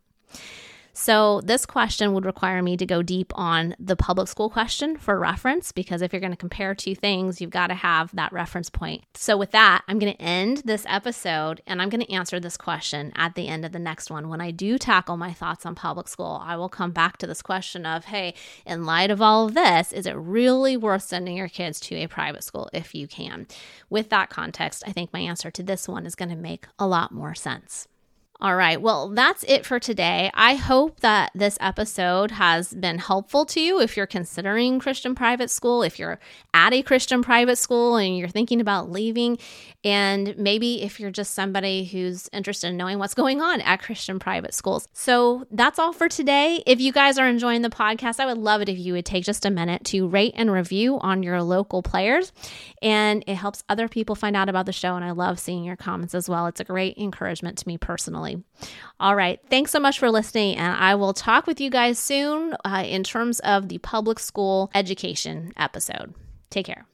So, 0.94 1.40
this 1.42 1.64
question 1.64 2.12
would 2.12 2.26
require 2.26 2.62
me 2.62 2.76
to 2.76 2.84
go 2.84 3.02
deep 3.02 3.32
on 3.34 3.74
the 3.78 3.96
public 3.96 4.28
school 4.28 4.50
question 4.50 4.98
for 4.98 5.18
reference 5.18 5.72
because 5.72 6.02
if 6.02 6.12
you're 6.12 6.20
going 6.20 6.32
to 6.32 6.36
compare 6.36 6.74
two 6.74 6.94
things, 6.94 7.40
you've 7.40 7.50
got 7.50 7.68
to 7.68 7.74
have 7.74 8.14
that 8.14 8.32
reference 8.32 8.68
point. 8.68 9.02
So, 9.14 9.38
with 9.38 9.52
that, 9.52 9.84
I'm 9.88 9.98
going 9.98 10.12
to 10.12 10.20
end 10.20 10.58
this 10.66 10.84
episode 10.86 11.62
and 11.66 11.80
I'm 11.80 11.88
going 11.88 12.02
to 12.04 12.12
answer 12.12 12.38
this 12.38 12.58
question 12.58 13.10
at 13.16 13.34
the 13.34 13.48
end 13.48 13.64
of 13.64 13.72
the 13.72 13.78
next 13.78 14.10
one. 14.10 14.28
When 14.28 14.42
I 14.42 14.50
do 14.50 14.76
tackle 14.76 15.16
my 15.16 15.32
thoughts 15.32 15.64
on 15.64 15.74
public 15.74 16.08
school, 16.08 16.42
I 16.44 16.56
will 16.56 16.68
come 16.68 16.90
back 16.90 17.16
to 17.18 17.26
this 17.26 17.40
question 17.40 17.86
of 17.86 18.06
hey, 18.06 18.34
in 18.66 18.84
light 18.84 19.10
of 19.10 19.22
all 19.22 19.46
of 19.46 19.54
this, 19.54 19.92
is 19.92 20.04
it 20.04 20.16
really 20.16 20.76
worth 20.76 21.04
sending 21.04 21.38
your 21.38 21.48
kids 21.48 21.80
to 21.80 21.94
a 21.94 22.06
private 22.06 22.44
school 22.44 22.68
if 22.74 22.94
you 22.94 23.08
can? 23.08 23.46
With 23.88 24.10
that 24.10 24.28
context, 24.28 24.82
I 24.86 24.92
think 24.92 25.10
my 25.12 25.20
answer 25.20 25.50
to 25.52 25.62
this 25.62 25.88
one 25.88 26.04
is 26.04 26.14
going 26.14 26.28
to 26.28 26.36
make 26.36 26.66
a 26.78 26.86
lot 26.86 27.12
more 27.12 27.34
sense. 27.34 27.88
All 28.42 28.56
right. 28.56 28.82
Well, 28.82 29.10
that's 29.10 29.44
it 29.46 29.64
for 29.64 29.78
today. 29.78 30.28
I 30.34 30.56
hope 30.56 30.98
that 30.98 31.30
this 31.32 31.56
episode 31.60 32.32
has 32.32 32.74
been 32.74 32.98
helpful 32.98 33.46
to 33.46 33.60
you 33.60 33.80
if 33.80 33.96
you're 33.96 34.04
considering 34.04 34.80
Christian 34.80 35.14
private 35.14 35.48
school, 35.48 35.84
if 35.84 35.96
you're 35.96 36.18
at 36.52 36.72
a 36.72 36.82
Christian 36.82 37.22
private 37.22 37.54
school 37.54 37.94
and 37.94 38.18
you're 38.18 38.26
thinking 38.26 38.60
about 38.60 38.90
leaving, 38.90 39.38
and 39.84 40.36
maybe 40.36 40.82
if 40.82 40.98
you're 40.98 41.12
just 41.12 41.34
somebody 41.34 41.84
who's 41.84 42.28
interested 42.32 42.66
in 42.66 42.76
knowing 42.76 42.98
what's 42.98 43.14
going 43.14 43.40
on 43.40 43.60
at 43.60 43.80
Christian 43.80 44.18
private 44.18 44.54
schools. 44.54 44.88
So 44.92 45.46
that's 45.52 45.78
all 45.78 45.92
for 45.92 46.08
today. 46.08 46.64
If 46.66 46.80
you 46.80 46.90
guys 46.90 47.18
are 47.18 47.28
enjoying 47.28 47.62
the 47.62 47.70
podcast, 47.70 48.18
I 48.18 48.26
would 48.26 48.38
love 48.38 48.60
it 48.60 48.68
if 48.68 48.76
you 48.76 48.94
would 48.94 49.06
take 49.06 49.22
just 49.22 49.46
a 49.46 49.50
minute 49.50 49.84
to 49.86 50.08
rate 50.08 50.34
and 50.34 50.50
review 50.50 50.98
on 50.98 51.22
your 51.22 51.40
local 51.44 51.80
players. 51.80 52.32
And 52.82 53.22
it 53.28 53.36
helps 53.36 53.62
other 53.68 53.86
people 53.86 54.16
find 54.16 54.34
out 54.34 54.48
about 54.48 54.66
the 54.66 54.72
show. 54.72 54.96
And 54.96 55.04
I 55.04 55.12
love 55.12 55.38
seeing 55.38 55.62
your 55.62 55.76
comments 55.76 56.12
as 56.12 56.28
well. 56.28 56.46
It's 56.46 56.58
a 56.58 56.64
great 56.64 56.98
encouragement 56.98 57.58
to 57.58 57.68
me 57.68 57.78
personally. 57.78 58.31
All 59.00 59.16
right. 59.16 59.40
Thanks 59.50 59.70
so 59.70 59.80
much 59.80 59.98
for 59.98 60.10
listening. 60.10 60.56
And 60.56 60.76
I 60.76 60.94
will 60.94 61.12
talk 61.12 61.46
with 61.46 61.60
you 61.60 61.70
guys 61.70 61.98
soon 61.98 62.54
uh, 62.64 62.84
in 62.86 63.02
terms 63.02 63.40
of 63.40 63.68
the 63.68 63.78
public 63.78 64.18
school 64.18 64.70
education 64.74 65.52
episode. 65.56 66.14
Take 66.50 66.66
care. 66.66 66.86